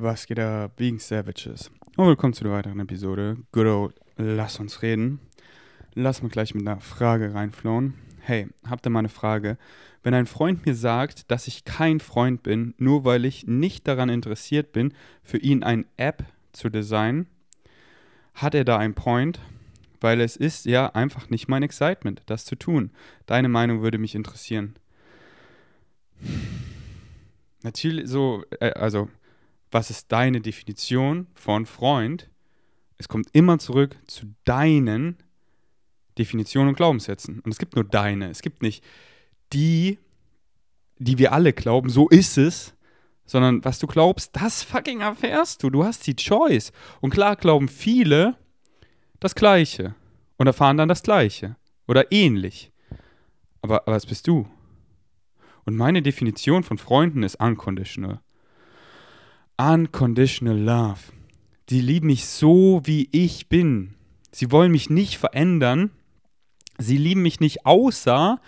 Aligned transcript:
Was 0.00 0.26
geht 0.26 0.38
ab, 0.38 0.76
Being 0.76 1.00
Savages? 1.00 1.72
Und 1.96 2.06
willkommen 2.06 2.32
zu 2.32 2.44
einer 2.44 2.54
weiteren 2.54 2.78
Episode. 2.78 3.38
Good 3.50 3.66
old, 3.66 3.94
lass 4.16 4.60
uns 4.60 4.82
reden. 4.82 5.18
Lass 5.94 6.22
mal 6.22 6.28
gleich 6.28 6.54
mit 6.54 6.64
einer 6.64 6.80
Frage 6.80 7.34
reinflowen. 7.34 7.94
Hey, 8.20 8.46
habt 8.64 8.86
ihr 8.86 8.90
mal 8.90 9.00
eine 9.00 9.08
Frage? 9.08 9.58
Wenn 10.04 10.14
ein 10.14 10.26
Freund 10.26 10.64
mir 10.64 10.76
sagt, 10.76 11.28
dass 11.32 11.48
ich 11.48 11.64
kein 11.64 11.98
Freund 11.98 12.44
bin, 12.44 12.74
nur 12.78 13.04
weil 13.04 13.24
ich 13.24 13.48
nicht 13.48 13.88
daran 13.88 14.08
interessiert 14.08 14.70
bin, 14.70 14.94
für 15.24 15.38
ihn 15.38 15.64
eine 15.64 15.84
App 15.96 16.24
zu 16.52 16.68
designen, 16.68 17.26
hat 18.34 18.54
er 18.54 18.64
da 18.64 18.78
einen 18.78 18.94
Point? 18.94 19.40
Weil 20.00 20.20
es 20.20 20.36
ist 20.36 20.64
ja 20.66 20.94
einfach 20.94 21.28
nicht 21.28 21.48
mein 21.48 21.64
Excitement, 21.64 22.22
das 22.26 22.44
zu 22.44 22.54
tun. 22.54 22.92
Deine 23.26 23.48
Meinung 23.48 23.82
würde 23.82 23.98
mich 23.98 24.14
interessieren. 24.14 24.76
Natürlich 27.64 28.08
so, 28.08 28.44
äh, 28.60 28.70
also, 28.70 29.08
was 29.70 29.90
ist 29.90 30.10
deine 30.12 30.40
Definition 30.40 31.26
von 31.34 31.66
Freund? 31.66 32.30
Es 32.96 33.08
kommt 33.08 33.28
immer 33.32 33.58
zurück 33.58 33.96
zu 34.06 34.34
deinen 34.44 35.16
Definitionen 36.18 36.70
und 36.70 36.76
Glaubenssätzen. 36.76 37.40
Und 37.40 37.50
es 37.50 37.58
gibt 37.58 37.76
nur 37.76 37.84
deine. 37.84 38.28
Es 38.30 38.42
gibt 38.42 38.62
nicht 38.62 38.84
die, 39.52 39.98
die 40.98 41.18
wir 41.18 41.32
alle 41.32 41.52
glauben, 41.52 41.90
so 41.90 42.08
ist 42.08 42.38
es, 42.38 42.74
sondern 43.24 43.64
was 43.64 43.78
du 43.78 43.86
glaubst, 43.86 44.34
das 44.34 44.62
fucking 44.62 45.00
erfährst 45.00 45.62
du. 45.62 45.70
Du 45.70 45.84
hast 45.84 46.06
die 46.06 46.16
Choice. 46.16 46.72
Und 47.00 47.10
klar 47.10 47.36
glauben 47.36 47.68
viele 47.68 48.36
das 49.20 49.34
Gleiche 49.34 49.94
und 50.36 50.46
erfahren 50.46 50.76
dann 50.76 50.88
das 50.88 51.02
Gleiche 51.02 51.56
oder 51.86 52.10
ähnlich. 52.10 52.72
Aber, 53.60 53.82
was 53.86 54.06
bist 54.06 54.26
du? 54.26 54.48
Und 55.64 55.76
meine 55.76 56.00
Definition 56.00 56.62
von 56.62 56.78
Freunden 56.78 57.22
ist 57.22 57.36
unconditional. 57.36 58.20
Unconditional 59.60 60.56
Love. 60.56 61.00
Die 61.68 61.80
lieben 61.80 62.06
mich 62.06 62.26
so, 62.26 62.80
wie 62.84 63.08
ich 63.10 63.48
bin. 63.48 63.94
Sie 64.30 64.52
wollen 64.52 64.70
mich 64.70 64.88
nicht 64.88 65.18
verändern. 65.18 65.90
Sie 66.78 66.96
lieben 66.96 67.22
mich 67.22 67.40
nicht 67.40 67.66
außer, 67.66 68.40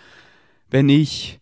wenn 0.69 0.87
ich 0.87 1.41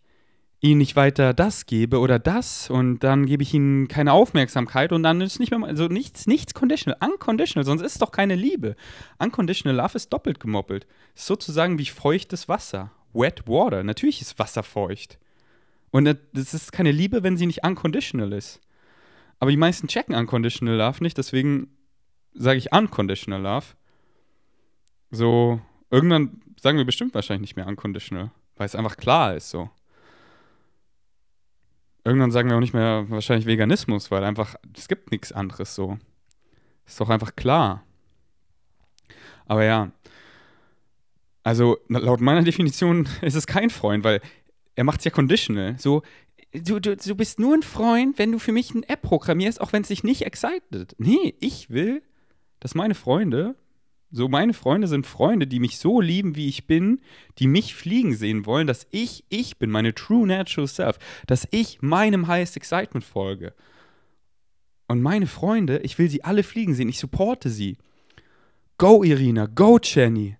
ihnen 0.60 0.78
nicht 0.78 0.96
weiter 0.96 1.34
das 1.34 1.66
gebe 1.66 2.00
oder 2.00 2.18
das 2.18 2.68
und 2.68 2.98
dann 3.04 3.26
gebe 3.26 3.44
ich 3.44 3.54
ihnen 3.54 3.86
keine 3.86 4.12
Aufmerksamkeit 4.12 4.92
und 4.92 5.04
dann 5.04 5.20
ist 5.20 5.38
nicht 5.38 5.52
mehr, 5.52 5.62
also 5.62 5.86
nichts, 5.86 6.26
nichts 6.26 6.52
conditional, 6.52 6.98
unconditional, 7.08 7.64
sonst 7.64 7.82
ist 7.82 7.92
es 7.92 7.98
doch 7.98 8.10
keine 8.10 8.34
Liebe. 8.34 8.74
Unconditional 9.20 9.76
Love 9.76 9.94
ist 9.94 10.12
doppelt 10.12 10.40
gemoppelt. 10.40 10.88
Ist 11.14 11.26
sozusagen 11.26 11.78
wie 11.78 11.86
feuchtes 11.86 12.48
Wasser. 12.48 12.90
Wet 13.12 13.46
water. 13.46 13.84
Natürlich 13.84 14.20
ist 14.20 14.36
Wasser 14.40 14.64
feucht. 14.64 15.20
Und 15.92 16.06
das 16.32 16.54
ist 16.54 16.72
keine 16.72 16.90
Liebe, 16.90 17.22
wenn 17.22 17.36
sie 17.36 17.46
nicht 17.46 17.64
unconditional 17.64 18.32
ist. 18.32 18.60
Aber 19.40 19.50
die 19.50 19.56
meisten 19.56 19.88
checken 19.88 20.14
unconditional 20.14 20.76
Love 20.76 21.02
nicht, 21.02 21.18
deswegen 21.18 21.68
sage 22.34 22.58
ich 22.58 22.72
unconditional 22.72 23.40
Love. 23.40 23.66
So, 25.10 25.60
irgendwann 25.90 26.42
sagen 26.60 26.78
wir 26.78 26.84
bestimmt 26.84 27.14
wahrscheinlich 27.14 27.40
nicht 27.40 27.56
mehr 27.56 27.66
unconditional, 27.66 28.30
weil 28.56 28.66
es 28.66 28.76
einfach 28.76 28.96
klar 28.96 29.34
ist 29.34 29.50
so. 29.50 29.70
Irgendwann 32.04 32.30
sagen 32.30 32.48
wir 32.48 32.56
auch 32.56 32.60
nicht 32.60 32.74
mehr 32.74 33.06
wahrscheinlich 33.08 33.46
Veganismus, 33.46 34.10
weil 34.10 34.24
einfach, 34.24 34.54
es 34.76 34.88
gibt 34.88 35.10
nichts 35.10 35.32
anderes 35.32 35.74
so. 35.74 35.98
Ist 36.86 37.00
doch 37.00 37.10
einfach 37.10 37.34
klar. 37.34 37.82
Aber 39.46 39.64
ja, 39.64 39.90
also 41.42 41.78
laut 41.88 42.20
meiner 42.20 42.42
Definition 42.44 43.08
ist 43.22 43.34
es 43.34 43.46
kein 43.46 43.70
Freund, 43.70 44.04
weil 44.04 44.20
er 44.74 44.84
macht 44.84 45.00
es 45.00 45.04
ja 45.04 45.10
conditional. 45.10 45.78
So, 45.78 46.02
du, 46.52 46.80
du, 46.80 46.96
du 46.96 47.14
bist 47.14 47.38
nur 47.38 47.54
ein 47.54 47.62
Freund, 47.62 48.18
wenn 48.18 48.32
du 48.32 48.38
für 48.38 48.52
mich 48.52 48.74
eine 48.74 48.88
App 48.88 49.02
programmierst, 49.02 49.60
auch 49.60 49.72
wenn 49.72 49.82
es 49.82 49.88
dich 49.88 50.04
nicht 50.04 50.22
excited. 50.22 50.94
Nee, 50.98 51.34
ich 51.40 51.70
will, 51.70 52.02
dass 52.58 52.74
meine 52.74 52.94
Freunde, 52.94 53.56
so 54.10 54.28
meine 54.28 54.54
Freunde 54.54 54.88
sind 54.88 55.06
Freunde, 55.06 55.46
die 55.46 55.60
mich 55.60 55.78
so 55.78 56.00
lieben, 56.00 56.34
wie 56.34 56.48
ich 56.48 56.66
bin, 56.66 57.00
die 57.38 57.46
mich 57.46 57.74
fliegen 57.74 58.14
sehen 58.14 58.44
wollen, 58.46 58.66
dass 58.66 58.86
ich 58.90 59.24
ich 59.28 59.58
bin, 59.58 59.70
meine 59.70 59.94
true 59.94 60.26
natural 60.26 60.66
self, 60.66 60.98
dass 61.26 61.46
ich 61.50 61.80
meinem 61.80 62.26
highest 62.26 62.56
excitement 62.56 63.04
folge. 63.04 63.54
Und 64.88 65.02
meine 65.02 65.28
Freunde, 65.28 65.78
ich 65.78 65.98
will 65.98 66.10
sie 66.10 66.24
alle 66.24 66.42
fliegen 66.42 66.74
sehen, 66.74 66.88
ich 66.88 66.98
supporte 66.98 67.48
sie. 67.48 67.78
Go 68.76 69.04
Irina, 69.04 69.46
go 69.46 69.78
Jenny. 69.80 70.36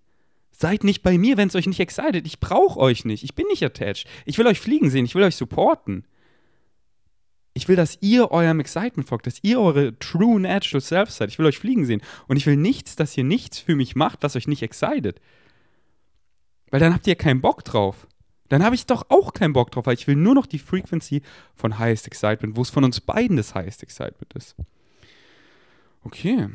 Seid 0.61 0.85
nicht 0.85 1.03
bei 1.03 1.17
mir, 1.17 1.39
wenn 1.39 1.49
es 1.49 1.55
euch 1.55 1.67
nicht 1.67 1.81
excited. 1.81 2.27
Ich 2.27 2.39
brauche 2.39 2.79
euch 2.79 3.07
nicht. 3.07 3.25
Ich 3.25 3.35
bin 3.35 3.47
nicht 3.47 3.63
attached. 3.63 4.07
Ich 4.27 4.37
will 4.37 4.47
euch 4.47 4.61
fliegen 4.61 4.91
sehen. 4.91 5.07
Ich 5.07 5.15
will 5.15 5.23
euch 5.23 5.37
supporten. 5.37 6.05
Ich 7.55 7.67
will, 7.67 7.77
dass 7.77 7.97
ihr 8.03 8.31
eurem 8.31 8.61
Excitement 8.61 9.09
folgt, 9.09 9.27
dass 9.27 9.39
ihr 9.41 9.59
eure 9.59 9.99
true 9.99 10.39
natural 10.39 10.83
self 10.83 11.11
seid. 11.11 11.31
Ich 11.31 11.39
will 11.39 11.47
euch 11.47 11.59
fliegen 11.59 11.87
sehen. 11.87 12.03
Und 12.29 12.37
ich 12.37 12.45
will 12.45 12.59
nichts, 12.59 12.95
dass 12.95 13.17
ihr 13.17 13.25
nichts 13.25 13.59
für 13.59 13.75
mich 13.75 13.97
macht, 13.97 14.23
was 14.23 14.37
euch 14.37 14.49
nicht 14.49 14.61
excited. 14.61 15.19
Weil 16.71 16.81
dann 16.81 16.93
habt 16.93 17.07
ihr 17.07 17.17
keinen 17.17 17.41
Bock 17.41 17.65
drauf. 17.65 18.07
Dann 18.51 18.63
habe 18.63 18.75
ich 18.75 18.85
doch 18.85 19.07
auch 19.09 19.33
keinen 19.33 19.55
Bock 19.55 19.71
drauf, 19.71 19.87
weil 19.87 19.95
ich 19.95 20.07
will 20.09 20.17
nur 20.17 20.35
noch 20.35 20.45
die 20.45 20.59
Frequency 20.59 21.23
von 21.55 21.79
Highest 21.79 22.07
Excitement, 22.07 22.55
wo 22.55 22.61
es 22.61 22.69
von 22.69 22.85
uns 22.85 23.01
beiden 23.01 23.39
das 23.39 23.55
Highest 23.55 23.83
Excitement 23.83 24.35
ist. 24.35 24.57
Okay. 26.05 26.51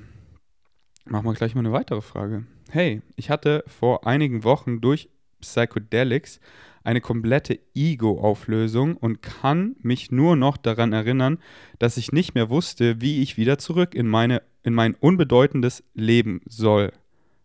Machen 1.05 1.25
wir 1.25 1.33
gleich 1.33 1.55
mal 1.55 1.61
eine 1.61 1.71
weitere 1.71 2.03
Frage 2.03 2.45
hey, 2.69 3.01
ich 3.15 3.29
hatte 3.29 3.63
vor 3.67 4.05
einigen 4.07 4.43
Wochen 4.43 4.81
durch 4.81 5.09
Psychedelics 5.41 6.39
eine 6.83 7.01
komplette 7.01 7.59
Ego-Auflösung 7.73 8.95
und 8.95 9.21
kann 9.21 9.75
mich 9.81 10.11
nur 10.11 10.35
noch 10.35 10.55
daran 10.55 10.93
erinnern, 10.93 11.39
dass 11.79 11.97
ich 11.97 12.11
nicht 12.11 12.35
mehr 12.35 12.49
wusste, 12.49 13.01
wie 13.01 13.21
ich 13.21 13.37
wieder 13.37 13.57
zurück 13.57 13.95
in, 13.95 14.07
meine, 14.07 14.43
in 14.63 14.73
mein 14.73 14.93
unbedeutendes 14.93 15.83
Leben 15.93 16.41
soll, 16.45 16.91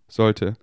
sollte. 0.09 0.54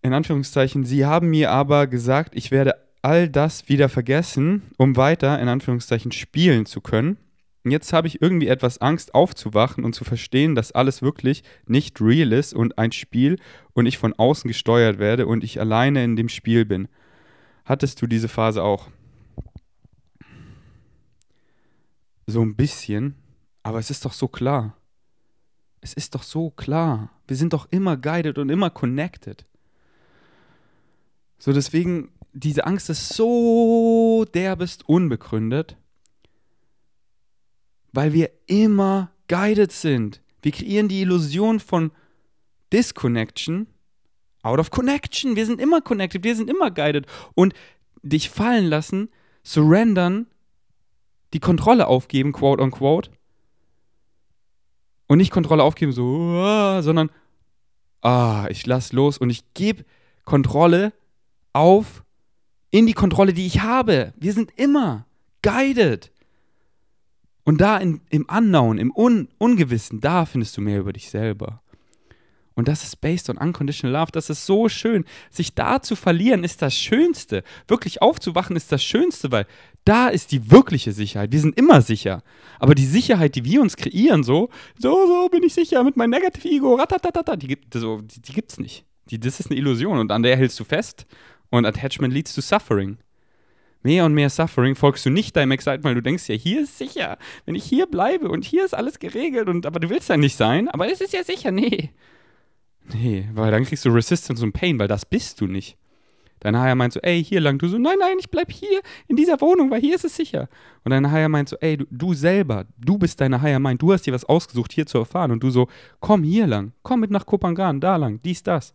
In 0.00 0.14
Anführungszeichen, 0.14 0.84
sie 0.84 1.04
haben 1.04 1.30
mir 1.30 1.50
aber 1.50 1.86
gesagt, 1.86 2.34
ich 2.34 2.50
werde 2.50 2.74
all 3.02 3.28
das 3.28 3.68
wieder 3.68 3.88
vergessen, 3.88 4.62
um 4.78 4.96
weiter, 4.96 5.38
in 5.38 5.48
Anführungszeichen, 5.48 6.10
spielen 6.10 6.66
zu 6.66 6.80
können. 6.80 7.18
Und 7.64 7.70
jetzt 7.70 7.92
habe 7.92 8.08
ich 8.08 8.20
irgendwie 8.20 8.48
etwas 8.48 8.78
Angst 8.78 9.14
aufzuwachen 9.14 9.84
und 9.84 9.94
zu 9.94 10.04
verstehen, 10.04 10.54
dass 10.54 10.72
alles 10.72 11.00
wirklich 11.00 11.44
nicht 11.66 12.00
real 12.00 12.32
ist 12.32 12.54
und 12.54 12.76
ein 12.76 12.90
Spiel 12.90 13.38
und 13.72 13.86
ich 13.86 13.98
von 13.98 14.14
außen 14.14 14.48
gesteuert 14.48 14.98
werde 14.98 15.26
und 15.26 15.44
ich 15.44 15.60
alleine 15.60 16.02
in 16.02 16.16
dem 16.16 16.28
Spiel 16.28 16.64
bin. 16.64 16.88
Hattest 17.64 18.02
du 18.02 18.08
diese 18.08 18.28
Phase 18.28 18.64
auch? 18.64 18.88
So 22.26 22.42
ein 22.42 22.56
bisschen, 22.56 23.14
aber 23.62 23.78
es 23.78 23.90
ist 23.90 24.04
doch 24.04 24.12
so 24.12 24.26
klar. 24.26 24.76
Es 25.80 25.92
ist 25.92 26.14
doch 26.14 26.22
so 26.22 26.50
klar. 26.50 27.10
Wir 27.28 27.36
sind 27.36 27.52
doch 27.52 27.68
immer 27.70 27.96
guided 27.96 28.38
und 28.38 28.50
immer 28.50 28.70
connected. 28.70 29.46
So 31.38 31.52
deswegen, 31.52 32.10
diese 32.32 32.66
Angst 32.66 32.90
ist 32.90 33.10
so 33.10 34.24
derbest 34.32 34.88
unbegründet 34.88 35.76
weil 37.92 38.12
wir 38.12 38.30
immer 38.46 39.12
guided 39.28 39.72
sind. 39.72 40.22
Wir 40.42 40.52
kreieren 40.52 40.88
die 40.88 41.02
Illusion 41.02 41.60
von 41.60 41.92
Disconnection 42.72 43.66
out 44.42 44.58
of 44.58 44.70
connection. 44.70 45.36
Wir 45.36 45.46
sind 45.46 45.60
immer 45.60 45.80
connected, 45.80 46.24
wir 46.24 46.36
sind 46.36 46.50
immer 46.50 46.70
guided. 46.70 47.06
Und 47.34 47.54
dich 48.02 48.30
fallen 48.30 48.66
lassen, 48.66 49.08
surrendern, 49.44 50.26
die 51.32 51.40
Kontrolle 51.40 51.86
aufgeben, 51.86 52.32
quote 52.32 52.62
unquote. 52.62 53.10
Und 55.06 55.18
nicht 55.18 55.30
Kontrolle 55.30 55.62
aufgeben, 55.62 55.92
so, 55.92 56.04
ah, 56.38 56.82
sondern, 56.82 57.10
ah, 58.00 58.46
ich 58.50 58.66
lass 58.66 58.92
los 58.92 59.18
und 59.18 59.30
ich 59.30 59.52
gebe 59.54 59.84
Kontrolle 60.24 60.92
auf 61.52 62.02
in 62.70 62.86
die 62.86 62.94
Kontrolle, 62.94 63.34
die 63.34 63.46
ich 63.46 63.60
habe. 63.60 64.14
Wir 64.16 64.32
sind 64.32 64.52
immer 64.56 65.06
guided. 65.42 66.11
Und 67.44 67.60
da 67.60 67.78
in, 67.78 68.00
im 68.10 68.26
Unknown, 68.26 68.78
im 68.78 68.92
Un 68.94 69.28
Ungewissen, 69.38 70.00
da 70.00 70.26
findest 70.26 70.56
du 70.56 70.60
mehr 70.60 70.80
über 70.80 70.92
dich 70.92 71.10
selber. 71.10 71.62
Und 72.54 72.68
das 72.68 72.84
ist 72.84 73.00
based 73.00 73.30
on 73.30 73.38
unconditional 73.38 73.98
love. 73.98 74.12
Das 74.12 74.28
ist 74.30 74.44
so 74.44 74.68
schön. 74.68 75.04
Sich 75.30 75.54
da 75.54 75.80
zu 75.80 75.96
verlieren 75.96 76.44
ist 76.44 76.60
das 76.60 76.76
Schönste. 76.76 77.44
Wirklich 77.66 78.02
aufzuwachen 78.02 78.56
ist 78.56 78.70
das 78.70 78.84
Schönste, 78.84 79.32
weil 79.32 79.46
da 79.84 80.08
ist 80.08 80.32
die 80.32 80.50
wirkliche 80.50 80.92
Sicherheit. 80.92 81.32
Wir 81.32 81.40
sind 81.40 81.58
immer 81.58 81.80
sicher. 81.80 82.22
Aber 82.58 82.74
die 82.74 82.86
Sicherheit, 82.86 83.34
die 83.34 83.44
wir 83.44 83.62
uns 83.62 83.76
kreieren, 83.76 84.22
so, 84.22 84.50
so, 84.78 85.06
so 85.06 85.28
bin 85.30 85.42
ich 85.42 85.54
sicher 85.54 85.82
mit 85.82 85.96
meinem 85.96 86.10
Negative 86.10 86.48
Ego, 86.48 86.74
ratatatata, 86.74 87.36
die 87.36 87.48
gibt 87.48 87.72
so, 87.74 88.00
die, 88.02 88.20
die 88.20 88.62
nicht. 88.62 88.84
Die, 89.10 89.18
das 89.18 89.40
ist 89.40 89.50
eine 89.50 89.58
Illusion 89.58 89.98
und 89.98 90.12
an 90.12 90.22
der 90.22 90.36
hältst 90.36 90.60
du 90.60 90.64
fest. 90.64 91.06
Und 91.50 91.66
Attachment 91.66 92.14
leads 92.14 92.34
to 92.34 92.40
suffering 92.40 92.98
mehr 93.82 94.04
und 94.04 94.14
mehr 94.14 94.30
Suffering 94.30 94.74
folgst 94.74 95.04
du 95.06 95.10
nicht 95.10 95.36
deinem 95.36 95.52
Excitement, 95.52 95.84
weil 95.84 95.94
du 95.94 96.02
denkst 96.02 96.28
ja, 96.28 96.34
hier 96.34 96.62
ist 96.62 96.78
sicher, 96.78 97.18
wenn 97.44 97.54
ich 97.54 97.64
hier 97.64 97.86
bleibe 97.86 98.28
und 98.28 98.44
hier 98.44 98.64
ist 98.64 98.74
alles 98.74 98.98
geregelt 98.98 99.48
und 99.48 99.66
aber 99.66 99.80
du 99.80 99.90
willst 99.90 100.08
ja 100.08 100.16
nicht 100.16 100.36
sein, 100.36 100.68
aber 100.68 100.90
es 100.90 101.00
ist 101.00 101.12
ja 101.12 101.24
sicher, 101.24 101.50
nee. 101.50 101.90
Nee, 102.92 103.28
weil 103.34 103.50
dann 103.50 103.64
kriegst 103.64 103.84
du 103.84 103.90
Resistance 103.90 104.42
und 104.42 104.52
Pain, 104.52 104.78
weil 104.78 104.88
das 104.88 105.06
bist 105.06 105.40
du 105.40 105.46
nicht. 105.46 105.76
Dein 106.42 106.58
Higher 106.58 106.74
meint 106.74 106.92
so, 106.92 106.98
ey, 107.00 107.22
hier 107.22 107.40
lang. 107.40 107.58
Du 107.58 107.68
so, 107.68 107.78
nein, 107.78 107.98
nein, 108.00 108.16
ich 108.18 108.28
bleib 108.28 108.50
hier 108.50 108.80
in 109.06 109.14
dieser 109.14 109.40
Wohnung, 109.40 109.70
weil 109.70 109.80
hier 109.80 109.94
ist 109.94 110.04
es 110.04 110.16
sicher. 110.16 110.48
Und 110.82 110.90
dein 110.90 111.12
Higher 111.12 111.28
meint 111.28 111.48
so, 111.48 111.56
ey, 111.60 111.76
du, 111.76 111.86
du 111.88 112.14
selber, 112.14 112.66
du 112.76 112.98
bist 112.98 113.20
deine 113.20 113.40
Higher 113.40 113.60
Mind, 113.60 113.80
du 113.80 113.92
hast 113.92 114.06
dir 114.06 114.12
was 114.12 114.24
ausgesucht, 114.24 114.72
hier 114.72 114.84
zu 114.84 114.98
erfahren. 114.98 115.30
Und 115.30 115.44
du 115.44 115.50
so, 115.50 115.68
komm 116.00 116.24
hier 116.24 116.48
lang, 116.48 116.72
komm 116.82 116.98
mit 116.98 117.12
nach 117.12 117.26
Kopangan, 117.26 117.80
da 117.80 117.94
lang, 117.94 118.20
dies, 118.24 118.42
das. 118.42 118.74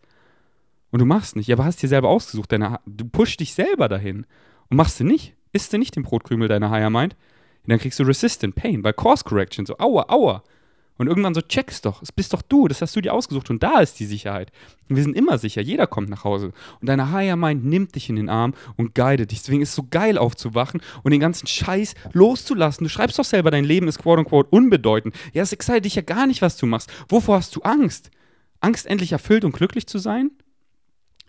Und 0.90 1.00
du 1.00 1.04
machst 1.04 1.36
nicht, 1.36 1.52
aber 1.52 1.66
hast 1.66 1.82
dir 1.82 1.88
selber 1.88 2.08
ausgesucht. 2.08 2.50
Deine, 2.50 2.80
du 2.86 3.04
pushst 3.04 3.38
dich 3.38 3.52
selber 3.52 3.86
dahin. 3.88 4.24
Und 4.70 4.76
machst 4.76 5.00
du 5.00 5.04
nicht, 5.04 5.34
isst 5.52 5.72
du 5.72 5.78
nicht 5.78 5.96
den 5.96 6.02
Brotkrümel 6.02 6.48
deiner 6.48 6.70
Higher 6.70 6.90
Mind, 6.90 7.16
dann 7.66 7.78
kriegst 7.78 7.98
du 7.98 8.04
Resistant 8.04 8.54
Pain, 8.54 8.82
weil 8.82 8.94
Course 8.94 9.24
Correction, 9.24 9.66
so, 9.66 9.76
aua, 9.78 10.06
aua. 10.08 10.42
Und 10.96 11.06
irgendwann 11.06 11.34
so, 11.34 11.40
checkst 11.40 11.84
doch, 11.84 12.02
es 12.02 12.10
bist 12.10 12.32
doch 12.32 12.42
du, 12.42 12.66
das 12.66 12.82
hast 12.82 12.96
du 12.96 13.00
dir 13.00 13.14
ausgesucht 13.14 13.50
und 13.50 13.62
da 13.62 13.78
ist 13.78 14.00
die 14.00 14.04
Sicherheit. 14.04 14.50
Und 14.88 14.96
wir 14.96 15.02
sind 15.04 15.16
immer 15.16 15.38
sicher, 15.38 15.62
jeder 15.62 15.86
kommt 15.86 16.08
nach 16.08 16.24
Hause. 16.24 16.52
Und 16.80 16.88
deine 16.88 17.12
Higher 17.12 17.36
Mind 17.36 17.64
nimmt 17.64 17.94
dich 17.94 18.08
in 18.08 18.16
den 18.16 18.28
Arm 18.28 18.54
und 18.76 18.96
guidet 18.96 19.30
dich. 19.30 19.40
Deswegen 19.40 19.62
ist 19.62 19.68
es 19.68 19.74
so 19.76 19.86
geil 19.88 20.18
aufzuwachen 20.18 20.80
und 21.04 21.12
den 21.12 21.20
ganzen 21.20 21.46
Scheiß 21.46 21.94
loszulassen. 22.12 22.84
Du 22.84 22.90
schreibst 22.90 23.18
doch 23.18 23.24
selber, 23.24 23.52
dein 23.52 23.64
Leben 23.64 23.86
ist 23.86 24.00
quote 24.00 24.20
unquote 24.20 24.48
unbedeutend. 24.50 25.14
Ja, 25.32 25.42
es 25.42 25.52
excited 25.52 25.84
dich 25.84 25.94
ja 25.94 26.02
gar 26.02 26.26
nicht, 26.26 26.42
was 26.42 26.56
du 26.56 26.66
machst. 26.66 26.90
Wovor 27.08 27.36
hast 27.36 27.54
du 27.54 27.60
Angst? 27.60 28.10
Angst, 28.60 28.86
endlich 28.86 29.12
erfüllt 29.12 29.44
und 29.44 29.52
glücklich 29.52 29.86
zu 29.86 29.98
sein? 29.98 30.32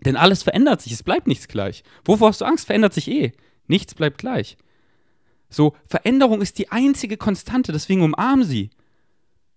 Denn 0.06 0.16
alles 0.16 0.44
verändert 0.44 0.82
sich, 0.82 0.94
es 0.94 1.04
bleibt 1.04 1.28
nichts 1.28 1.48
gleich. 1.48 1.84
Wovor 2.06 2.30
hast 2.30 2.42
du 2.42 2.46
Angst? 2.46 2.66
Verändert 2.66 2.94
sich 2.94 3.10
eh. 3.10 3.34
Nichts 3.68 3.94
bleibt 3.94 4.18
gleich. 4.18 4.58
So, 5.50 5.76
Veränderung 5.88 6.42
ist 6.42 6.58
die 6.58 6.72
einzige 6.72 7.18
Konstante, 7.18 7.72
deswegen 7.72 8.02
umarm 8.02 8.44
sie. 8.44 8.70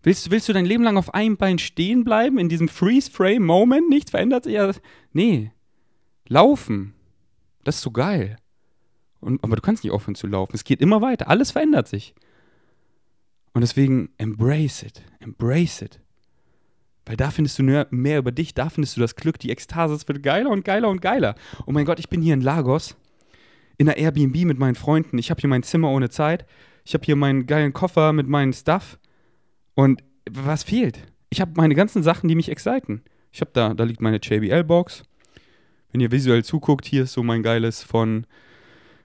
Willst, 0.03 0.31
willst 0.31 0.49
du 0.49 0.53
dein 0.53 0.67
Leben 0.67 0.83
lang 0.83 0.97
auf 0.97 1.15
einem 1.15 1.37
Bein 1.37 1.59
stehen 1.59 2.03
bleiben, 2.03 2.39
in 2.39 2.49
diesem 2.49 2.69
Freeze-Frame-Moment? 2.69 3.89
Nichts 3.89 4.11
verändert 4.11 4.45
sich? 4.45 4.59
Nee. 5.13 5.53
Laufen. 6.27 6.95
Das 7.63 7.77
ist 7.77 7.83
so 7.83 7.93
geil. 7.93 8.37
Und, 9.21 9.45
aber 9.45 9.55
du 9.55 9.63
kannst 9.63 9.85
nicht 9.85 9.93
aufhören 9.93 10.17
zu 10.17 10.27
laufen. 10.27 10.53
Es 10.55 10.65
geht 10.65 10.81
immer 10.81 11.01
weiter. 11.01 11.29
Alles 11.29 11.53
verändert 11.53 11.87
sich. 11.87 12.15
Und 13.53 13.61
deswegen 13.61 14.11
embrace 14.19 14.83
it. 14.83 15.03
Embrace 15.21 15.83
it. 15.83 16.02
Weil 17.05 17.17
da 17.17 17.31
findest 17.31 17.59
du 17.59 17.63
mehr, 17.63 18.19
über 18.19 18.31
dich, 18.31 18.55
da 18.55 18.69
findest 18.69 18.97
du 18.97 19.01
das 19.01 19.17
Glück, 19.17 19.39
die 19.39 19.51
Ekstase. 19.51 19.95
Es 19.95 20.07
wird 20.07 20.23
geiler 20.23 20.51
und 20.51 20.65
geiler 20.65 20.89
und 20.89 21.03
geiler. 21.03 21.35
Oh 21.67 21.73
mein 21.73 21.85
Gott, 21.85 21.99
ich 21.99 22.09
bin 22.09 22.23
hier 22.23 22.35
in 22.35 22.41
Lagos, 22.41 22.97
in 23.77 23.87
der 23.87 23.97
Airbnb 23.97 24.45
mit 24.45 24.59
meinen 24.59 24.77
Freunden. 24.77 25.19
Ich 25.19 25.31
habe 25.31 25.41
hier 25.41 25.51
mein 25.51 25.65
Zimmer 25.65 25.91
ohne 25.91 26.11
Zeit. 26.11 26.47
Ich 26.85 26.95
habe 26.95 27.05
hier 27.05 27.17
meinen 27.17 27.47
geilen 27.47 27.73
Koffer 27.73 28.13
mit 28.13 28.29
meinem 28.29 28.53
Stuff. 28.53 28.99
Und 29.75 30.03
was 30.31 30.63
fehlt? 30.63 31.01
Ich 31.31 31.41
habe 31.41 31.53
meine 31.57 31.75
ganzen 31.75 32.03
Sachen, 32.03 32.29
die 32.29 32.35
mich 32.35 32.49
exciten. 32.49 33.03
Ich 33.33 33.41
habe 33.41 33.51
da, 33.53 33.75
da 33.75 33.85
liegt 33.85 34.01
meine 34.01 34.19
JBL-Box. 34.19 35.03
Wenn 35.91 36.01
ihr 36.01 36.13
visuell 36.13 36.45
zuguckt, 36.45 36.87
hier 36.87 37.05
ist 37.05 37.15
so 37.15 37.23
mein 37.23 37.43
geiles 37.43 37.83
von 37.83 38.27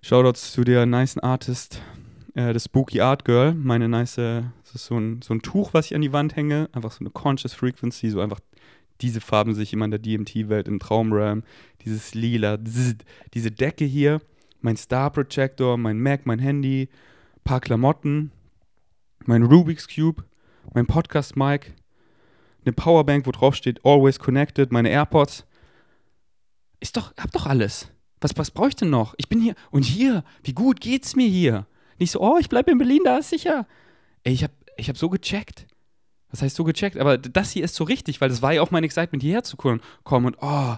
Shoutouts 0.02 0.52
zu 0.52 0.64
der 0.64 0.86
nice 0.86 1.18
Artist, 1.18 1.82
äh, 2.38 2.54
das 2.54 2.66
Spooky 2.66 3.02
Art 3.02 3.26
Girl. 3.26 3.54
Meine 3.54 3.90
nice, 3.90 4.16
das 4.16 4.76
ist 4.76 4.86
so 4.86 4.98
ein, 4.98 5.22
so 5.22 5.34
ein 5.34 5.42
Tuch, 5.42 5.74
was 5.74 5.88
ich 5.88 5.96
an 5.96 6.02
die 6.02 6.14
Wand 6.14 6.36
hänge. 6.36 6.70
Einfach 6.72 6.92
so 6.92 7.02
eine 7.02 7.10
Conscious 7.10 7.54
Frequency, 7.54 8.10
so 8.10 8.22
einfach 8.22 8.40
diese 9.02 9.22
Farben 9.22 9.54
sich 9.54 9.74
immer 9.74 9.86
in 9.86 9.92
der 9.92 10.00
DMT-Welt 10.00 10.68
im 10.68 10.80
Traumrealm. 10.80 11.44
Dieses 11.84 12.16
Lila, 12.16 12.58
diese 12.58 13.52
Decke 13.52 13.86
hier, 13.86 14.22
mein 14.62 14.78
Star 14.78 15.12
Projector, 15.12 15.78
mein 15.78 16.00
Mac, 16.00 16.26
mein 16.26 16.40
Handy, 16.40 16.90
paar 17.44 17.60
Klamotten, 17.60 18.32
mein 19.26 19.44
Rubik's 19.44 19.88
Cube 19.88 20.24
mein 20.74 20.86
Podcast-Mic, 20.86 21.74
eine 22.66 22.74
Powerbank, 22.74 23.26
wo 23.26 23.32
drauf 23.32 23.56
steht 23.56 23.84
Always 23.86 24.20
Connected, 24.20 24.72
meine 24.72 24.90
AirPods. 24.90 25.46
Ist 26.80 26.98
doch, 26.98 27.16
hab 27.18 27.32
doch 27.32 27.46
alles. 27.46 27.90
Was, 28.20 28.38
was 28.38 28.52
brauche 28.52 28.70
ich 28.70 28.76
denn 28.76 28.90
noch? 28.90 29.16
Ich 29.18 29.30
bin 29.30 29.40
hier. 29.40 29.56
Und 29.72 29.84
hier, 29.84 30.24
wie 30.44 30.54
gut 30.54 30.82
geht's 30.82 31.16
mir 31.16 31.28
hier? 31.28 31.66
Nicht 32.00 32.12
so, 32.12 32.22
oh, 32.22 32.38
ich 32.40 32.50
bleibe 32.50 32.72
in 32.72 32.78
Berlin, 32.78 33.02
da 33.04 33.18
ist 33.18 33.30
sicher. 33.30 33.68
Ey, 34.24 34.34
ich 34.34 34.44
hab, 34.44 34.52
ich 34.78 34.90
hab 34.90 34.98
so 34.98 35.10
gecheckt. 35.10 35.66
Was 36.30 36.42
heißt 36.42 36.56
so 36.56 36.64
gecheckt? 36.64 36.98
Aber 36.98 37.18
das 37.18 37.52
hier 37.52 37.64
ist 37.64 37.76
so 37.76 37.84
richtig, 37.84 38.20
weil 38.20 38.30
das 38.30 38.42
war 38.42 38.54
ja 38.54 38.62
auch 38.62 38.72
mein 38.72 38.84
Excitement, 38.84 39.24
hierher 39.24 39.44
zu 39.44 39.56
kommen. 39.58 39.82
Und 40.04 40.38
oh, 40.42 40.76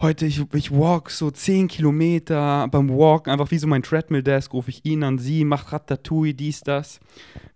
heute, 0.00 0.26
ich, 0.26 0.42
ich 0.52 0.70
walk 0.70 1.10
so 1.10 1.30
10 1.30 1.68
Kilometer, 1.68 2.66
beim 2.68 2.88
Walken 2.88 3.32
einfach 3.32 3.50
wie 3.50 3.58
so 3.58 3.66
mein 3.66 3.82
Treadmill-Desk, 3.82 4.52
rufe 4.52 4.70
ich 4.70 4.84
ihn 4.84 5.04
an, 5.04 5.18
sie, 5.18 5.44
macht 5.44 5.72
Ratatouille, 5.72 6.34
dies, 6.34 6.60
das. 6.60 7.00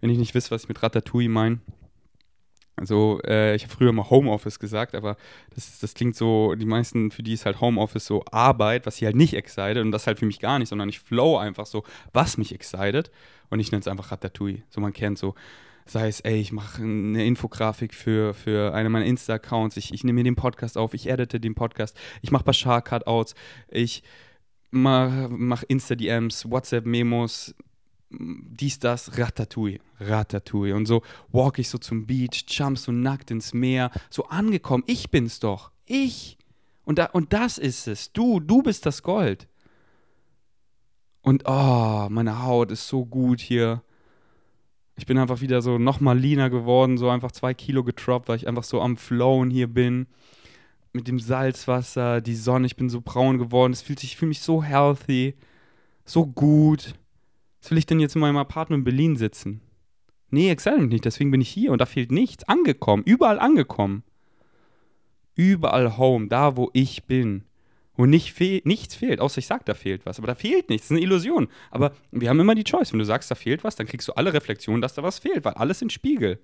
Wenn 0.01 0.11
ich 0.11 0.19
nicht 0.19 0.35
wisst, 0.35 0.51
was 0.51 0.63
ich 0.63 0.69
mit 0.69 0.83
Ratatouille 0.83 1.29
meine. 1.29 1.61
Also, 2.77 3.21
äh, 3.27 3.55
ich 3.55 3.65
habe 3.65 3.75
früher 3.75 3.93
mal 3.93 4.09
Homeoffice 4.09 4.59
gesagt, 4.59 4.95
aber 4.95 5.17
das, 5.55 5.79
das 5.81 5.95
klingt 5.95 6.17
so, 6.17 6.55
die 6.55 6.65
meisten, 6.65 7.11
für 7.11 7.23
die 7.23 7.35
ist 7.35 7.45
halt 7.45 7.61
Homeoffice 7.61 8.07
so 8.07 8.25
Arbeit, 8.31 8.87
was 8.87 8.97
sie 8.97 9.05
halt 9.05 9.17
nicht 9.17 9.35
excited 9.35 9.79
und 9.79 9.93
das 9.93 10.07
halt 10.07 10.19
für 10.19 10.27
mich 10.27 10.41
gar 10.41 10.59
nicht, 10.59 10.69
sondern 10.69 10.89
ich 10.89 11.01
flow 11.01 11.37
einfach 11.37 11.67
so, 11.67 11.85
was 12.13 12.39
mich 12.39 12.55
excited 12.55 13.11
und 13.51 13.61
ich 13.61 13.71
nenne 13.73 13.81
es 13.81 13.89
einfach 13.89 14.11
Ratatouille. 14.11 14.63
So, 14.71 14.81
man 14.81 14.95
kennt 14.95 15.19
so, 15.19 15.35
sei 15.85 16.09
es, 16.09 16.21
ey, 16.21 16.41
ich 16.41 16.53
mache 16.53 16.83
eine 16.83 17.25
Infografik 17.25 17.95
für, 17.95 18.35
für 18.35 18.75
eine 18.75 18.89
meiner 18.89 19.07
Insta-Accounts, 19.07 19.77
ich, 19.77 19.93
ich 19.93 20.05
nehme 20.05 20.21
mir 20.21 20.25
den 20.25 20.37
Podcast 20.37 20.79
auf, 20.79 20.95
ich 20.95 21.09
edite 21.09 21.41
den 21.41 21.55
Podcast, 21.55 21.97
ich 22.23 22.31
mache 22.31 22.45
Bashar-Cutouts, 22.45 23.35
ich 23.69 24.03
mache 24.71 25.29
mach 25.31 25.63
Insta-DMs, 25.63 26.51
WhatsApp-Memos, 26.51 27.55
dies, 28.19 28.79
das, 28.79 29.19
Ratatouille, 29.19 29.81
Ratatouille. 30.01 30.75
Und 30.75 30.87
so 30.87 31.03
walk 31.31 31.59
ich 31.59 31.69
so 31.69 31.79
zum 31.79 32.07
Beach, 32.07 32.45
jump 32.49 32.79
so 32.79 32.93
nackt 32.93 33.31
ins 33.31 33.55
Meer, 33.55 33.91
so 34.11 34.27
angekommen, 34.27 34.85
ich 34.87 35.11
bin's 35.11 35.41
doch, 35.41 35.71
ich. 35.87 36.39
Und, 36.85 36.99
da, 36.99 37.07
und 37.07 37.33
das 37.33 37.59
ist 37.59 37.87
es, 37.89 38.13
du, 38.13 38.41
du 38.41 38.63
bist 38.63 38.87
das 38.87 39.03
Gold. 39.03 39.49
Und 41.21 41.45
oh, 41.47 42.09
meine 42.11 42.43
Haut 42.43 42.73
ist 42.73 42.89
so 42.89 43.05
gut 43.05 43.41
hier 43.41 43.83
ich 44.97 45.07
bin 45.07 45.19
einfach 45.19 45.41
wieder 45.41 45.63
so 45.63 45.79
nochmal 45.79 46.19
leaner 46.19 46.51
geworden, 46.51 46.99
so 46.99 47.09
einfach 47.09 47.33
zwei 47.33 47.55
Kilo 47.55 47.83
getroppt, 47.83 48.29
weil 48.29 48.37
ich 48.37 48.49
einfach 48.49 48.65
so 48.65 48.81
am 48.81 48.97
Flown 48.97 49.51
hier 49.51 49.67
bin. 49.67 50.07
Mit 50.93 51.09
dem 51.09 51.19
Salzwasser, 51.19 52.21
die 52.21 52.35
Sonne, 52.35 52.67
ich 52.67 52.77
bin 52.77 52.91
so 52.91 53.01
braun 53.01 53.39
geworden. 53.39 53.73
Es 53.73 53.81
fühlt 53.81 53.99
sich, 53.99 54.11
ich 54.11 54.17
fühle 54.17 54.29
mich 54.29 54.41
so 54.41 54.63
healthy, 54.63 55.35
so 56.05 56.27
gut. 56.27 56.95
Was 57.63 57.71
will 57.71 57.79
ich 57.79 57.87
denn 57.87 58.01
jetzt 58.01 58.17
in 58.17 58.21
meinem 58.21 58.37
Apartment 58.37 58.81
in 58.81 58.85
Berlin 58.85 59.17
sitzen? 59.17 59.61
Nee, 60.31 60.53
mich 60.53 60.67
nicht, 60.67 61.05
deswegen 61.05 61.31
bin 61.31 61.41
ich 61.41 61.49
hier 61.49 61.71
und 61.71 61.81
da 61.81 61.87
fehlt 61.87 62.11
nichts. 62.11 62.45
Angekommen, 62.45 63.05
überall 63.05 63.39
angekommen. 63.39 64.03
Überall 65.35 65.97
home, 65.97 66.29
da 66.29 66.57
wo 66.57 66.71
ich 66.73 67.05
bin. 67.05 67.45
Wo 67.95 68.07
nicht 68.07 68.33
fehl, 68.33 68.63
nichts 68.65 68.95
fehlt, 68.95 69.21
außer 69.21 69.39
ich 69.39 69.47
sage, 69.47 69.63
da 69.65 69.75
fehlt 69.75 70.07
was. 70.07 70.19
Aber 70.19 70.27
da 70.27 70.35
fehlt 70.35 70.71
nichts, 70.71 70.89
das 70.89 70.91
ist 70.93 70.97
eine 70.97 71.03
Illusion. 71.03 71.49
Aber 71.71 71.93
wir 72.11 72.31
haben 72.31 72.41
immer 72.41 72.55
die 72.55 72.65
Choice. 72.65 72.93
Wenn 72.93 72.99
du 72.99 73.05
sagst, 73.05 73.31
da 73.31 73.35
fehlt 73.35 73.63
was, 73.63 73.77
dann 73.77 73.87
kriegst 73.87 74.09
du 74.09 74.15
alle 74.15 74.33
Reflexionen, 74.33 74.81
dass 74.81 74.95
da 74.95 75.03
was 75.03 75.19
fehlt, 75.19 75.45
weil 75.45 75.55
alles 75.55 75.79
sind 75.79 75.93
Spiegel. 75.93 76.41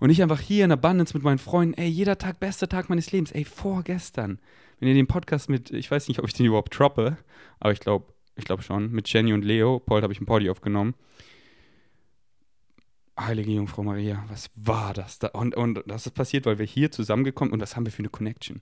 Und 0.00 0.10
ich 0.10 0.20
einfach 0.20 0.40
hier 0.40 0.64
in 0.64 0.72
Abundance 0.72 1.14
mit 1.14 1.22
meinen 1.22 1.38
Freunden, 1.38 1.80
ey, 1.80 1.88
jeder 1.88 2.18
Tag, 2.18 2.40
bester 2.40 2.68
Tag 2.68 2.90
meines 2.90 3.12
Lebens, 3.12 3.32
ey, 3.32 3.44
vorgestern. 3.44 4.40
Wenn 4.80 4.88
ihr 4.88 4.94
den 4.94 5.06
Podcast 5.06 5.48
mit, 5.48 5.70
ich 5.70 5.90
weiß 5.90 6.08
nicht, 6.08 6.18
ob 6.18 6.26
ich 6.26 6.34
den 6.34 6.46
überhaupt 6.46 6.76
droppe, 6.76 7.16
aber 7.60 7.72
ich 7.72 7.80
glaube, 7.80 8.12
ich 8.36 8.44
glaube 8.44 8.62
schon, 8.62 8.90
mit 8.92 9.12
Jenny 9.12 9.32
und 9.32 9.44
Leo, 9.44 9.80
Paul 9.80 10.02
habe 10.02 10.12
ich 10.12 10.20
ein 10.20 10.26
Party 10.26 10.48
aufgenommen. 10.50 10.94
Heilige 13.18 13.50
Jungfrau 13.50 13.82
Maria, 13.82 14.24
was 14.28 14.50
war 14.54 14.92
das 14.92 15.18
da? 15.18 15.28
Und, 15.28 15.56
und 15.56 15.82
das 15.86 16.06
ist 16.06 16.12
passiert, 16.12 16.44
weil 16.44 16.58
wir 16.58 16.66
hier 16.66 16.90
zusammengekommen 16.90 17.52
und 17.52 17.60
was 17.60 17.74
haben 17.74 17.86
wir 17.86 17.92
für 17.92 18.00
eine 18.00 18.10
Connection? 18.10 18.60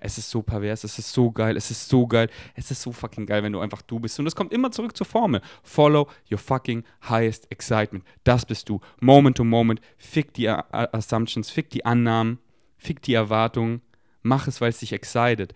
Es 0.00 0.18
ist 0.18 0.28
so 0.28 0.42
pervers, 0.42 0.84
es 0.84 0.98
ist 0.98 1.12
so 1.12 1.30
geil, 1.30 1.56
es 1.56 1.70
ist 1.70 1.88
so 1.88 2.06
geil, 2.06 2.28
es 2.54 2.70
ist 2.70 2.82
so 2.82 2.92
fucking 2.92 3.24
geil, 3.24 3.42
wenn 3.42 3.52
du 3.52 3.60
einfach 3.60 3.80
du 3.80 4.00
bist. 4.00 4.18
Und 4.18 4.26
es 4.26 4.36
kommt 4.36 4.52
immer 4.52 4.70
zurück 4.70 4.96
zur 4.96 5.06
Formel. 5.06 5.40
Follow 5.62 6.10
your 6.30 6.38
fucking 6.38 6.84
highest 7.08 7.50
excitement. 7.50 8.04
Das 8.24 8.44
bist 8.44 8.68
du. 8.68 8.80
Moment 9.00 9.36
to 9.36 9.44
moment. 9.44 9.80
Fick 9.96 10.34
die 10.34 10.48
Assumptions, 10.48 11.50
fick 11.50 11.70
die 11.70 11.86
Annahmen, 11.86 12.38
fick 12.76 13.00
die 13.00 13.14
Erwartungen. 13.14 13.80
Mach 14.22 14.46
es, 14.46 14.60
weil 14.60 14.70
es 14.70 14.80
dich 14.80 14.92
excited. 14.92 15.54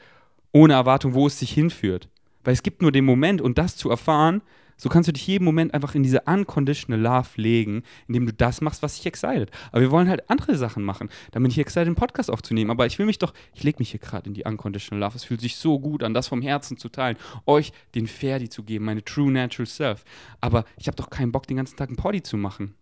Ohne 0.53 0.75
Erwartung, 0.75 1.13
wo 1.13 1.27
es 1.27 1.39
dich 1.41 1.53
hinführt. 1.53 2.09
Weil 2.45 2.55
es 2.55 2.63
gibt 2.63 2.83
nur 2.83 2.93
den 2.93 3.05
Moment 3.05 3.41
und 3.41 3.59
das 3.59 3.77
zu 3.77 3.91
erfahren, 3.91 4.43
so 4.81 4.89
kannst 4.89 5.09
du 5.09 5.13
dich 5.13 5.27
jeden 5.27 5.45
Moment 5.45 5.75
einfach 5.75 5.97
in 5.97 6.05
diese 6.05 6.21
unconditional 6.21 7.01
love 7.01 7.29
legen, 7.35 7.83
indem 8.07 8.27
du 8.27 8.33
das 8.33 8.61
machst, 8.61 8.81
was 8.81 8.97
dich 8.97 9.07
excited. 9.07 9.51
Aber 9.73 9.81
wir 9.81 9.91
wollen 9.91 10.09
halt 10.09 10.31
andere 10.31 10.57
Sachen 10.57 10.85
machen. 10.85 11.11
Dann 11.33 11.43
bin 11.43 11.51
ich 11.51 11.59
excited, 11.59 11.89
einen 11.89 11.97
Podcast 11.97 12.31
aufzunehmen. 12.31 12.71
Aber 12.71 12.87
ich 12.87 12.97
will 12.99 13.07
mich 13.07 13.19
doch, 13.19 13.35
ich 13.55 13.65
lege 13.65 13.81
mich 13.81 13.91
hier 13.91 13.99
gerade 14.01 14.29
in 14.29 14.35
die 14.35 14.45
unconditional 14.45 15.05
love. 15.05 15.17
Es 15.17 15.25
fühlt 15.25 15.41
sich 15.41 15.57
so 15.57 15.81
gut 15.81 16.05
an, 16.05 16.15
das 16.15 16.29
vom 16.29 16.43
Herzen 16.43 16.77
zu 16.77 16.89
teilen, 16.89 17.17
euch 17.45 17.73
den 17.97 18.07
Ferdi 18.07 18.49
zu 18.49 18.63
geben, 18.63 18.85
meine 18.85 19.05
true 19.05 19.33
natural 19.33 19.67
self. 19.67 20.05
Aber 20.41 20.65
ich 20.77 20.87
habe 20.87 20.97
doch 20.97 21.11
keinen 21.11 21.33
Bock, 21.33 21.49
den 21.49 21.57
ganzen 21.57 21.77
Tag 21.77 21.89
einen 21.89 21.97
Poddy 21.97 22.23
zu 22.23 22.37
machen. 22.37 22.75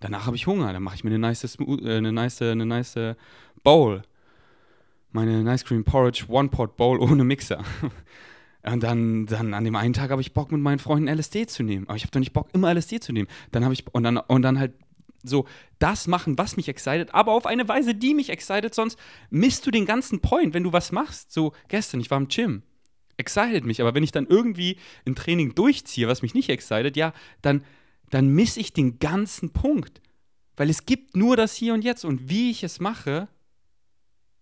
Danach 0.00 0.26
habe 0.26 0.36
ich 0.36 0.46
Hunger, 0.46 0.72
dann 0.72 0.82
mache 0.82 0.96
ich 0.96 1.04
mir 1.04 1.10
eine 1.10 1.18
nice, 1.18 1.44
äh, 1.44 1.96
eine 1.96 2.12
nice, 2.12 2.42
eine 2.42 2.66
nice 2.66 3.14
Bowl. 3.62 4.02
Meine 5.12 5.42
Nice 5.44 5.64
Cream 5.64 5.84
Porridge 5.84 6.24
One-Pot 6.28 6.76
Bowl 6.76 6.98
ohne 7.00 7.24
Mixer. 7.24 7.62
Und 8.64 8.82
dann, 8.82 9.26
dann 9.26 9.54
an 9.54 9.64
dem 9.64 9.74
einen 9.74 9.92
Tag 9.92 10.10
habe 10.10 10.22
ich 10.22 10.32
Bock, 10.32 10.52
mit 10.52 10.60
meinen 10.60 10.78
Freunden 10.78 11.08
LSD 11.08 11.46
zu 11.46 11.62
nehmen. 11.64 11.88
Aber 11.88 11.96
ich 11.96 12.02
habe 12.04 12.12
doch 12.12 12.20
nicht 12.20 12.32
Bock, 12.32 12.48
immer 12.52 12.72
LSD 12.72 13.00
zu 13.00 13.12
nehmen. 13.12 13.28
Dann 13.50 13.64
habe 13.64 13.74
ich, 13.74 13.84
und 13.92 14.04
dann, 14.04 14.18
und 14.18 14.42
dann 14.42 14.58
halt 14.58 14.74
so 15.24 15.46
das 15.78 16.06
machen, 16.06 16.38
was 16.38 16.56
mich 16.56 16.68
excited, 16.68 17.14
aber 17.14 17.32
auf 17.32 17.46
eine 17.46 17.68
Weise, 17.68 17.94
die 17.94 18.14
mich 18.14 18.30
excited, 18.30 18.74
sonst 18.74 18.98
misst 19.30 19.66
du 19.66 19.70
den 19.70 19.86
ganzen 19.86 20.20
Point, 20.20 20.54
wenn 20.54 20.62
du 20.62 20.72
was 20.72 20.92
machst. 20.92 21.32
So 21.32 21.52
gestern, 21.68 22.00
ich 22.00 22.10
war 22.10 22.18
im 22.18 22.28
Gym, 22.28 22.62
excited 23.16 23.64
mich, 23.64 23.80
aber 23.80 23.94
wenn 23.94 24.02
ich 24.02 24.12
dann 24.12 24.26
irgendwie 24.26 24.78
ein 25.06 25.14
Training 25.14 25.54
durchziehe, 25.54 26.08
was 26.08 26.22
mich 26.22 26.34
nicht 26.34 26.48
excited, 26.48 26.96
ja, 26.96 27.12
dann, 27.40 27.64
dann 28.10 28.28
misse 28.28 28.60
ich 28.60 28.72
den 28.72 28.98
ganzen 28.98 29.50
Punkt. 29.50 30.00
Weil 30.56 30.70
es 30.70 30.86
gibt 30.86 31.16
nur 31.16 31.36
das 31.36 31.54
Hier 31.54 31.74
und 31.74 31.82
Jetzt 31.82 32.04
und 32.04 32.28
wie 32.28 32.50
ich 32.50 32.62
es 32.62 32.78
mache, 32.78 33.28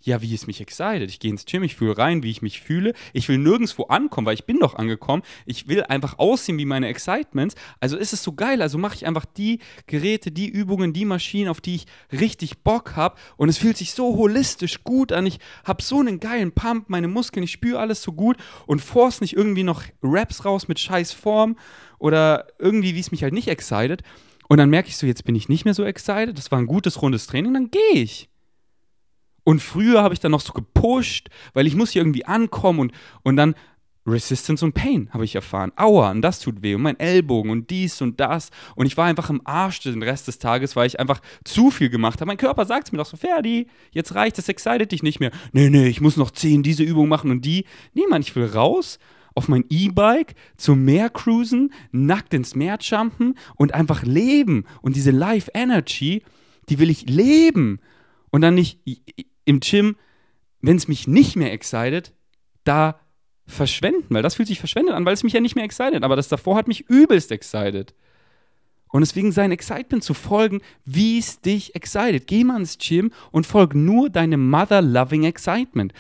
ja, 0.02 0.23
wie 0.23 0.35
es 0.35 0.47
mich 0.47 0.61
excited. 0.61 1.09
Ich 1.11 1.21
gehe 1.21 1.30
ins 1.30 1.45
Gym, 1.45 1.62
ich 1.62 1.76
fühle 1.76 1.99
rein, 1.99 2.23
wie 2.23 2.30
ich 2.30 2.42
mich 2.42 2.61
fühle. 2.61 2.95
Ich 3.12 3.28
will 3.28 3.38
nirgendwo 3.38 3.85
ankommen, 3.85 4.26
weil 4.26 4.35
ich 4.35 4.45
bin 4.45 4.59
doch 4.59 4.75
angekommen. 4.75 5.23
Ich 5.47 5.69
will 5.69 5.83
einfach 5.83 6.19
aussehen 6.19 6.59
wie 6.59 6.64
meine 6.64 6.88
Excitements. 6.88 7.54
Also 7.80 7.97
ist 7.97 8.12
es 8.12 8.23
so 8.23 8.33
geil. 8.33 8.62
Also 8.62 8.78
mache 8.78 8.95
ich 8.95 9.07
einfach 9.07 9.25
die 9.25 9.59
Geräte, 9.87 10.30
die 10.30 10.49
Übungen, 10.49 10.92
die 10.92 11.04
Maschinen, 11.04 11.49
auf 11.49 11.61
die 11.61 11.76
ich 11.76 11.87
richtig 12.12 12.62
Bock 12.62 12.97
habe. 12.97 13.16
Und 13.37 13.49
es 13.49 13.59
fühlt 13.59 13.76
sich 13.76 13.92
so 13.92 14.16
holistisch 14.16 14.85
gut 14.85 15.12
an. 15.12 15.26
Ich 15.26 15.38
habe 15.64 15.83
so 15.83 16.00
einen 16.00 16.21
geilen 16.21 16.52
Pump, 16.52 16.88
meine 16.88 17.09
Muskeln, 17.09 17.45
ich 17.45 17.52
spüre 17.52 17.78
alles 17.78 18.02
so 18.02 18.12
gut 18.12 18.37
und 18.66 18.80
force 18.80 19.21
nicht 19.21 19.37
irgendwie 19.37 19.64
noch 19.64 19.83
Raps 20.02 20.45
raus 20.45 20.69
mit 20.69 20.78
scheiß 20.78 21.12
Form 21.12 21.57
oder 21.99 22.47
irgendwie, 22.59 22.95
wie 22.95 23.00
es 23.00 23.11
mich 23.11 23.23
halt 23.23 23.35
nicht 23.35 23.49
excited. 23.49 24.02
Und 24.49 24.59
dann 24.59 24.71
merke 24.71 24.88
ich 24.88 24.97
so, 24.97 25.07
jetzt 25.07 25.25
bin 25.25 25.37
ich 25.37 25.49
nicht 25.49 25.64
mehr 25.64 25.75
so 25.75 25.85
excited. 25.85 26.37
Das 26.37 26.50
war 26.50 26.59
ein 26.59 26.66
gutes, 26.66 27.02
rundes 27.02 27.26
Training, 27.26 27.54
dann 27.54 27.71
gehe 27.71 28.02
ich. 28.02 28.28
Und 29.44 29.61
früher 29.61 30.02
habe 30.02 30.14
ich 30.14 30.20
dann 30.20 30.32
noch 30.32 30.40
so 30.40 30.52
gepusht, 30.52 31.28
weil 31.54 31.66
ich 31.66 31.75
muss 31.75 31.90
hier 31.90 32.02
irgendwie 32.02 32.26
ankommen 32.26 32.78
und, 32.80 32.92
und 33.23 33.37
dann 33.37 33.54
Resistance 34.06 34.64
und 34.64 34.73
Pain 34.73 35.09
habe 35.12 35.25
ich 35.25 35.35
erfahren. 35.35 35.73
Aua, 35.76 36.11
und 36.11 36.23
das 36.23 36.40
tut 36.40 36.62
weh. 36.62 36.75
Und 36.75 36.82
mein 36.82 36.99
Ellbogen 36.99 37.50
und 37.50 37.70
dies 37.70 38.00
und 38.00 38.18
das. 38.18 38.50
Und 38.75 38.87
ich 38.87 38.97
war 38.97 39.06
einfach 39.06 39.30
im 39.30 39.42
Arsch 39.44 39.80
den 39.80 40.02
Rest 40.02 40.26
des 40.28 40.38
Tages, 40.38 40.75
weil 40.75 40.87
ich 40.87 40.99
einfach 40.99 41.20
zu 41.44 41.70
viel 41.70 41.90
gemacht 41.90 42.20
habe. 42.20 42.28
Mein 42.28 42.37
Körper 42.37 42.64
sagt 42.64 42.87
es 42.87 42.92
mir 42.92 42.99
doch 42.99 43.06
so, 43.06 43.16
Ferdi, 43.16 43.66
jetzt 43.92 44.14
reicht 44.14 44.38
es, 44.38 44.49
excited 44.49 44.90
dich 44.90 45.02
nicht 45.02 45.20
mehr. 45.20 45.30
Nee, 45.52 45.70
nee, 45.70 45.87
ich 45.87 46.00
muss 46.00 46.16
noch 46.16 46.30
zehn 46.30 46.62
diese 46.62 46.82
Übung 46.82 47.09
machen 47.09 47.30
und 47.30 47.44
die. 47.44 47.66
Nee, 47.92 48.04
Mann, 48.09 48.23
ich 48.23 48.35
will 48.35 48.47
raus 48.47 48.99
auf 49.35 49.49
mein 49.49 49.64
E-Bike 49.68 50.35
zum 50.56 50.85
Meer 50.85 51.09
cruisen, 51.11 51.73
nackt 51.92 52.35
ins 52.35 52.54
Meer 52.54 52.78
jumpen 52.80 53.37
und 53.56 53.75
einfach 53.75 54.02
leben. 54.02 54.64
Und 54.82 54.97
diese 54.97 55.12
Life 55.12 55.50
Energy, 55.54 56.23
die 56.68 56.78
will 56.78 56.90
ich 56.90 57.09
leben. 57.09 57.80
Und 58.30 58.42
dann 58.42 58.54
nicht 58.54 58.78
im 59.50 59.61
Gym, 59.61 59.97
wenn 60.62 60.76
es 60.76 60.88
mich 60.88 61.07
nicht 61.07 61.37
mehr 61.37 61.52
excited, 61.52 62.12
da 62.64 63.00
verschwenden, 63.47 64.14
weil 64.14 64.23
das 64.23 64.37
fühlt 64.37 64.49
sich 64.49 64.61
verschwendet 64.61 64.95
an, 64.95 65.04
weil 65.04 65.14
es 65.14 65.25
mich 65.25 65.33
ja 65.33 65.40
nicht 65.40 65.57
mehr 65.57 65.64
excited, 65.64 66.04
aber 66.04 66.16
das 66.16 66.28
davor 66.28 66.57
hat 66.57 66.69
mich 66.69 66.88
übelst 66.88 67.33
excited. 67.33 67.95
Und 68.92 69.02
deswegen 69.02 69.32
sein 69.32 69.52
Excitement 69.52 70.02
zu 70.02 70.14
folgen, 70.14 70.61
wie 70.85 71.18
es 71.18 71.40
dich 71.40 71.75
excited. 71.75 72.26
Geh 72.26 72.44
mal 72.44 72.59
ins 72.59 72.78
Gym 72.78 73.12
und 73.30 73.47
folg 73.47 73.75
nur 73.75 74.11
deinem 74.11 74.50
mother-loving 74.50 75.25
Excitement. 75.25 75.92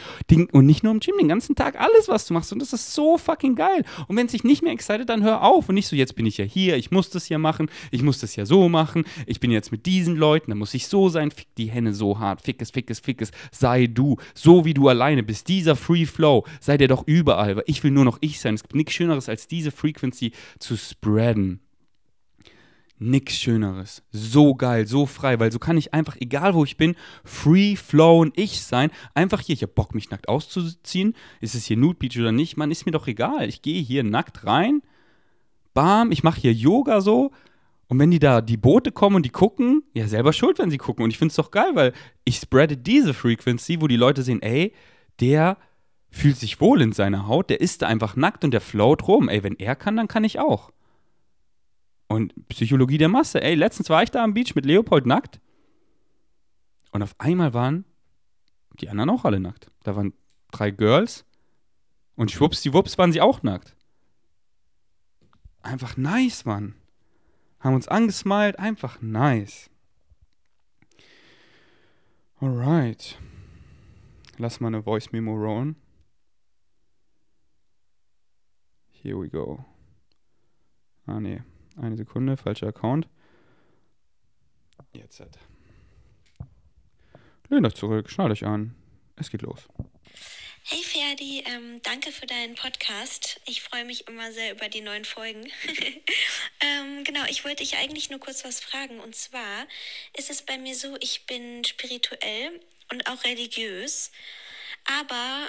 Und 0.52 0.66
nicht 0.66 0.82
nur 0.82 0.92
im 0.92 1.00
Gym, 1.00 1.14
den 1.18 1.28
ganzen 1.28 1.54
Tag, 1.54 1.80
alles, 1.80 2.08
was 2.08 2.26
du 2.26 2.34
machst. 2.34 2.52
Und 2.52 2.60
das 2.60 2.72
ist 2.72 2.92
so 2.92 3.16
fucking 3.16 3.54
geil. 3.54 3.84
Und 4.08 4.16
wenn 4.16 4.26
es 4.26 4.32
dich 4.32 4.44
nicht 4.44 4.62
mehr 4.62 4.72
excited, 4.72 5.08
dann 5.08 5.22
hör 5.22 5.42
auf. 5.42 5.68
Und 5.68 5.76
nicht 5.76 5.86
so, 5.86 5.96
jetzt 5.96 6.16
bin 6.16 6.26
ich 6.26 6.38
ja 6.38 6.44
hier, 6.44 6.76
ich 6.76 6.90
muss 6.90 7.10
das 7.10 7.28
ja 7.28 7.38
machen, 7.38 7.70
ich 7.90 8.02
muss 8.02 8.18
das 8.18 8.34
ja 8.36 8.44
so 8.44 8.68
machen, 8.68 9.04
ich 9.26 9.40
bin 9.40 9.50
jetzt 9.50 9.70
mit 9.70 9.86
diesen 9.86 10.16
Leuten, 10.16 10.50
dann 10.50 10.58
muss 10.58 10.74
ich 10.74 10.88
so 10.88 11.08
sein, 11.08 11.30
fick 11.30 11.54
die 11.56 11.70
Hände 11.70 11.94
so 11.94 12.18
hart, 12.18 12.42
fick 12.42 12.60
es, 12.60 12.70
fick 12.70 12.90
es, 12.90 13.00
fick 13.00 13.22
es, 13.22 13.30
sei 13.52 13.86
du, 13.86 14.16
so 14.34 14.64
wie 14.64 14.74
du 14.74 14.88
alleine 14.88 15.22
bist. 15.22 15.48
Dieser 15.48 15.76
Free 15.76 16.06
Flow, 16.06 16.44
sei 16.60 16.76
der 16.76 16.88
doch 16.88 17.06
überall, 17.06 17.56
weil 17.56 17.64
ich 17.66 17.84
will 17.84 17.90
nur 17.92 18.04
noch 18.04 18.18
ich 18.20 18.40
sein. 18.40 18.54
Es 18.54 18.62
gibt 18.62 18.74
nichts 18.74 18.92
Schöneres, 18.92 19.28
als 19.28 19.46
diese 19.46 19.70
Frequency 19.70 20.32
zu 20.58 20.76
spreaden. 20.76 21.60
Nix 23.02 23.38
Schöneres. 23.38 24.02
So 24.12 24.54
geil, 24.54 24.86
so 24.86 25.06
frei, 25.06 25.40
weil 25.40 25.50
so 25.50 25.58
kann 25.58 25.78
ich 25.78 25.94
einfach, 25.94 26.16
egal 26.20 26.52
wo 26.52 26.64
ich 26.64 26.76
bin, 26.76 26.94
free 27.24 27.74
flown 27.74 28.30
ich 28.36 28.60
sein. 28.60 28.90
Einfach 29.14 29.40
hier, 29.40 29.54
ich 29.54 29.62
hab 29.62 29.74
Bock, 29.74 29.94
mich 29.94 30.10
nackt 30.10 30.28
auszuziehen. 30.28 31.14
Ist 31.40 31.54
es 31.54 31.64
hier 31.64 31.78
Nude 31.78 31.98
Beach 31.98 32.18
oder 32.18 32.30
nicht? 32.30 32.58
Man, 32.58 32.70
ist 32.70 32.84
mir 32.84 32.92
doch 32.92 33.06
egal. 33.06 33.48
Ich 33.48 33.62
gehe 33.62 33.82
hier 33.82 34.04
nackt 34.04 34.44
rein. 34.44 34.82
Bam, 35.72 36.12
ich 36.12 36.22
mache 36.22 36.42
hier 36.42 36.52
Yoga 36.52 37.00
so. 37.00 37.30
Und 37.88 37.98
wenn 37.98 38.10
die 38.10 38.18
da, 38.18 38.42
die 38.42 38.58
Boote 38.58 38.92
kommen 38.92 39.16
und 39.16 39.24
die 39.24 39.30
gucken, 39.30 39.82
ja, 39.94 40.06
selber 40.06 40.34
schuld, 40.34 40.58
wenn 40.58 40.70
sie 40.70 40.76
gucken. 40.76 41.02
Und 41.02 41.10
ich 41.10 41.16
finde 41.16 41.30
es 41.30 41.36
doch 41.36 41.50
geil, 41.50 41.70
weil 41.72 41.94
ich 42.24 42.36
spreade 42.36 42.76
diese 42.76 43.14
Frequency, 43.14 43.80
wo 43.80 43.88
die 43.88 43.96
Leute 43.96 44.22
sehen, 44.22 44.42
ey, 44.42 44.74
der 45.20 45.56
fühlt 46.10 46.36
sich 46.36 46.60
wohl 46.60 46.82
in 46.82 46.92
seiner 46.92 47.26
Haut, 47.26 47.48
der 47.48 47.62
ist 47.62 47.80
da 47.80 47.86
einfach 47.86 48.14
nackt 48.14 48.44
und 48.44 48.50
der 48.50 48.60
float 48.60 49.08
rum. 49.08 49.30
Ey, 49.30 49.42
wenn 49.42 49.56
er 49.56 49.74
kann, 49.74 49.96
dann 49.96 50.06
kann 50.06 50.24
ich 50.24 50.38
auch. 50.38 50.70
Und 52.10 52.34
Psychologie 52.48 52.98
der 52.98 53.08
Masse. 53.08 53.40
Ey, 53.40 53.54
letztens 53.54 53.88
war 53.88 54.02
ich 54.02 54.10
da 54.10 54.24
am 54.24 54.34
Beach 54.34 54.56
mit 54.56 54.66
Leopold 54.66 55.06
nackt. 55.06 55.40
Und 56.90 57.04
auf 57.04 57.14
einmal 57.18 57.54
waren 57.54 57.84
die 58.80 58.88
anderen 58.88 59.10
auch 59.10 59.24
alle 59.24 59.38
nackt. 59.38 59.70
Da 59.84 59.94
waren 59.94 60.12
drei 60.50 60.72
Girls. 60.72 61.24
Und 62.16 62.32
schwuppsdiwupps 62.32 62.98
waren 62.98 63.12
sie 63.12 63.20
auch 63.20 63.44
nackt. 63.44 63.76
Einfach 65.62 65.96
nice, 65.96 66.44
Mann. 66.44 66.74
Haben 67.60 67.76
uns 67.76 67.86
angesmiled. 67.86 68.58
Einfach 68.58 69.00
nice. 69.00 69.70
Alright. 72.40 73.20
Lass 74.36 74.58
mal 74.58 74.66
eine 74.66 74.82
Voice 74.82 75.12
Memo 75.12 75.36
rollen. 75.36 75.76
Here 78.90 79.16
we 79.16 79.28
go. 79.28 79.64
Ah, 81.06 81.20
nee. 81.20 81.42
Eine 81.80 81.96
Sekunde, 81.96 82.36
falscher 82.36 82.68
Account. 82.68 83.08
Jetzt. 84.92 85.22
Lehnt 87.48 87.66
euch 87.66 87.74
zurück, 87.74 88.10
schnallt 88.10 88.32
euch 88.32 88.44
an. 88.44 88.74
Es 89.16 89.30
geht 89.30 89.42
los. 89.42 89.66
Hey 90.62 90.82
Ferdi, 90.82 91.42
ähm, 91.46 91.80
danke 91.82 92.12
für 92.12 92.26
deinen 92.26 92.54
Podcast. 92.54 93.40
Ich 93.46 93.62
freue 93.62 93.86
mich 93.86 94.06
immer 94.08 94.30
sehr 94.30 94.52
über 94.52 94.68
die 94.68 94.82
neuen 94.82 95.06
Folgen. 95.06 95.50
ähm, 96.60 97.02
genau, 97.04 97.24
ich 97.30 97.44
wollte 97.44 97.62
dich 97.62 97.78
eigentlich 97.78 98.10
nur 98.10 98.20
kurz 98.20 98.44
was 98.44 98.60
fragen. 98.60 99.00
Und 99.00 99.16
zwar 99.16 99.66
ist 100.16 100.28
es 100.28 100.42
bei 100.42 100.58
mir 100.58 100.74
so, 100.74 100.96
ich 101.00 101.24
bin 101.26 101.64
spirituell 101.64 102.60
und 102.90 103.08
auch 103.08 103.24
religiös, 103.24 104.12
aber 104.84 105.48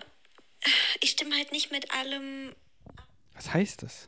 ich 1.01 1.11
stimme 1.11 1.35
halt 1.35 1.51
nicht 1.51 1.71
mit 1.71 1.91
allem. 1.91 2.55
Was 3.33 3.53
heißt 3.53 3.83
das? 3.83 4.07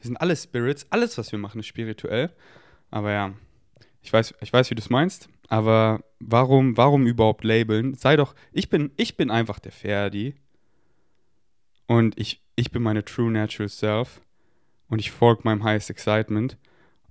Wir 0.00 0.06
sind 0.06 0.16
alle 0.16 0.34
Spirits, 0.34 0.86
alles, 0.90 1.18
was 1.18 1.30
wir 1.30 1.38
machen, 1.38 1.60
ist 1.60 1.66
spirituell. 1.66 2.30
Aber 2.90 3.12
ja, 3.12 3.34
ich 4.02 4.12
weiß, 4.12 4.34
ich 4.40 4.52
weiß, 4.52 4.70
wie 4.70 4.74
du 4.74 4.80
es 4.80 4.90
meinst. 4.90 5.28
Aber 5.48 6.02
warum, 6.20 6.76
warum 6.76 7.06
überhaupt 7.06 7.44
labeln? 7.44 7.94
Sei 7.94 8.16
doch, 8.16 8.34
ich 8.52 8.70
bin, 8.70 8.92
ich 8.96 9.16
bin 9.16 9.30
einfach 9.30 9.58
der 9.58 9.72
Ferdi. 9.72 10.36
Und 11.86 12.18
ich, 12.18 12.42
ich 12.56 12.70
bin 12.70 12.82
meine 12.82 13.04
true 13.04 13.30
natural 13.30 13.68
self. 13.68 14.20
Und 14.88 15.00
ich 15.00 15.10
folge 15.10 15.42
meinem 15.44 15.64
highest 15.64 15.90
excitement. 15.90 16.56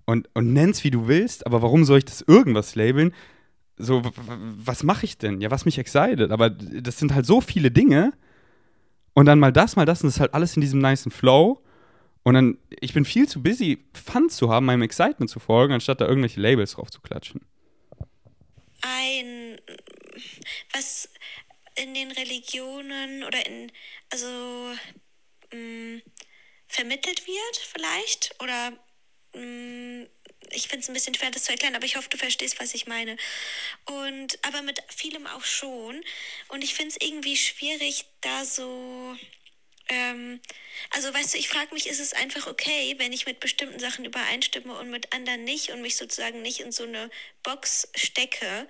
Und, 0.05 0.27
und 0.33 0.51
nenn's 0.53 0.83
wie 0.83 0.89
du 0.89 1.07
willst, 1.07 1.45
aber 1.45 1.61
warum 1.61 1.85
soll 1.85 1.99
ich 1.99 2.05
das 2.05 2.21
irgendwas 2.21 2.73
labeln? 2.73 3.13
So, 3.77 4.01
was 4.65 4.83
mache 4.83 5.05
ich 5.05 5.17
denn? 5.19 5.39
Ja, 5.39 5.51
was 5.51 5.65
mich 5.65 5.77
excited. 5.77 6.31
Aber 6.31 6.49
das 6.49 6.97
sind 6.97 7.13
halt 7.13 7.27
so 7.27 7.41
viele 7.41 7.69
Dinge. 7.69 8.13
Und 9.13 9.27
dann 9.27 9.39
mal 9.39 9.53
das, 9.53 9.75
mal 9.75 9.85
das. 9.85 10.01
Und 10.01 10.07
das 10.07 10.15
ist 10.15 10.19
halt 10.19 10.33
alles 10.33 10.55
in 10.55 10.61
diesem 10.61 10.79
nice 10.79 11.07
Flow. 11.11 11.61
Und 12.23 12.33
dann, 12.33 12.57
ich 12.81 12.93
bin 12.93 13.05
viel 13.05 13.27
zu 13.27 13.41
busy, 13.41 13.85
Fun 13.93 14.29
zu 14.29 14.49
haben, 14.49 14.65
meinem 14.65 14.81
Excitement 14.81 15.29
zu 15.29 15.39
folgen, 15.39 15.73
anstatt 15.73 16.01
da 16.01 16.07
irgendwelche 16.07 16.39
Labels 16.39 16.73
drauf 16.73 16.91
zu 16.91 17.01
klatschen. 17.01 17.45
Ein, 18.81 19.59
was 20.73 21.09
in 21.75 21.93
den 21.93 22.11
Religionen 22.11 23.23
oder 23.23 23.45
in, 23.45 23.71
also, 24.11 24.27
mh, 25.51 25.57
mm, 25.57 26.01
vermittelt 26.67 27.25
wird 27.25 27.57
vielleicht 27.57 28.35
oder 28.41 28.71
mh, 29.33 29.41
mm, 29.41 30.07
ich 30.51 30.67
finde 30.67 30.83
es 30.83 30.89
ein 30.89 30.93
bisschen 30.93 31.13
schwer, 31.13 31.31
das 31.31 31.43
zu 31.43 31.51
erklären, 31.51 31.75
aber 31.75 31.85
ich 31.85 31.95
hoffe, 31.95 32.09
du 32.09 32.17
verstehst, 32.17 32.59
was 32.59 32.73
ich 32.73 32.87
meine. 32.87 33.17
Und 33.85 34.39
aber 34.43 34.61
mit 34.61 34.81
vielem 34.87 35.27
auch 35.27 35.43
schon. 35.43 36.01
Und 36.47 36.63
ich 36.63 36.73
finde 36.73 36.95
es 36.95 37.07
irgendwie 37.07 37.37
schwierig, 37.37 38.05
da 38.21 38.45
so 38.45 39.15
ähm, 39.89 40.39
also 40.95 41.13
weißt 41.13 41.33
du, 41.33 41.37
ich 41.37 41.49
frage 41.49 41.73
mich, 41.73 41.87
ist 41.87 41.99
es 41.99 42.13
einfach 42.13 42.47
okay, 42.47 42.95
wenn 42.99 43.11
ich 43.11 43.25
mit 43.25 43.39
bestimmten 43.39 43.79
Sachen 43.79 44.05
übereinstimme 44.05 44.73
und 44.73 44.91
mit 44.91 45.13
anderen 45.13 45.43
nicht 45.43 45.71
und 45.71 45.81
mich 45.81 45.97
sozusagen 45.97 46.41
nicht 46.41 46.59
in 46.59 46.71
so 46.71 46.83
eine 46.83 47.09
Box 47.43 47.89
stecke? 47.95 48.67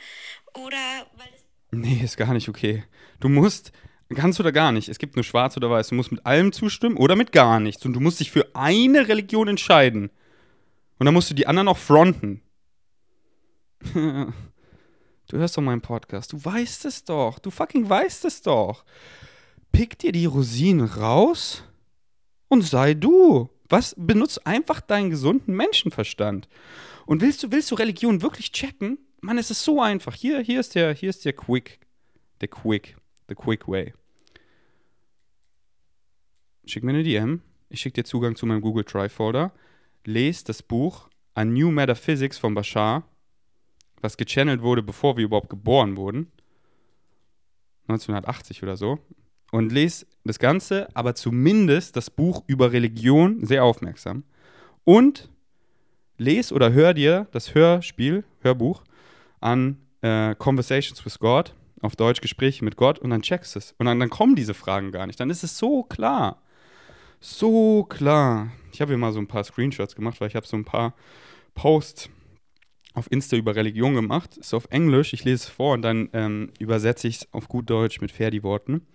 Oder 0.53 1.07
weil 1.15 1.27
es. 1.35 1.43
Nee, 1.71 2.01
ist 2.03 2.17
gar 2.17 2.33
nicht 2.33 2.49
okay. 2.49 2.83
Du 3.19 3.29
musst, 3.29 3.71
ganz 4.09 4.39
oder 4.39 4.51
gar 4.51 4.71
nicht. 4.71 4.89
Es 4.89 4.97
gibt 4.97 5.15
nur 5.15 5.23
schwarz 5.23 5.57
oder 5.57 5.69
weiß. 5.69 5.89
Du 5.89 5.95
musst 5.95 6.11
mit 6.11 6.25
allem 6.25 6.51
zustimmen 6.51 6.97
oder 6.97 7.15
mit 7.15 7.31
gar 7.31 7.59
nichts. 7.59 7.85
Und 7.85 7.93
du 7.93 7.99
musst 7.99 8.19
dich 8.19 8.31
für 8.31 8.55
eine 8.55 9.07
Religion 9.07 9.47
entscheiden. 9.47 10.09
Und 10.97 11.05
dann 11.05 11.13
musst 11.13 11.29
du 11.29 11.35
die 11.35 11.47
anderen 11.47 11.67
auch 11.67 11.77
fronten. 11.77 12.41
du 13.93 14.33
hörst 15.31 15.57
doch 15.57 15.61
meinen 15.61 15.81
Podcast. 15.81 16.33
Du 16.33 16.43
weißt 16.43 16.85
es 16.85 17.03
doch. 17.03 17.39
Du 17.39 17.51
fucking 17.51 17.87
weißt 17.87 18.25
es 18.25 18.41
doch 18.41 18.83
pick 19.71 19.97
dir 19.99 20.11
die 20.11 20.25
Rosinen 20.25 20.85
raus 20.85 21.63
und 22.47 22.63
sei 22.63 22.93
du. 22.93 23.49
Was 23.69 23.95
benutzt 23.97 24.45
einfach 24.47 24.81
deinen 24.81 25.11
gesunden 25.11 25.55
Menschenverstand. 25.55 26.49
Und 27.05 27.21
willst 27.21 27.43
du, 27.43 27.51
willst 27.51 27.69
du 27.69 27.75
Religion 27.75 28.21
wirklich 28.21 28.51
checken? 28.51 28.97
Mann, 29.21 29.37
es 29.37 29.51
ist 29.51 29.63
so 29.63 29.81
einfach. 29.81 30.15
Hier, 30.15 30.41
hier 30.41 30.59
ist 30.59 30.75
der, 30.75 30.93
hier 30.93 31.09
ist 31.09 31.23
der 31.25 31.33
Quick, 31.33 31.79
der 32.41 32.47
Quick, 32.47 32.97
the 33.27 33.35
Quick 33.35 33.67
Way. 33.67 33.93
Schick 36.65 36.83
mir 36.83 36.91
eine 36.91 37.03
DM, 37.03 37.41
ich 37.69 37.81
schicke 37.81 38.01
dir 38.01 38.05
Zugang 38.05 38.35
zu 38.35 38.45
meinem 38.45 38.61
Google 38.61 38.83
Drive 38.83 39.13
Folder, 39.13 39.53
lese 40.05 40.45
das 40.45 40.61
Buch 40.61 41.09
A 41.33 41.45
New 41.45 41.71
Metaphysics 41.71 42.37
von 42.37 42.53
Bashar, 42.53 43.03
was 44.01 44.17
gechannelt 44.17 44.61
wurde, 44.61 44.83
bevor 44.83 45.17
wir 45.17 45.25
überhaupt 45.25 45.49
geboren 45.49 45.97
wurden. 45.97 46.31
1980 47.87 48.61
oder 48.63 48.77
so. 48.77 48.99
Und 49.51 49.71
lese 49.71 50.05
das 50.23 50.39
Ganze, 50.39 50.87
aber 50.93 51.15
zumindest 51.15 51.95
das 51.95 52.09
Buch 52.09 52.43
über 52.47 52.71
Religion 52.71 53.45
sehr 53.45 53.63
aufmerksam. 53.63 54.23
Und 54.83 55.29
lese 56.17 56.53
oder 56.53 56.71
hör 56.73 56.93
dir 56.93 57.27
das 57.31 57.55
Hörspiel, 57.55 58.23
Hörbuch 58.41 58.83
an 59.39 59.77
äh, 60.01 60.35
Conversations 60.35 61.03
with 61.05 61.19
God, 61.19 61.55
auf 61.81 61.95
Deutsch 61.95 62.21
Gespräche 62.21 62.63
mit 62.63 62.75
Gott, 62.75 62.99
und 62.99 63.09
dann 63.09 63.21
checkst 63.21 63.55
es. 63.55 63.73
Und 63.77 63.85
dann, 63.85 63.99
dann 63.99 64.09
kommen 64.09 64.35
diese 64.35 64.53
Fragen 64.53 64.91
gar 64.91 65.07
nicht. 65.07 65.19
Dann 65.19 65.29
ist 65.29 65.43
es 65.43 65.57
so 65.57 65.83
klar. 65.83 66.41
So 67.21 67.83
klar. 67.83 68.51
Ich 68.71 68.81
habe 68.81 68.91
hier 68.91 68.97
mal 68.97 69.13
so 69.13 69.19
ein 69.19 69.27
paar 69.27 69.43
Screenshots 69.43 69.95
gemacht, 69.95 70.19
weil 70.21 70.27
ich 70.27 70.35
habe 70.35 70.47
so 70.47 70.57
ein 70.57 70.65
paar 70.65 70.93
Posts 71.55 72.09
auf 72.93 73.11
Insta 73.11 73.35
über 73.35 73.55
Religion 73.55 73.95
gemacht. 73.95 74.37
Ist 74.37 74.53
auf 74.53 74.67
Englisch, 74.69 75.13
ich 75.13 75.23
lese 75.23 75.43
es 75.43 75.49
vor 75.49 75.73
und 75.73 75.81
dann 75.81 76.09
ähm, 76.13 76.51
übersetze 76.59 77.07
ich 77.07 77.17
es 77.17 77.33
auf 77.33 77.47
gut 77.47 77.69
Deutsch 77.69 78.01
mit 78.01 78.11
Ferdi-Worten. 78.11 78.85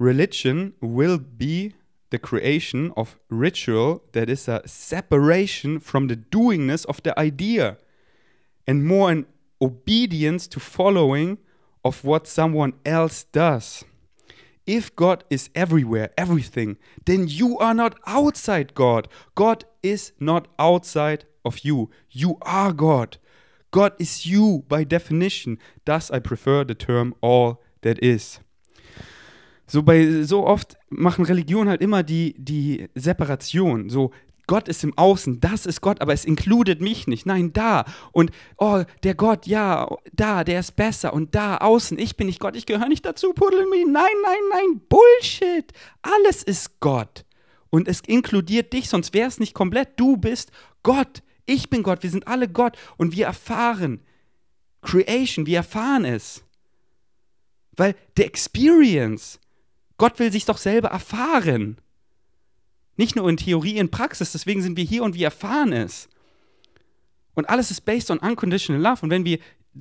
Religion 0.00 0.72
will 0.80 1.18
be 1.18 1.74
the 2.08 2.18
creation 2.18 2.90
of 2.96 3.18
ritual 3.28 4.02
that 4.12 4.30
is 4.30 4.48
a 4.48 4.62
separation 4.66 5.78
from 5.78 6.06
the 6.06 6.16
doingness 6.16 6.86
of 6.86 7.02
the 7.02 7.16
idea 7.18 7.76
and 8.66 8.86
more 8.86 9.10
an 9.10 9.26
obedience 9.60 10.46
to 10.48 10.58
following 10.58 11.36
of 11.84 12.02
what 12.02 12.26
someone 12.26 12.72
else 12.86 13.24
does. 13.24 13.84
If 14.66 14.96
God 14.96 15.22
is 15.28 15.50
everywhere, 15.54 16.08
everything, 16.16 16.78
then 17.04 17.28
you 17.28 17.58
are 17.58 17.74
not 17.74 17.98
outside 18.06 18.74
God. 18.74 19.06
God 19.34 19.66
is 19.82 20.12
not 20.18 20.48
outside 20.58 21.26
of 21.44 21.58
you. 21.58 21.90
You 22.10 22.38
are 22.40 22.72
God. 22.72 23.18
God 23.70 23.92
is 23.98 24.24
you 24.24 24.64
by 24.66 24.82
definition. 24.82 25.58
Thus, 25.84 26.10
I 26.10 26.20
prefer 26.20 26.64
the 26.64 26.74
term 26.74 27.14
all 27.20 27.62
that 27.82 28.02
is. 28.02 28.40
So 29.70 29.84
bei 29.84 30.24
so 30.24 30.46
oft 30.46 30.76
machen 30.88 31.24
Religionen 31.24 31.70
halt 31.70 31.80
immer 31.80 32.02
die, 32.02 32.34
die 32.36 32.88
Separation. 32.96 33.88
So, 33.88 34.10
Gott 34.48 34.66
ist 34.66 34.82
im 34.82 34.98
Außen, 34.98 35.38
das 35.38 35.64
ist 35.64 35.80
Gott, 35.80 36.00
aber 36.00 36.12
es 36.12 36.24
includet 36.24 36.80
mich 36.80 37.06
nicht. 37.06 37.24
Nein, 37.24 37.52
da. 37.52 37.84
Und 38.10 38.32
oh, 38.58 38.82
der 39.04 39.14
Gott, 39.14 39.46
ja, 39.46 39.88
da, 40.12 40.42
der 40.42 40.58
ist 40.58 40.74
besser. 40.74 41.12
Und 41.12 41.36
da, 41.36 41.58
außen, 41.58 42.00
ich 42.00 42.16
bin 42.16 42.26
nicht 42.26 42.40
Gott, 42.40 42.56
ich 42.56 42.66
gehöre 42.66 42.88
nicht 42.88 43.06
dazu, 43.06 43.32
puddel 43.32 43.66
mich. 43.66 43.84
Nein, 43.86 44.10
nein, 44.24 44.40
nein, 44.50 44.80
Bullshit. 44.88 45.72
Alles 46.02 46.42
ist 46.42 46.80
Gott. 46.80 47.24
Und 47.70 47.86
es 47.86 48.00
inkludiert 48.00 48.72
dich, 48.72 48.88
sonst 48.88 49.14
wäre 49.14 49.28
es 49.28 49.38
nicht 49.38 49.54
komplett. 49.54 49.90
Du 50.00 50.16
bist 50.16 50.50
Gott. 50.82 51.22
Ich 51.46 51.70
bin 51.70 51.84
Gott. 51.84 52.02
Wir 52.02 52.10
sind 52.10 52.26
alle 52.26 52.48
Gott. 52.48 52.76
Und 52.96 53.14
wir 53.14 53.26
erfahren 53.26 54.00
Creation, 54.82 55.46
wir 55.46 55.58
erfahren 55.58 56.04
es. 56.04 56.42
Weil 57.76 57.94
der 58.16 58.26
Experience, 58.26 59.38
Gott 60.00 60.18
will 60.18 60.32
sich 60.32 60.46
doch 60.46 60.56
selber 60.56 60.88
erfahren. 60.88 61.76
Nicht 62.96 63.16
nur 63.16 63.28
in 63.28 63.36
Theorie, 63.36 63.76
in 63.76 63.90
Praxis. 63.90 64.32
Deswegen 64.32 64.62
sind 64.62 64.78
wir 64.78 64.84
hier 64.84 65.02
und 65.02 65.14
wir 65.14 65.26
erfahren 65.26 65.74
es. 65.74 66.08
Und 67.34 67.50
alles 67.50 67.70
ist 67.70 67.82
based 67.82 68.10
on 68.10 68.16
unconditional 68.16 68.80
love. 68.80 69.02
Und 69.02 69.10
wenn 69.10 69.26
wir 69.26 69.38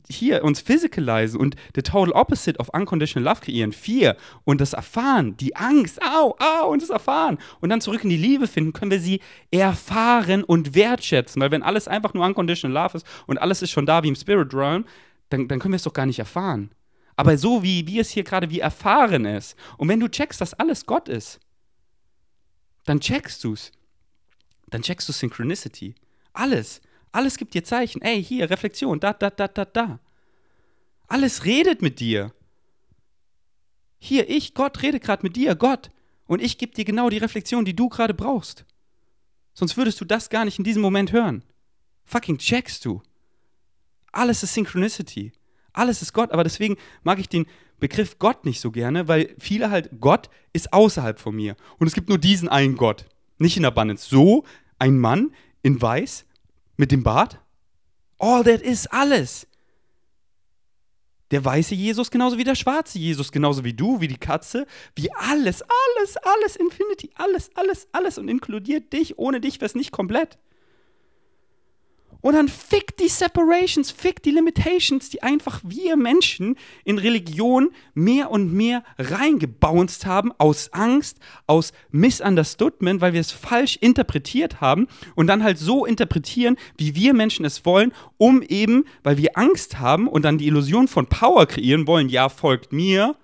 hier 0.10 0.44
uns 0.44 0.60
physicalisen 0.60 1.40
und 1.40 1.56
the 1.74 1.82
total 1.82 2.12
opposite 2.12 2.60
of 2.60 2.68
unconditional 2.74 3.24
love 3.24 3.40
kreieren, 3.40 3.72
vier, 3.72 4.18
und 4.44 4.60
das 4.60 4.74
erfahren, 4.74 5.38
die 5.38 5.56
Angst, 5.56 6.02
au, 6.02 6.36
au, 6.38 6.70
und 6.70 6.82
das 6.82 6.90
erfahren, 6.90 7.38
und 7.62 7.70
dann 7.70 7.80
zurück 7.80 8.04
in 8.04 8.10
die 8.10 8.18
Liebe 8.18 8.48
finden, 8.48 8.74
können 8.74 8.92
wir 8.92 9.00
sie 9.00 9.22
erfahren 9.52 10.44
und 10.44 10.76
wertschätzen. 10.76 11.42
Weil 11.42 11.52
wenn 11.52 11.64
alles 11.64 11.88
einfach 11.88 12.14
nur 12.14 12.26
unconditional 12.26 12.84
love 12.84 12.98
ist 12.98 13.08
und 13.26 13.38
alles 13.38 13.62
ist 13.62 13.72
schon 13.72 13.86
da 13.86 14.04
wie 14.04 14.10
im 14.10 14.16
Spirit 14.16 14.54
Realm, 14.54 14.84
dann, 15.30 15.48
dann 15.48 15.60
können 15.60 15.72
wir 15.72 15.78
es 15.78 15.84
doch 15.84 15.94
gar 15.94 16.06
nicht 16.06 16.20
erfahren. 16.20 16.72
Aber 17.20 17.38
so 17.38 17.64
wie 17.64 17.86
wir 17.86 18.00
es 18.00 18.12
hier 18.12 18.24
gerade 18.24 18.50
wie 18.50 18.62
erfahren 18.62 19.26
ist, 19.26 19.58
und 19.78 19.90
wenn 19.90 20.00
du 20.00 20.08
checkst, 20.08 20.40
dass 20.40 20.54
alles 20.54 20.86
Gott 20.86 21.10
ist, 21.10 21.38
dann 22.86 23.02
checkst 23.02 23.44
du 23.44 23.52
es. 23.52 23.74
Dann 24.68 24.84
checkst 24.84 25.10
du 25.10 25.12
Synchronicity. 25.12 25.96
Alles. 26.32 26.80
Alles 27.12 27.36
gibt 27.36 27.56
dir 27.56 27.66
Zeichen. 27.66 28.02
Ey, 28.02 28.24
hier, 28.24 28.50
Reflexion, 28.50 29.02
da, 29.02 29.12
da, 29.12 29.30
da, 29.32 29.50
da, 29.50 29.66
da. 29.66 30.00
Alles 31.10 31.44
redet 31.44 31.82
mit 31.82 32.00
dir. 32.00 32.34
Hier, 33.98 34.30
ich, 34.30 34.54
Gott, 34.54 34.82
rede 34.82 35.02
gerade 35.02 35.24
mit 35.24 35.36
dir, 35.36 35.56
Gott. 35.56 35.92
Und 36.26 36.42
ich 36.42 36.58
gebe 36.58 36.74
dir 36.74 36.86
genau 36.86 37.10
die 37.10 37.18
Reflexion, 37.18 37.66
die 37.66 37.76
du 37.76 37.90
gerade 37.90 38.14
brauchst. 38.14 38.64
Sonst 39.54 39.76
würdest 39.76 40.00
du 40.00 40.06
das 40.06 40.30
gar 40.30 40.46
nicht 40.46 40.58
in 40.58 40.64
diesem 40.64 40.82
Moment 40.82 41.12
hören. 41.12 41.44
Fucking 42.06 42.38
checkst 42.38 42.86
du. 42.86 43.04
Alles 44.14 44.42
ist 44.42 44.54
Synchronicity. 44.54 45.34
Alles 45.80 46.02
ist 46.02 46.14
Gott. 46.14 46.32
Aber 46.32 46.44
deswegen 46.44 46.78
mag 47.04 47.20
ich 47.20 47.30
den 47.30 47.46
Begriff 47.80 48.20
Gott 48.20 48.46
nicht 48.46 48.60
so 48.60 48.72
gerne, 48.72 49.08
weil 49.08 49.34
viele 49.40 49.72
halt, 49.72 49.90
Gott 50.00 50.30
ist 50.54 50.74
außerhalb 50.74 51.20
von 51.20 51.36
mir. 51.36 51.56
Und 51.78 51.88
es 51.88 51.94
gibt 51.94 52.10
nur 52.10 52.18
diesen 52.18 52.50
einen 52.50 52.76
Gott. 52.76 53.06
Nicht 53.38 53.58
in 53.58 53.66
Abundance. 53.66 54.10
So 54.10 54.44
ein 54.78 54.98
Mann 54.98 55.32
in 55.62 55.82
Weiß 55.82 56.26
mit 56.78 56.92
dem 56.92 57.04
Bart. 57.04 57.40
All 58.18 58.44
that 58.44 58.62
is 58.62 58.86
alles. 58.88 59.48
Der 61.32 61.46
weiße 61.46 61.76
Jesus 61.76 62.10
genauso 62.10 62.38
wie 62.38 62.44
der 62.44 62.56
schwarze 62.56 62.98
Jesus, 62.98 63.32
genauso 63.32 63.64
wie 63.64 63.74
du, 63.74 64.02
wie 64.02 64.08
die 64.08 64.18
Katze, 64.18 64.66
wie 64.96 65.12
alles, 65.14 65.62
alles, 65.62 66.18
alles, 66.18 66.56
Infinity, 66.56 67.12
alles, 67.16 67.52
alles, 67.56 67.88
alles 67.92 68.18
und 68.18 68.28
inkludiert 68.28 68.92
dich. 68.94 69.20
Ohne 69.20 69.40
dich 69.40 69.56
wäre 69.56 69.68
es 69.68 69.76
nicht 69.76 69.92
komplett. 69.92 70.40
Und 72.22 72.34
dann 72.34 72.50
fick 72.50 72.98
die 72.98 73.08
Separations, 73.08 73.92
fick 73.92 74.22
die 74.22 74.32
Limitations, 74.32 75.10
die 75.10 75.24
einfach 75.24 75.62
wir 75.64 75.96
Menschen 75.96 76.58
in 76.84 76.98
Religion 76.98 77.70
mehr 77.94 78.30
und 78.30 78.52
mehr 78.54 78.84
reingebounced 78.98 80.06
haben, 80.06 80.34
aus 80.38 80.74
Angst, 80.74 81.20
aus 81.48 81.72
Misunderstoodment, 81.92 83.00
weil 83.00 83.14
wir 83.14 83.22
es 83.22 83.32
falsch 83.32 83.78
interpretiert 83.78 84.60
haben 84.60 84.88
und 85.16 85.28
dann 85.28 85.44
halt 85.44 85.58
so 85.58 85.86
interpretieren, 85.86 86.58
wie 86.78 86.96
wir 86.96 87.14
Menschen 87.14 87.46
es 87.46 87.66
wollen, 87.66 87.94
um 88.18 88.42
eben, 88.42 88.86
weil 89.04 89.18
wir 89.18 89.38
Angst 89.38 89.80
haben 89.80 90.08
und 90.08 90.24
dann 90.26 90.38
die 90.38 90.48
Illusion 90.48 90.90
von 90.90 91.08
Power 91.08 91.46
kreieren 91.46 91.88
wollen, 91.88 92.10
ja, 92.10 92.28
folgt 92.28 92.74
mir, 92.74 93.16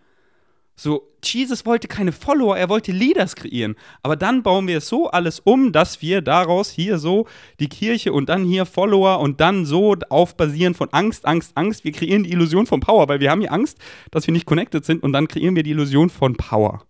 so, 0.78 1.08
Jesus 1.24 1.66
wollte 1.66 1.88
keine 1.88 2.12
Follower, 2.12 2.58
er 2.58 2.68
wollte 2.68 2.92
Leaders 2.92 3.36
kreieren. 3.36 3.76
Aber 4.04 4.18
dann 4.18 4.44
bauen 4.44 4.68
wir 4.68 4.80
es 4.80 4.90
so 4.90 5.10
alles 5.10 5.40
um, 5.40 5.72
dass 5.72 6.02
wir 6.02 6.22
daraus 6.22 6.70
hier 6.70 6.98
so 6.98 7.28
die 7.62 7.70
Kirche 7.70 8.12
und 8.12 8.28
dann 8.28 8.44
hier 8.44 8.66
Follower 8.66 9.22
und 9.22 9.40
dann 9.40 9.66
so 9.66 9.96
aufbasieren 10.10 10.74
von 10.74 10.90
Angst, 10.90 11.26
Angst, 11.26 11.54
Angst. 11.56 11.86
Wir 11.86 11.94
kreieren 11.94 12.24
die 12.24 12.32
Illusion 12.32 12.68
von 12.68 12.82
Power, 12.82 13.08
weil 13.08 13.22
wir 13.22 13.32
haben 13.32 13.40
hier 13.40 13.54
Angst, 13.54 13.78
dass 14.12 14.28
wir 14.28 14.34
nicht 14.34 14.46
connected 14.46 14.84
sind 14.84 15.02
und 15.02 15.14
dann 15.14 15.30
kreieren 15.30 15.56
wir 15.56 15.64
die 15.64 15.72
Illusion 15.72 16.10
von 16.10 16.36
Power. 16.36 16.86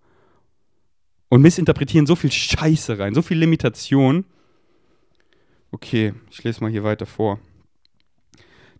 Und 1.29 1.41
missinterpretieren 1.41 2.07
so 2.07 2.15
viel 2.15 2.31
Scheiße 2.31 2.97
rein, 2.97 3.13
so 3.13 3.21
viel 3.21 3.37
Limitation. 3.37 4.25
Okay, 5.71 6.13
ich 6.31 6.43
lese 6.43 6.61
mal 6.61 6.71
hier 6.71 6.83
weiter 6.83 7.05
vor. 7.05 7.39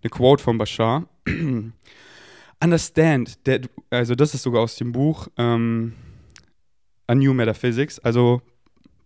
Eine 0.02 0.10
Quote 0.10 0.42
von 0.42 0.58
Bashar. 0.58 1.08
Understand 2.66 3.44
that, 3.46 3.70
also 3.92 4.16
das 4.16 4.34
ist 4.34 4.44
sogar 4.44 4.62
aus 4.64 4.76
dem 4.76 4.92
Buch 4.92 5.28
ähm, 5.38 5.94
A 7.08 7.14
New 7.14 7.34
Metaphysics, 7.34 8.00
also 8.00 8.42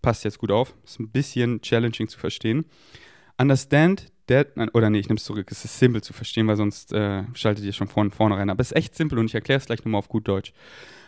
passt 0.02 0.24
jetzt 0.24 0.40
gut 0.40 0.52
auf, 0.52 0.74
ist 0.86 1.00
ein 1.00 1.10
bisschen 1.10 1.62
challenging 1.62 2.08
zu 2.08 2.18
verstehen. 2.18 2.66
Understand 3.38 4.12
that, 4.28 4.48
oder 4.74 4.90
nee, 4.90 5.00
ich 5.00 5.10
nehme 5.10 5.18
es 5.18 5.26
zurück, 5.26 5.52
es 5.52 5.66
ist 5.66 5.78
simpel 5.78 6.02
zu 6.02 6.14
verstehen, 6.14 6.48
weil 6.48 6.56
sonst 6.56 6.94
äh, 6.94 7.24
schaltet 7.34 7.66
ihr 7.66 7.74
schon 7.74 7.90
von 7.90 8.12
vorne 8.12 8.38
rein. 8.38 8.50
Aber 8.50 8.62
es 8.62 8.72
ist 8.72 8.78
echt 8.78 8.96
simpel 8.96 9.20
und 9.20 9.26
ich 9.26 9.36
erkläre 9.36 9.58
es 9.58 9.66
gleich 9.66 9.80
nochmal 9.80 10.00
auf 10.00 10.08
gut 10.08 10.28
Deutsch. 10.28 10.54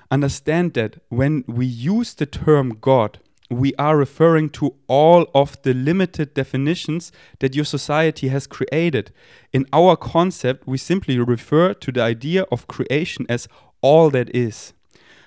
Understand 0.09 0.73
that 0.73 0.99
when 1.09 1.45
we 1.47 1.63
use 1.65 2.15
the 2.19 2.25
term 2.25 2.81
God, 2.81 3.21
we 3.51 3.75
are 3.75 3.97
referring 3.97 4.49
to 4.49 4.73
all 4.87 5.29
of 5.35 5.61
the 5.63 5.73
limited 5.73 6.33
definitions 6.33 7.11
that 7.39 7.53
your 7.53 7.65
society 7.65 8.29
has 8.29 8.47
created. 8.47 9.11
In 9.51 9.65
our 9.73 9.97
concept, 9.97 10.65
we 10.65 10.77
simply 10.77 11.19
refer 11.19 11.73
to 11.73 11.91
the 11.91 12.01
idea 12.01 12.45
of 12.51 12.67
creation 12.67 13.25
as 13.27 13.49
all 13.81 14.09
that 14.11 14.33
is, 14.33 14.73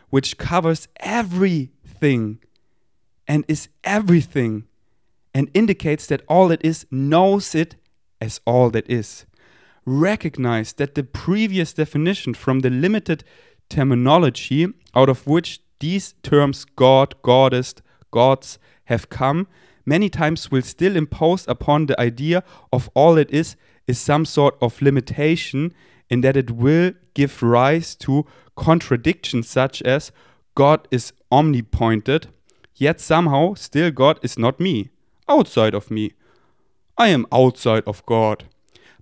which 0.09 0.39
covers 0.39 0.89
everything 1.01 2.39
and 3.29 3.45
is 3.47 3.69
everything 3.85 4.65
and 5.35 5.51
indicates 5.53 6.07
that 6.07 6.23
all 6.27 6.49
that 6.49 6.65
is 6.65 6.87
knows 6.91 7.55
it 7.55 7.77
as 8.21 8.41
all 8.47 8.71
that 8.71 8.89
is. 8.89 9.27
Recognize 9.85 10.73
that 10.75 10.95
the 10.95 11.03
previous 11.03 11.75
definition 11.75 12.33
from 12.33 12.61
the 12.61 12.71
limited 12.71 13.23
terminology 13.69 14.69
out 14.95 15.11
of 15.11 15.27
which 15.27 15.61
these 15.81 16.15
terms 16.23 16.65
God, 16.65 17.15
Goddess, 17.21 17.75
gods 18.18 18.59
have 18.85 19.09
come 19.09 19.46
many 19.85 20.09
times 20.09 20.50
will 20.50 20.62
still 20.62 20.96
impose 20.96 21.46
upon 21.48 21.87
the 21.87 22.00
idea 22.00 22.42
of 22.72 22.90
all 22.94 23.18
it 23.18 23.31
is 23.31 23.57
is 23.87 23.98
some 23.98 24.24
sort 24.24 24.57
of 24.61 24.81
limitation 24.81 25.72
in 26.09 26.20
that 26.22 26.37
it 26.37 26.50
will 26.50 26.92
give 27.14 27.42
rise 27.42 27.94
to 27.94 28.24
contradictions 28.57 29.48
such 29.48 29.83
as 29.83 30.12
God 30.55 30.87
is 30.90 31.12
omnipointed, 31.33 32.27
yet 32.77 33.00
somehow 33.00 33.55
still 33.55 33.90
God 33.90 34.18
is 34.22 34.38
not 34.38 34.61
me, 34.61 34.90
outside 35.29 35.74
of 35.74 35.90
me. 35.90 36.12
I 36.96 37.09
am 37.09 37.27
outside 37.33 37.83
of 37.87 38.05
God. 38.07 38.44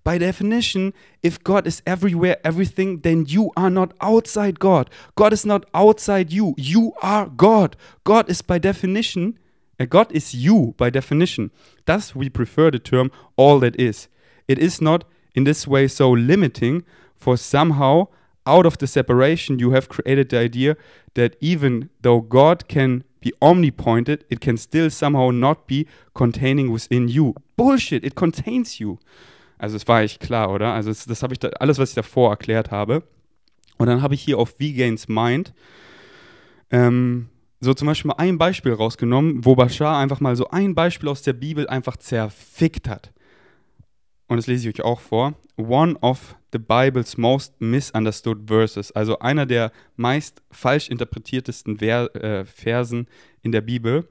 By 0.04 0.18
definition, 0.18 0.94
if 1.22 1.42
God 1.44 1.66
is 1.66 1.82
everywhere, 1.86 2.38
everything, 2.44 3.00
then 3.00 3.24
you 3.26 3.50
are 3.56 3.70
not 3.70 3.94
outside 4.00 4.58
God. 4.58 4.90
God 5.14 5.32
is 5.32 5.46
not 5.46 5.64
outside 5.74 6.32
you. 6.32 6.54
You 6.56 6.92
are 7.02 7.26
God. 7.26 7.76
God 8.04 8.28
is 8.28 8.42
by 8.42 8.58
definition, 8.58 9.38
uh, 9.78 9.84
God 9.84 10.10
is 10.12 10.34
you 10.34 10.74
by 10.76 10.90
definition. 10.90 11.50
Thus, 11.86 12.14
we 12.14 12.28
prefer 12.28 12.70
the 12.70 12.78
term 12.78 13.10
all 13.36 13.58
that 13.60 13.78
is. 13.80 14.08
It 14.48 14.58
is 14.58 14.80
not 14.80 15.04
in 15.34 15.44
this 15.44 15.66
way 15.66 15.88
so 15.88 16.10
limiting, 16.10 16.84
for 17.16 17.36
somehow 17.36 18.08
out 18.44 18.66
of 18.66 18.78
the 18.78 18.86
separation 18.86 19.58
you 19.58 19.70
have 19.70 19.88
created 19.88 20.28
the 20.28 20.38
idea 20.38 20.76
that 21.14 21.36
even 21.40 21.88
though 22.00 22.20
God 22.20 22.66
can 22.68 23.04
be 23.20 23.32
omnipointed, 23.40 24.22
it 24.28 24.40
can 24.40 24.56
still 24.56 24.90
somehow 24.90 25.30
not 25.30 25.68
be 25.68 25.86
containing 26.14 26.72
within 26.72 27.06
you. 27.06 27.34
Bullshit, 27.56 28.04
it 28.04 28.16
contains 28.16 28.80
you. 28.80 28.98
Also 29.62 29.76
es 29.76 29.86
war 29.86 30.02
echt 30.02 30.18
klar, 30.18 30.50
oder? 30.50 30.72
Also 30.72 30.90
das, 30.90 31.06
das 31.06 31.22
habe 31.22 31.34
ich 31.34 31.38
da, 31.38 31.48
alles, 31.60 31.78
was 31.78 31.90
ich 31.90 31.94
davor 31.94 32.30
erklärt 32.30 32.72
habe. 32.72 33.04
Und 33.78 33.86
dann 33.86 34.02
habe 34.02 34.14
ich 34.14 34.20
hier 34.20 34.38
auf 34.38 34.56
V-Gains 34.58 35.06
Mind 35.06 35.54
ähm, 36.72 37.28
so 37.60 37.72
zum 37.72 37.86
Beispiel 37.86 38.08
mal 38.08 38.16
ein 38.18 38.38
Beispiel 38.38 38.72
rausgenommen, 38.72 39.44
wo 39.44 39.54
Bashar 39.54 39.98
einfach 39.98 40.18
mal 40.18 40.34
so 40.34 40.48
ein 40.48 40.74
Beispiel 40.74 41.08
aus 41.08 41.22
der 41.22 41.34
Bibel 41.34 41.68
einfach 41.68 41.96
zerfickt 41.96 42.88
hat. 42.88 43.12
Und 44.26 44.36
das 44.36 44.48
lese 44.48 44.68
ich 44.68 44.80
euch 44.80 44.84
auch 44.84 44.98
vor. 44.98 45.34
One 45.56 45.96
of 46.00 46.34
the 46.52 46.58
Bible's 46.58 47.16
most 47.16 47.60
misunderstood 47.60 48.48
verses, 48.48 48.90
also 48.90 49.20
einer 49.20 49.46
der 49.46 49.70
meist 49.94 50.42
falsch 50.50 50.88
interpretiertesten 50.88 51.78
Ver 51.78 52.12
äh, 52.16 52.44
Versen 52.44 53.06
in 53.42 53.52
der 53.52 53.60
Bibel. 53.60 54.08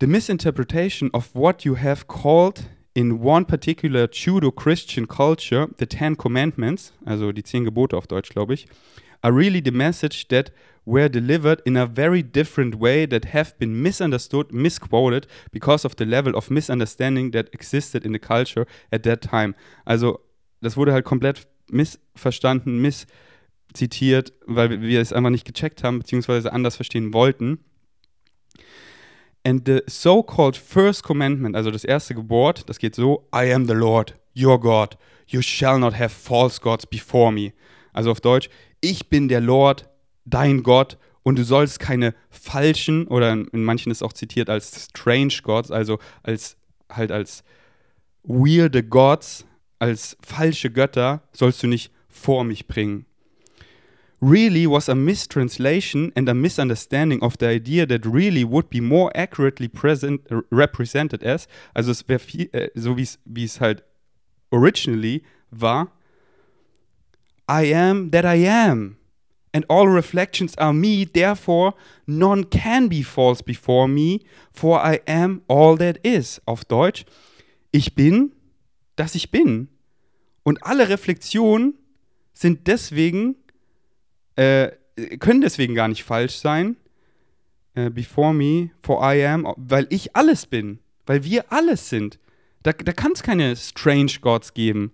The 0.00 0.06
misinterpretation 0.06 1.08
of 1.12 1.34
what 1.34 1.62
you 1.62 1.78
have 1.78 2.04
called 2.06 2.62
in 2.96 3.20
one 3.20 3.44
particular 3.44 4.08
Judo-Christian 4.10 5.06
culture, 5.06 5.68
the 5.76 5.86
Ten 5.86 6.16
Commandments, 6.16 6.94
also 7.04 7.30
die 7.30 7.42
zehn 7.42 7.66
Gebote 7.66 7.94
auf 7.94 8.06
Deutsch, 8.06 8.30
glaube 8.30 8.54
ich, 8.54 8.66
are 9.20 9.36
really 9.36 9.60
the 9.62 9.70
message 9.70 10.28
that 10.28 10.50
were 10.86 11.10
delivered 11.10 11.60
in 11.66 11.76
a 11.76 11.86
very 11.86 12.22
different 12.22 12.80
way 12.80 13.06
that 13.06 13.34
have 13.34 13.52
been 13.58 13.82
misunderstood, 13.82 14.50
misquoted 14.50 15.26
because 15.52 15.84
of 15.84 15.94
the 15.98 16.06
level 16.06 16.34
of 16.34 16.48
misunderstanding 16.48 17.32
that 17.32 17.52
existed 17.52 18.06
in 18.06 18.14
the 18.14 18.18
culture 18.18 18.66
at 18.90 19.02
that 19.02 19.20
time. 19.20 19.54
Also, 19.84 20.20
das 20.62 20.78
wurde 20.78 20.94
halt 20.94 21.04
komplett 21.04 21.46
missverstanden, 21.70 22.80
misszitiert, 22.80 24.32
weil 24.46 24.80
wir 24.80 25.02
es 25.02 25.12
einfach 25.12 25.30
nicht 25.30 25.44
gecheckt 25.44 25.84
haben, 25.84 25.98
beziehungsweise 25.98 26.50
anders 26.50 26.76
verstehen 26.76 27.12
wollten. 27.12 27.58
And 29.46 29.64
the 29.64 29.84
so-called 29.86 30.56
first 30.56 31.04
commandment, 31.04 31.54
also 31.54 31.70
das 31.70 31.84
erste 31.84 32.16
Gebot, 32.16 32.64
das 32.66 32.80
geht 32.80 32.96
so: 32.96 33.28
I 33.32 33.52
am 33.54 33.68
the 33.68 33.74
Lord, 33.74 34.16
your 34.34 34.58
God. 34.58 34.98
You 35.28 35.40
shall 35.40 35.78
not 35.78 35.96
have 35.96 36.08
false 36.08 36.60
gods 36.60 36.84
before 36.84 37.30
me. 37.30 37.52
Also 37.92 38.10
auf 38.10 38.20
Deutsch: 38.20 38.48
Ich 38.80 39.08
bin 39.08 39.28
der 39.28 39.40
Lord, 39.40 39.88
dein 40.24 40.64
Gott, 40.64 40.98
und 41.22 41.38
du 41.38 41.44
sollst 41.44 41.78
keine 41.78 42.12
falschen 42.28 43.06
oder 43.06 43.30
in 43.30 43.62
manchen 43.62 43.92
ist 43.92 44.02
auch 44.02 44.12
zitiert 44.12 44.50
als 44.50 44.88
strange 44.90 45.34
gods, 45.44 45.70
also 45.70 46.00
als 46.24 46.56
halt 46.90 47.12
als 47.12 47.44
weirde 48.24 48.82
gods, 48.82 49.46
als 49.78 50.16
falsche 50.26 50.72
Götter 50.72 51.22
sollst 51.30 51.62
du 51.62 51.68
nicht 51.68 51.92
vor 52.08 52.42
mich 52.42 52.66
bringen 52.66 53.06
really 54.20 54.66
was 54.66 54.88
a 54.88 54.94
mistranslation 54.94 56.12
and 56.16 56.28
a 56.28 56.34
misunderstanding 56.34 57.22
of 57.22 57.36
the 57.38 57.46
idea 57.46 57.86
that 57.86 58.06
really 58.06 58.44
would 58.44 58.70
be 58.70 58.80
more 58.80 59.10
accurately 59.14 59.68
present, 59.68 60.22
represented 60.50 61.22
as, 61.22 61.46
also 61.74 61.90
es 61.90 62.08
wäre 62.08 62.20
äh, 62.52 62.70
so 62.74 62.96
wie 62.96 63.44
es 63.44 63.60
halt 63.60 63.82
originally 64.50 65.22
war, 65.50 65.92
I 67.48 67.72
am 67.72 68.10
that 68.10 68.24
I 68.24 68.46
am. 68.46 68.96
And 69.52 69.64
all 69.68 69.88
reflections 69.88 70.54
are 70.58 70.74
me, 70.74 71.06
therefore 71.06 71.74
none 72.06 72.44
can 72.44 72.88
be 72.88 73.02
false 73.02 73.40
before 73.40 73.88
me, 73.88 74.20
for 74.52 74.78
I 74.78 75.00
am 75.06 75.42
all 75.48 75.76
that 75.78 75.98
is. 76.04 76.42
Auf 76.44 76.64
Deutsch, 76.64 77.06
ich 77.72 77.94
bin, 77.94 78.32
dass 78.96 79.14
ich 79.14 79.30
bin. 79.30 79.68
Und 80.42 80.62
alle 80.62 80.88
Reflexionen 80.88 81.74
sind 82.34 82.66
deswegen 82.66 83.36
äh, 84.36 84.70
können 85.18 85.40
deswegen 85.40 85.74
gar 85.74 85.88
nicht 85.88 86.04
falsch 86.04 86.36
sein. 86.36 86.76
Äh, 87.74 87.90
before 87.90 88.32
me, 88.32 88.70
for 88.82 89.02
I 89.02 89.24
am, 89.26 89.52
weil 89.56 89.86
ich 89.90 90.16
alles 90.16 90.46
bin. 90.46 90.78
Weil 91.04 91.24
wir 91.24 91.52
alles 91.52 91.88
sind. 91.88 92.18
Da, 92.62 92.72
da 92.72 92.92
kann 92.92 93.12
es 93.12 93.22
keine 93.22 93.54
Strange 93.54 94.12
Gods 94.20 94.54
geben. 94.54 94.92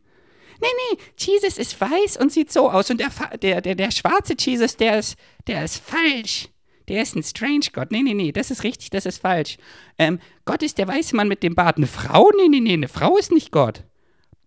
Nee, 0.61 0.68
nee, 0.92 0.98
Jesus 1.16 1.59
ist 1.59 1.81
weiß 1.81 2.18
und 2.18 2.31
sieht 2.31 2.52
so 2.52 2.70
aus. 2.70 2.90
Und 2.90 3.00
der, 3.00 3.11
der, 3.38 3.61
der, 3.61 3.74
der 3.74 3.90
schwarze 3.90 4.35
Jesus, 4.38 4.76
der 4.76 4.98
ist, 4.98 5.16
der 5.46 5.64
ist 5.64 5.78
falsch. 5.78 6.48
Der 6.88 7.02
ist 7.02 7.16
ein 7.16 7.22
Strange 7.22 7.66
Gott. 7.72 7.90
Nee, 7.90 8.02
nee, 8.02 8.14
nee, 8.14 8.33
das 8.33 8.50
ist 8.50 8.64
richtig, 8.64 8.90
das 8.90 9.07
ist 9.07 9.18
falsch. 9.18 9.57
Ähm, 9.98 10.18
Gott 10.44 10.62
ist 10.62 10.78
der 10.78 10.88
weiße 10.88 11.16
Mann 11.16 11.28
mit 11.28 11.42
dem 11.42 11.55
Bart. 11.55 11.76
Eine 11.76 11.87
Frau? 11.87 12.31
Nee, 12.37 12.48
nee, 12.48 12.61
nee, 12.61 12.74
eine 12.74 12.88
Frau 12.88 13.16
ist 13.16 13.33
nicht 13.33 13.50
Gott. 13.50 13.85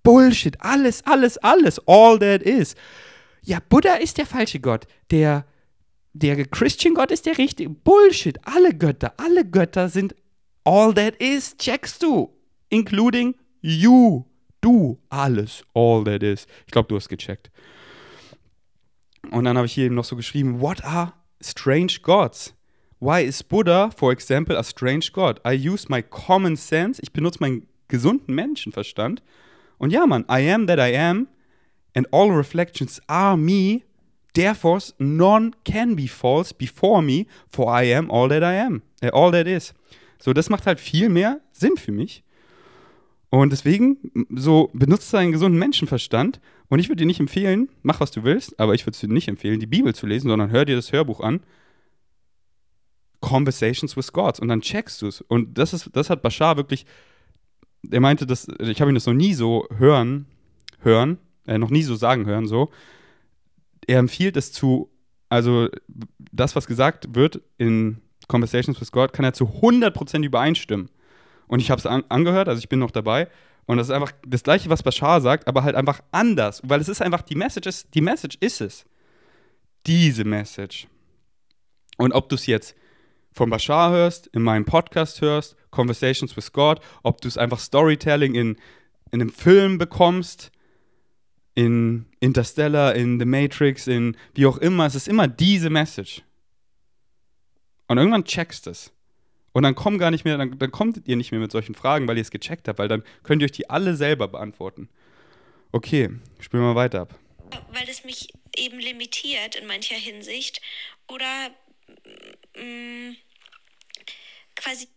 Bullshit, 0.03 0.55
alles, 0.59 1.05
alles, 1.05 1.37
alles. 1.39 1.79
All 1.87 2.19
that 2.19 2.43
is 2.43 2.75
ja, 3.45 3.59
Buddha 3.69 3.95
ist 3.95 4.17
der 4.17 4.25
falsche 4.25 4.59
Gott. 4.59 4.87
Der, 5.11 5.45
der 6.13 6.45
Christian 6.45 6.95
Gott 6.95 7.11
ist 7.11 7.25
der 7.25 7.37
richtige. 7.37 7.69
Bullshit. 7.69 8.39
Alle 8.43 8.73
Götter, 8.73 9.13
alle 9.17 9.45
Götter 9.45 9.87
sind 9.87 10.15
all 10.63 10.93
that 10.93 11.15
is, 11.17 11.55
checkst 11.57 12.01
du. 12.01 12.33
Including 12.69 13.35
you. 13.61 14.25
Du, 14.61 14.97
alles, 15.09 15.63
all 15.75 16.03
that 16.05 16.23
is. 16.23 16.47
Ich 16.65 16.71
glaube, 16.71 16.87
du 16.87 16.95
hast 16.95 17.07
gecheckt. 17.07 17.51
Und 19.29 19.45
dann 19.45 19.57
habe 19.57 19.67
ich 19.67 19.73
hier 19.73 19.85
eben 19.85 19.95
noch 19.95 20.05
so 20.05 20.15
geschrieben, 20.15 20.59
what 20.59 20.83
are 20.83 21.13
strange 21.39 21.99
gods? 22.01 22.55
Why 22.99 23.23
is 23.23 23.43
Buddha, 23.43 23.91
for 23.91 24.11
example, 24.11 24.57
a 24.57 24.63
strange 24.63 25.11
god? 25.13 25.39
I 25.45 25.53
use 25.53 25.85
my 25.89 26.01
common 26.01 26.55
sense. 26.55 26.99
Ich 27.03 27.13
benutze 27.13 27.39
meinen 27.41 27.67
gesunden 27.87 28.33
Menschenverstand. 28.33 29.21
Und 29.77 29.91
ja, 29.91 30.07
Mann, 30.07 30.25
I 30.31 30.49
am 30.51 30.65
that 30.65 30.79
I 30.79 30.97
am 30.97 31.27
and 31.95 32.07
all 32.11 32.31
reflections 32.31 33.01
are 33.07 33.37
me, 33.37 33.83
therefore 34.33 34.79
none 34.99 35.53
can 35.63 35.95
be 35.95 36.07
false 36.07 36.53
before 36.53 37.01
me, 37.01 37.25
for 37.49 37.67
I 37.67 37.93
am 37.93 38.11
all 38.11 38.29
that 38.29 38.43
I 38.43 38.59
am, 38.59 38.81
äh, 39.01 39.09
all 39.11 39.31
that 39.31 39.47
is. 39.47 39.73
So, 40.19 40.33
das 40.33 40.49
macht 40.49 40.65
halt 40.65 40.79
viel 40.79 41.09
mehr 41.09 41.41
Sinn 41.51 41.77
für 41.77 41.91
mich. 41.91 42.23
Und 43.29 43.51
deswegen, 43.51 43.97
so 44.29 44.69
benutzt 44.73 45.13
deinen 45.13 45.31
gesunden 45.31 45.59
Menschenverstand. 45.59 46.39
Und 46.69 46.79
ich 46.79 46.87
würde 46.89 47.01
dir 47.01 47.05
nicht 47.05 47.19
empfehlen, 47.19 47.69
mach 47.83 47.99
was 47.99 48.11
du 48.11 48.23
willst, 48.23 48.59
aber 48.59 48.73
ich 48.73 48.85
würde 48.85 48.97
dir 48.97 49.11
nicht 49.11 49.27
empfehlen, 49.27 49.59
die 49.59 49.65
Bibel 49.65 49.93
zu 49.93 50.07
lesen, 50.07 50.29
sondern 50.29 50.51
hör 50.51 50.65
dir 50.65 50.75
das 50.75 50.91
Hörbuch 50.91 51.19
an. 51.19 51.41
Conversations 53.19 53.97
with 53.97 54.13
God. 54.13 54.39
Und 54.39 54.47
dann 54.47 54.61
checkst 54.61 55.01
du 55.01 55.07
es. 55.07 55.21
Und 55.21 55.57
das, 55.57 55.73
ist, 55.73 55.89
das 55.93 56.09
hat 56.09 56.21
Bashar 56.21 56.57
wirklich, 56.57 56.85
er 57.91 57.99
meinte, 57.99 58.25
dass, 58.25 58.47
ich 58.59 58.81
habe 58.81 58.91
ihn 58.91 58.95
das 58.95 59.05
noch 59.05 59.13
nie 59.13 59.33
so 59.33 59.67
hören, 59.75 60.27
hören, 60.79 61.17
äh, 61.47 61.57
noch 61.57 61.69
nie 61.69 61.83
so 61.83 61.95
sagen 61.95 62.25
hören, 62.25 62.47
so. 62.47 62.71
Er 63.87 63.99
empfiehlt 63.99 64.35
es 64.37 64.51
zu, 64.51 64.89
also 65.29 65.69
das, 66.31 66.55
was 66.55 66.67
gesagt 66.67 67.13
wird 67.13 67.41
in 67.57 68.01
Conversations 68.27 68.79
with 68.81 68.91
God, 68.91 69.13
kann 69.13 69.25
er 69.25 69.33
zu 69.33 69.45
100% 69.45 70.23
übereinstimmen. 70.23 70.89
Und 71.47 71.59
ich 71.59 71.69
habe 71.69 71.79
es 71.79 71.85
an 71.85 72.03
angehört, 72.09 72.49
also 72.49 72.59
ich 72.59 72.69
bin 72.69 72.79
noch 72.79 72.91
dabei. 72.91 73.27
Und 73.65 73.77
das 73.77 73.87
ist 73.87 73.93
einfach 73.93 74.11
das 74.25 74.43
Gleiche, 74.43 74.69
was 74.69 74.83
Bashar 74.83 75.21
sagt, 75.21 75.47
aber 75.47 75.63
halt 75.63 75.75
einfach 75.75 76.01
anders. 76.11 76.61
Weil 76.63 76.81
es 76.81 76.89
ist 76.89 77.01
einfach, 77.01 77.21
die 77.21 77.35
Message 77.35 77.67
ist, 77.67 77.93
die 77.93 78.01
Message 78.01 78.37
ist 78.39 78.61
es. 78.61 78.85
Diese 79.85 80.23
Message. 80.23 80.87
Und 81.97 82.13
ob 82.13 82.29
du 82.29 82.35
es 82.35 82.45
jetzt 82.45 82.75
von 83.31 83.49
Bashar 83.49 83.91
hörst, 83.91 84.27
in 84.27 84.41
meinem 84.41 84.65
Podcast 84.65 85.21
hörst, 85.21 85.55
Conversations 85.71 86.35
with 86.37 86.51
God, 86.51 86.79
ob 87.03 87.21
du 87.21 87.27
es 87.27 87.37
einfach 87.37 87.59
Storytelling 87.59 88.35
in, 88.35 88.55
in 89.11 89.21
einem 89.21 89.29
Film 89.29 89.77
bekommst, 89.77 90.51
in 91.55 92.05
Interstellar, 92.19 92.95
in 92.95 93.19
The 93.19 93.25
Matrix, 93.25 93.87
in 93.87 94.17
wie 94.33 94.45
auch 94.45 94.57
immer, 94.57 94.85
es 94.85 94.95
ist 94.95 95.07
immer 95.07 95.27
diese 95.27 95.69
Message. 95.69 96.21
Und 97.87 97.97
irgendwann 97.97 98.25
checkst 98.25 98.67
es. 98.67 98.91
Und 99.53 99.63
dann 99.63 99.73
kommt 99.73 99.99
gar 99.99 100.11
nicht 100.11 100.25
mehr, 100.25 100.37
dann, 100.37 100.59
dann 100.59 100.71
kommt 100.71 101.07
ihr 101.07 101.15
nicht 101.15 101.31
mehr 101.31 101.39
mit 101.39 101.51
solchen 101.51 101.75
Fragen, 101.75 102.07
weil 102.07 102.17
ihr 102.17 102.21
es 102.21 102.31
gecheckt 102.31 102.67
habt, 102.67 102.77
weil 102.77 102.89
dann 102.89 103.03
könnt 103.23 103.41
ihr 103.41 103.45
euch 103.45 103.53
die 103.53 103.69
alle 103.69 103.95
selber 103.95 104.27
beantworten. 104.27 104.89
Okay, 105.71 106.09
spielen 106.39 106.63
wir 106.63 106.73
mal 106.73 106.75
weiter 106.75 107.01
ab. 107.01 107.17
Weil 107.71 107.87
es 107.87 108.03
mich 108.03 108.27
eben 108.57 108.79
limitiert 108.79 109.55
in 109.55 109.65
mancher 109.65 109.95
Hinsicht 109.95 110.61
oder 111.07 111.51
mh, 112.55 112.63
mm, 112.63 113.15
quasi, 114.55 114.87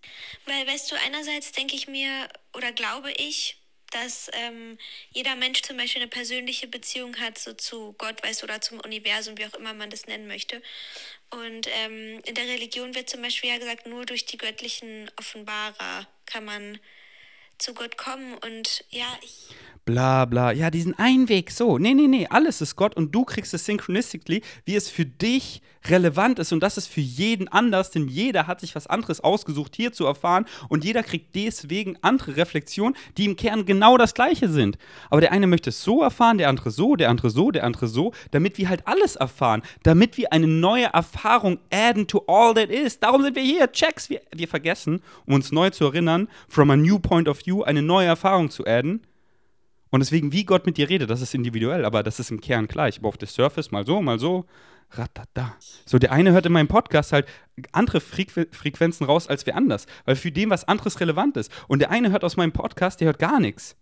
weil 0.46 0.66
weißt 0.66 0.90
du, 0.90 0.96
einerseits 1.06 1.52
denke 1.52 1.76
ich 1.76 1.86
mir 1.86 2.28
oder 2.54 2.72
glaube 2.72 3.12
ich, 3.12 3.57
dass 3.90 4.30
ähm, 4.32 4.78
jeder 5.10 5.34
Mensch 5.36 5.62
zum 5.62 5.76
Beispiel 5.76 6.02
eine 6.02 6.10
persönliche 6.10 6.68
Beziehung 6.68 7.16
hat 7.18 7.38
so 7.38 7.52
zu 7.52 7.94
Gott, 7.98 8.22
weißt 8.22 8.42
du, 8.42 8.44
oder 8.44 8.60
zum 8.60 8.80
Universum, 8.80 9.38
wie 9.38 9.46
auch 9.46 9.54
immer 9.54 9.74
man 9.74 9.90
das 9.90 10.06
nennen 10.06 10.26
möchte. 10.26 10.62
Und 11.30 11.68
ähm, 11.68 12.20
in 12.24 12.34
der 12.34 12.46
Religion 12.46 12.94
wird 12.94 13.10
zum 13.10 13.22
Beispiel 13.22 13.50
ja 13.50 13.58
gesagt, 13.58 13.86
nur 13.86 14.06
durch 14.06 14.24
die 14.24 14.38
göttlichen 14.38 15.10
Offenbarer 15.16 16.06
kann 16.26 16.44
man 16.44 16.78
zu 17.58 17.74
Gott 17.74 17.96
kommen. 17.96 18.34
Und 18.34 18.84
ja, 18.90 19.06
ich 19.22 19.54
bla 19.88 20.26
bla. 20.26 20.52
Ja, 20.52 20.70
diesen 20.70 20.98
Einweg, 20.98 21.50
so. 21.50 21.78
Nee, 21.78 21.94
nee, 21.94 22.08
nee, 22.08 22.26
alles 22.28 22.60
ist 22.60 22.76
Gott 22.76 22.94
und 22.94 23.14
du 23.14 23.24
kriegst 23.24 23.54
es 23.54 23.64
synchronistically, 23.64 24.42
wie 24.66 24.76
es 24.76 24.90
für 24.90 25.06
dich 25.06 25.62
relevant 25.86 26.38
ist 26.38 26.52
und 26.52 26.62
das 26.62 26.76
ist 26.76 26.88
für 26.88 27.00
jeden 27.00 27.48
anders, 27.48 27.90
denn 27.90 28.08
jeder 28.08 28.46
hat 28.46 28.60
sich 28.60 28.74
was 28.74 28.86
anderes 28.86 29.20
ausgesucht, 29.20 29.74
hier 29.76 29.92
zu 29.92 30.04
erfahren 30.04 30.44
und 30.68 30.84
jeder 30.84 31.02
kriegt 31.02 31.34
deswegen 31.34 31.96
andere 32.02 32.36
Reflexionen, 32.36 32.96
die 33.16 33.24
im 33.24 33.36
Kern 33.36 33.64
genau 33.64 33.96
das 33.96 34.12
gleiche 34.12 34.48
sind. 34.48 34.76
Aber 35.08 35.22
der 35.22 35.32
eine 35.32 35.46
möchte 35.46 35.70
es 35.70 35.82
so 35.82 36.02
erfahren, 36.02 36.36
der 36.36 36.48
andere 36.48 36.70
so, 36.70 36.96
der 36.96 37.08
andere 37.08 37.30
so, 37.30 37.50
der 37.50 37.64
andere 37.64 37.86
so, 37.86 38.12
damit 38.30 38.58
wir 38.58 38.68
halt 38.68 38.86
alles 38.86 39.16
erfahren, 39.16 39.62
damit 39.84 40.18
wir 40.18 40.32
eine 40.32 40.46
neue 40.46 40.86
Erfahrung 40.86 41.60
adden 41.72 42.06
to 42.06 42.24
all 42.26 42.52
that 42.54 42.68
is. 42.68 42.98
Darum 42.98 43.22
sind 43.22 43.36
wir 43.36 43.42
hier, 43.42 43.70
checks, 43.72 44.10
wir, 44.10 44.20
wir 44.34 44.48
vergessen, 44.48 45.00
um 45.26 45.34
uns 45.34 45.52
neu 45.52 45.70
zu 45.70 45.84
erinnern, 45.84 46.28
from 46.48 46.70
a 46.70 46.76
new 46.76 46.98
point 46.98 47.28
of 47.28 47.38
view, 47.38 47.47
eine 47.64 47.82
neue 47.82 48.06
Erfahrung 48.06 48.50
zu 48.50 48.66
adden. 48.66 49.06
Und 49.90 50.00
deswegen, 50.00 50.32
wie 50.32 50.44
Gott 50.44 50.66
mit 50.66 50.76
dir 50.76 50.88
redet, 50.88 51.08
das 51.08 51.22
ist 51.22 51.34
individuell, 51.34 51.84
aber 51.84 52.02
das 52.02 52.20
ist 52.20 52.30
im 52.30 52.40
Kern 52.40 52.66
gleich. 52.66 52.98
Aber 52.98 53.08
auf 53.08 53.16
der 53.16 53.28
Surface 53.28 53.70
mal 53.70 53.86
so, 53.86 54.02
mal 54.02 54.18
so, 54.18 54.44
ratata. 54.90 55.56
So, 55.86 55.98
der 55.98 56.12
eine 56.12 56.32
hört 56.32 56.46
in 56.46 56.52
meinem 56.52 56.68
Podcast 56.68 57.12
halt 57.12 57.26
andere 57.72 58.00
Frequ 58.00 58.46
Frequenzen 58.52 59.04
raus 59.04 59.26
als 59.26 59.46
wer 59.46 59.56
anders, 59.56 59.86
weil 60.04 60.16
für 60.16 60.32
den 60.32 60.50
was 60.50 60.66
anderes 60.66 61.00
relevant 61.00 61.36
ist. 61.36 61.52
Und 61.68 61.80
der 61.80 61.90
eine 61.90 62.10
hört 62.10 62.24
aus 62.24 62.36
meinem 62.36 62.52
Podcast, 62.52 63.00
der 63.00 63.06
hört 63.06 63.18
gar 63.18 63.40
nichts. 63.40 63.76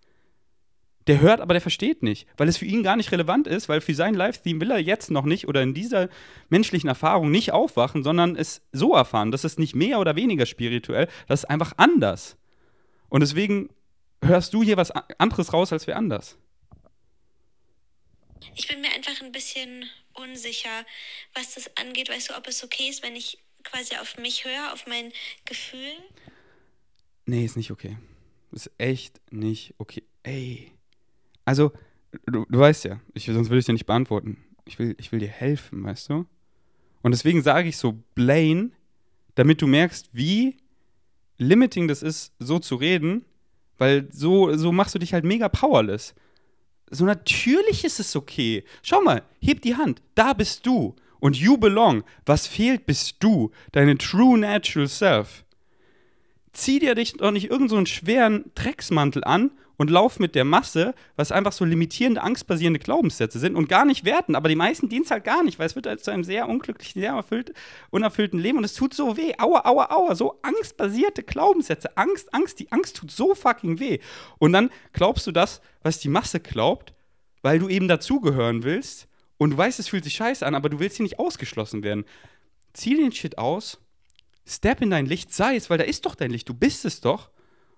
Der 1.06 1.20
hört, 1.20 1.40
aber 1.40 1.54
der 1.54 1.60
versteht 1.60 2.02
nicht, 2.02 2.26
weil 2.36 2.48
es 2.48 2.56
für 2.56 2.64
ihn 2.64 2.82
gar 2.82 2.96
nicht 2.96 3.12
relevant 3.12 3.46
ist, 3.46 3.68
weil 3.68 3.80
für 3.80 3.94
sein 3.94 4.14
Live-Theme 4.14 4.60
will 4.60 4.72
er 4.72 4.80
jetzt 4.80 5.10
noch 5.10 5.24
nicht 5.24 5.46
oder 5.46 5.62
in 5.62 5.72
dieser 5.72 6.08
menschlichen 6.48 6.88
Erfahrung 6.88 7.30
nicht 7.30 7.52
aufwachen, 7.52 8.02
sondern 8.02 8.34
es 8.34 8.62
so 8.72 8.92
erfahren. 8.92 9.30
Das 9.30 9.44
ist 9.44 9.60
nicht 9.60 9.76
mehr 9.76 10.00
oder 10.00 10.16
weniger 10.16 10.46
spirituell, 10.46 11.06
das 11.28 11.44
ist 11.44 11.50
einfach 11.50 11.74
anders. 11.76 12.36
Und 13.08 13.20
deswegen 13.20 13.70
hörst 14.22 14.54
du 14.54 14.62
hier 14.62 14.76
was 14.76 14.90
anderes 14.90 15.52
raus 15.52 15.72
als 15.72 15.86
wer 15.86 15.96
anders? 15.96 16.36
Ich 18.54 18.68
bin 18.68 18.80
mir 18.80 18.90
einfach 18.92 19.20
ein 19.22 19.32
bisschen 19.32 19.84
unsicher, 20.14 20.84
was 21.34 21.54
das 21.54 21.70
angeht. 21.76 22.08
Weißt 22.08 22.30
du, 22.30 22.36
ob 22.36 22.46
es 22.46 22.64
okay 22.64 22.88
ist, 22.88 23.02
wenn 23.02 23.16
ich 23.16 23.38
quasi 23.64 23.96
auf 23.96 24.16
mich 24.18 24.44
höre, 24.44 24.72
auf 24.72 24.86
mein 24.86 25.12
Gefühl? 25.44 25.92
Nee, 27.26 27.44
ist 27.44 27.56
nicht 27.56 27.70
okay. 27.70 27.98
Ist 28.52 28.70
echt 28.78 29.20
nicht 29.30 29.74
okay. 29.78 30.04
Ey. 30.22 30.72
Also, 31.44 31.72
du, 32.26 32.46
du 32.48 32.58
weißt 32.58 32.84
ja, 32.84 33.00
ich, 33.14 33.26
sonst 33.26 33.48
würde 33.48 33.58
ich 33.58 33.66
dir 33.66 33.72
nicht 33.72 33.86
beantworten. 33.86 34.44
Ich 34.64 34.78
will, 34.78 34.94
ich 34.98 35.12
will 35.12 35.18
dir 35.18 35.28
helfen, 35.28 35.84
weißt 35.84 36.10
du? 36.10 36.26
Und 37.02 37.12
deswegen 37.12 37.42
sage 37.42 37.68
ich 37.68 37.76
so 37.76 37.92
Blaine, 38.14 38.70
damit 39.34 39.60
du 39.62 39.66
merkst, 39.66 40.08
wie 40.12 40.56
limiting 41.38 41.88
das 41.88 42.02
ist, 42.02 42.32
so 42.38 42.58
zu 42.58 42.76
reden 42.76 43.24
weil 43.78 44.08
so, 44.12 44.54
so 44.56 44.72
machst 44.72 44.94
du 44.94 44.98
dich 44.98 45.12
halt 45.12 45.24
mega 45.24 45.48
powerless. 45.48 46.14
So 46.90 47.04
natürlich 47.04 47.84
ist 47.84 48.00
es 48.00 48.14
okay. 48.14 48.64
Schau 48.82 49.00
mal, 49.00 49.22
heb 49.40 49.60
die 49.62 49.76
Hand. 49.76 50.02
Da 50.14 50.32
bist 50.32 50.66
du. 50.66 50.94
Und 51.18 51.36
you 51.36 51.56
belong. 51.56 52.04
Was 52.24 52.46
fehlt, 52.46 52.86
bist 52.86 53.16
du. 53.20 53.50
Deine 53.72 53.98
true 53.98 54.38
natural 54.38 54.88
self. 54.88 55.44
Zieh 56.52 56.78
dir 56.78 56.94
dich 56.94 57.14
doch 57.14 57.32
nicht 57.32 57.50
irgendeinen 57.50 57.86
so 57.86 57.92
schweren 57.92 58.50
Drecksmantel 58.54 59.24
an 59.24 59.50
und 59.76 59.90
lauf 59.90 60.18
mit 60.18 60.34
der 60.34 60.44
Masse, 60.44 60.94
was 61.16 61.32
einfach 61.32 61.52
so 61.52 61.64
limitierende, 61.64 62.22
angstbasierende 62.22 62.78
Glaubenssätze 62.78 63.38
sind 63.38 63.56
und 63.56 63.68
gar 63.68 63.84
nicht 63.84 64.04
werten. 64.04 64.34
Aber 64.34 64.48
die 64.48 64.56
meisten 64.56 64.88
dienen 64.88 65.04
es 65.04 65.10
halt 65.10 65.24
gar 65.24 65.42
nicht, 65.42 65.58
weil 65.58 65.66
es 65.66 65.76
wird 65.76 65.86
halt 65.86 66.02
zu 66.02 66.10
einem 66.10 66.24
sehr 66.24 66.48
unglücklichen, 66.48 67.00
sehr 67.00 67.12
erfüllt, 67.12 67.52
unerfüllten 67.90 68.38
Leben 68.38 68.58
und 68.58 68.64
es 68.64 68.74
tut 68.74 68.94
so 68.94 69.16
weh. 69.16 69.34
Aua, 69.38 69.64
aua, 69.64 69.90
aua. 69.90 70.14
So 70.14 70.38
angstbasierte 70.42 71.22
Glaubenssätze. 71.22 71.96
Angst, 71.96 72.32
Angst. 72.32 72.58
Die 72.58 72.72
Angst 72.72 72.96
tut 72.96 73.10
so 73.10 73.34
fucking 73.34 73.78
weh. 73.78 73.98
Und 74.38 74.52
dann 74.52 74.70
glaubst 74.92 75.26
du 75.26 75.32
das, 75.32 75.60
was 75.82 75.98
die 75.98 76.08
Masse 76.08 76.40
glaubt, 76.40 76.94
weil 77.42 77.58
du 77.58 77.68
eben 77.68 77.88
dazugehören 77.88 78.62
willst 78.62 79.08
und 79.38 79.50
du 79.50 79.56
weißt, 79.56 79.78
es 79.78 79.88
fühlt 79.88 80.04
sich 80.04 80.14
scheiße 80.14 80.44
an, 80.46 80.54
aber 80.54 80.68
du 80.68 80.80
willst 80.80 80.96
hier 80.96 81.04
nicht 81.04 81.18
ausgeschlossen 81.18 81.82
werden. 81.82 82.04
Zieh 82.72 82.96
den 82.96 83.12
Shit 83.12 83.38
aus, 83.38 83.78
step 84.46 84.80
in 84.80 84.90
dein 84.90 85.06
Licht, 85.06 85.32
sei 85.32 85.56
es, 85.56 85.70
weil 85.70 85.78
da 85.78 85.84
ist 85.84 86.06
doch 86.06 86.14
dein 86.14 86.30
Licht, 86.30 86.48
du 86.48 86.54
bist 86.54 86.84
es 86.84 87.00
doch 87.00 87.30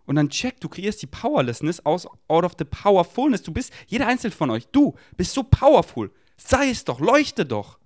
und 0.08 0.16
dann 0.16 0.30
check, 0.30 0.58
du 0.58 0.70
kreierst 0.70 1.02
die 1.02 1.06
Powerlessness 1.06 1.84
aus 1.84 2.08
out 2.28 2.44
of 2.44 2.54
the 2.58 2.64
powerfulness. 2.64 3.42
Du 3.42 3.52
bist, 3.52 3.70
jeder 3.88 4.06
einzelne 4.06 4.34
von 4.34 4.48
euch, 4.48 4.66
du 4.68 4.94
bist 5.18 5.34
so 5.34 5.42
powerful. 5.42 6.10
Sei 6.38 6.70
es 6.70 6.82
doch, 6.84 6.98
leuchte 6.98 7.44
doch. 7.44 7.78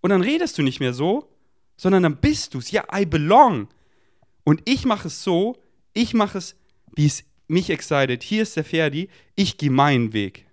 Und 0.00 0.10
dann 0.10 0.22
redest 0.22 0.56
du 0.56 0.62
nicht 0.62 0.78
mehr 0.78 0.94
so, 0.94 1.28
sondern 1.76 2.04
dann 2.04 2.20
bist 2.20 2.54
du 2.54 2.58
es. 2.58 2.70
Ja, 2.70 2.84
I 2.94 3.06
belong. 3.06 3.68
Und 4.44 4.62
ich 4.66 4.84
mache 4.84 5.08
es 5.08 5.24
so, 5.24 5.60
ich 5.94 6.14
mache 6.14 6.38
es, 6.38 6.54
wie 6.94 7.06
es 7.06 7.24
mich 7.48 7.70
excited. 7.70 8.22
Hier 8.22 8.44
ist 8.44 8.54
der 8.54 8.64
Ferdi, 8.64 9.08
ich 9.34 9.58
gehe 9.58 9.70
meinen 9.70 10.12
Weg. 10.12 10.46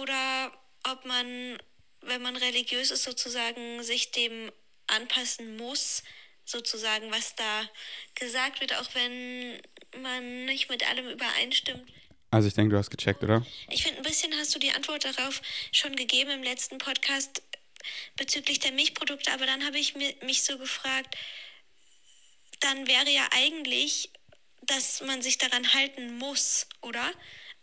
Oder 0.00 0.52
ob 0.90 1.04
man, 1.04 1.58
wenn 2.00 2.22
man 2.22 2.34
religiös 2.36 2.90
ist, 2.90 3.02
sozusagen 3.02 3.82
sich 3.82 4.10
dem 4.10 4.50
anpassen 4.86 5.56
muss, 5.56 6.02
sozusagen, 6.44 7.10
was 7.10 7.34
da 7.36 7.68
gesagt 8.14 8.60
wird, 8.60 8.74
auch 8.74 8.94
wenn 8.94 9.60
man 10.00 10.44
nicht 10.46 10.68
mit 10.68 10.86
allem 10.88 11.08
übereinstimmt. 11.08 11.88
Also 12.30 12.48
ich 12.48 12.54
denke, 12.54 12.72
du 12.72 12.78
hast 12.78 12.90
gecheckt, 12.90 13.22
oder? 13.22 13.44
Ich 13.68 13.82
finde, 13.82 13.98
ein 13.98 14.04
bisschen 14.04 14.34
hast 14.38 14.54
du 14.54 14.58
die 14.58 14.72
Antwort 14.72 15.04
darauf 15.04 15.42
schon 15.70 15.94
gegeben 15.94 16.30
im 16.30 16.42
letzten 16.42 16.78
Podcast 16.78 17.42
bezüglich 18.16 18.58
der 18.60 18.72
Milchprodukte, 18.72 19.32
aber 19.32 19.46
dann 19.46 19.64
habe 19.66 19.78
ich 19.78 19.94
mich 19.94 20.42
so 20.42 20.56
gefragt, 20.56 21.16
dann 22.60 22.86
wäre 22.86 23.10
ja 23.10 23.28
eigentlich, 23.32 24.10
dass 24.62 25.02
man 25.02 25.20
sich 25.20 25.38
daran 25.38 25.74
halten 25.74 26.16
muss, 26.18 26.68
oder? 26.80 27.12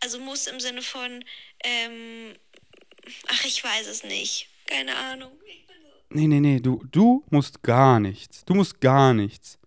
Also 0.00 0.18
muss 0.18 0.46
im 0.46 0.60
Sinne 0.60 0.82
von, 0.82 1.24
ähm, 1.64 2.38
ach, 3.26 3.44
ich 3.44 3.64
weiß 3.64 3.86
es 3.86 4.04
nicht, 4.04 4.48
keine 4.66 4.96
Ahnung. 4.96 5.36
Nee, 6.12 6.26
nee, 6.26 6.40
nee, 6.40 6.60
du, 6.60 6.84
du 6.90 7.24
musst 7.30 7.62
gar 7.62 8.00
nichts. 8.00 8.44
Du 8.44 8.54
musst 8.54 8.80
gar 8.80 9.14
nichts. 9.14 9.58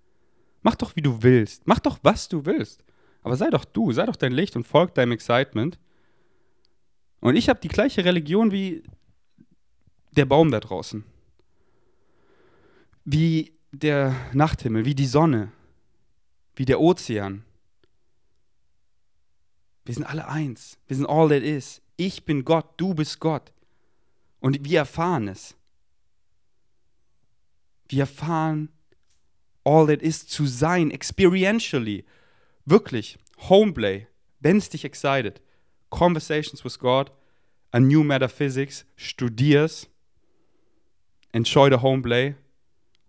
Mach 0.61 0.75
doch, 0.75 0.95
wie 0.95 1.01
du 1.01 1.23
willst. 1.23 1.65
Mach 1.65 1.79
doch, 1.79 1.99
was 2.03 2.27
du 2.27 2.45
willst. 2.45 2.83
Aber 3.21 3.37
sei 3.37 3.49
doch 3.49 3.63
du, 3.63 3.91
sei 3.93 4.05
doch 4.05 4.17
dein 4.17 4.33
Licht 4.33 4.55
und 4.55 4.67
folg 4.67 4.93
deinem 4.93 5.13
Excitement. 5.13 5.79
Und 7.21 7.37
ich 7.37 7.47
habe 7.47 7.59
die 7.61 7.69
gleiche 7.69 8.03
Religion 8.03 8.51
wie 8.51 8.83
der 10.11 10.25
Baum 10.25 10.51
da 10.51 10.59
draußen. 10.59 11.05
Wie 13.05 13.53
der 13.71 14.13
Nachthimmel, 14.33 14.85
wie 14.85 14.95
die 14.95 15.05
Sonne, 15.05 15.51
wie 16.55 16.65
der 16.65 16.81
Ozean. 16.81 17.43
Wir 19.85 19.95
sind 19.95 20.05
alle 20.05 20.27
eins. 20.27 20.77
Wir 20.87 20.97
sind 20.97 21.07
all 21.07 21.29
that 21.29 21.43
is. 21.43 21.81
Ich 21.95 22.25
bin 22.25 22.43
Gott, 22.43 22.65
du 22.77 22.93
bist 22.93 23.19
Gott. 23.19 23.53
Und 24.39 24.63
wir 24.65 24.79
erfahren 24.79 25.29
es. 25.29 25.55
Wir 27.93 28.01
erfahren 28.01 28.69
all 29.63 29.85
that 29.85 30.01
is 30.01 30.25
zu 30.25 30.47
sein, 30.47 30.89
experientially. 30.89 32.05
Wirklich, 32.65 33.19
Homeplay, 33.49 34.07
wenn 34.39 34.57
es 34.57 34.69
dich 34.69 34.83
excited, 34.83 35.39
Conversations 35.91 36.65
with 36.65 36.79
God, 36.79 37.11
a 37.71 37.79
new 37.79 38.03
metaphysics, 38.03 38.83
studier's, 38.95 39.87
enjoy 41.33 41.69
the 41.69 41.83
Homeplay 41.83 42.33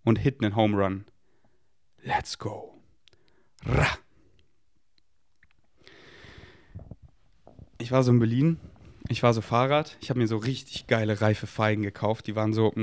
und 0.03 0.19
hit 0.19 0.43
einen 0.43 0.55
Home 0.55 0.77
Run. 0.77 1.05
Let's 2.03 2.37
go. 2.37 2.79
Ra. 3.65 3.97
Ich 7.79 7.91
war 7.91 8.03
so 8.03 8.11
in 8.11 8.19
Berlin 8.19 8.59
ich 9.07 9.21
war 9.21 9.33
so 9.33 9.41
Fahrrad, 9.41 9.97
ich 10.01 10.09
habe 10.09 10.19
mir 10.19 10.27
so 10.27 10.37
richtig 10.37 10.87
geile 10.87 11.21
reife 11.21 11.47
Feigen 11.47 11.83
gekauft. 11.83 12.27
Die 12.27 12.35
waren 12.35 12.53
so, 12.53 12.73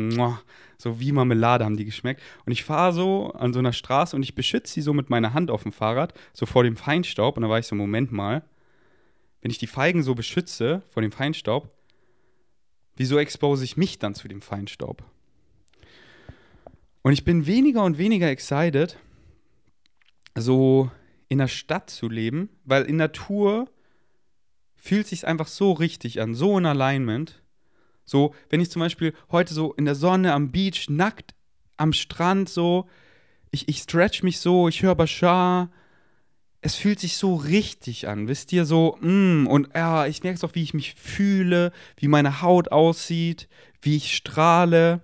so 0.79 1.01
wie 1.01 1.13
Marmelade 1.13 1.65
haben 1.65 1.77
die 1.77 1.85
geschmeckt. 1.85 2.23
Und 2.45 2.53
ich 2.53 2.65
fahre 2.65 2.93
so 2.93 3.33
an 3.33 3.53
so 3.53 3.59
einer 3.59 3.73
Straße 3.73 4.15
und 4.15 4.23
ich 4.23 4.35
beschütze 4.35 4.73
sie 4.73 4.83
so 4.83 4.93
mit 4.93 5.11
meiner 5.11 5.35
Hand 5.35 5.51
auf 5.51 5.65
dem 5.65 5.73
Fahrrad, 5.73 6.15
so 6.33 6.47
vor 6.47 6.63
dem 6.63 6.77
Feinstaub. 6.77 7.37
Und 7.37 7.43
da 7.43 7.49
war 7.49 7.59
ich 7.59 7.67
so, 7.67 7.75
Moment 7.75 8.13
mal, 8.13 8.45
wenn 9.41 9.51
ich 9.51 9.59
die 9.59 9.67
Feigen 9.67 10.03
so 10.03 10.15
beschütze 10.15 10.83
vor 10.91 11.03
dem 11.03 11.11
Feinstaub, 11.11 11.69
wieso 12.97 13.19
expose 13.19 13.65
ich 13.65 13.77
mich 13.77 13.99
dann 13.99 14.15
zu 14.15 14.29
dem 14.29 14.43
Feinstaub? 14.43 15.03
Und 17.03 17.13
ich 17.13 17.25
bin 17.25 17.47
weniger 17.47 17.83
und 17.83 17.99
weniger 17.99 18.29
excited, 18.29 18.97
so 20.37 20.89
in 21.29 21.39
der 21.39 21.49
Stadt 21.49 21.91
zu 21.91 22.09
leben, 22.09 22.49
weil 22.65 22.85
in 22.85 22.97
Natur 22.97 23.69
fühlt 24.83 25.07
sich 25.07 25.29
einfach 25.29 25.47
so 25.47 25.71
richtig 25.71 26.21
an, 26.21 26.35
so 26.35 26.59
in 26.59 26.67
Alignment, 26.67 27.41
So, 28.05 28.35
wenn 28.51 28.61
ich 28.61 28.69
zum 28.69 28.81
Beispiel 28.81 29.15
heute 29.31 29.55
so 29.55 29.73
in 29.75 29.85
der 29.85 29.95
Sonne 29.95 30.33
am 30.33 30.51
Beach, 30.51 30.89
nackt 30.91 31.37
am 31.77 31.93
Strand 31.93 32.49
so, 32.49 32.89
ich, 33.53 33.69
ich 33.69 33.79
stretch 33.79 34.25
mich 34.25 34.41
so, 34.41 34.67
ich 34.67 34.83
höre 34.83 34.97
Bashar, 34.97 35.71
es 36.63 36.75
fühlt 36.75 36.99
sich 36.99 37.17
so 37.17 37.37
richtig 37.37 38.09
an, 38.09 38.27
wisst 38.27 38.53
ihr, 38.53 38.65
so, 38.65 38.99
mm, 39.01 39.47
und 39.47 39.69
ja, 39.73 40.07
ich 40.07 40.25
merke 40.25 40.39
es 40.39 40.45
auch, 40.45 40.57
wie 40.57 40.65
ich 40.65 40.75
mich 40.75 40.95
fühle, 40.95 41.71
wie 41.97 42.09
meine 42.09 42.43
Haut 42.43 42.73
aussieht, 42.73 43.49
wie 43.83 43.97
ich 43.97 44.17
strahle. 44.17 45.01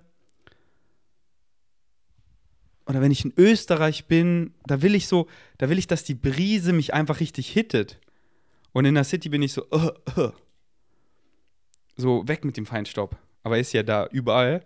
Oder 2.85 2.99
wenn 2.99 3.11
ich 3.11 3.23
in 3.23 3.33
Österreich 3.37 4.07
bin, 4.07 4.53
da 4.65 4.81
will 4.81 4.93
ich 4.93 5.07
so, 5.07 5.27
da 5.57 5.69
will 5.69 5.79
ich, 5.79 5.87
dass 5.87 6.03
die 6.03 6.15
Brise 6.15 6.73
mich 6.73 6.93
einfach 6.93 7.21
richtig 7.21 7.49
hittet. 7.49 7.97
Und 8.73 8.85
in 8.85 8.95
der 8.95 9.03
City 9.03 9.29
bin 9.29 9.41
ich 9.41 9.53
so, 9.53 9.65
uh, 9.71 9.91
uh. 10.17 10.31
so 11.97 12.27
weg 12.27 12.45
mit 12.45 12.57
dem 12.57 12.65
Feinstaub. 12.65 13.17
Aber 13.43 13.57
ist 13.57 13.73
ja 13.73 13.83
da 13.83 14.07
überall. 14.07 14.65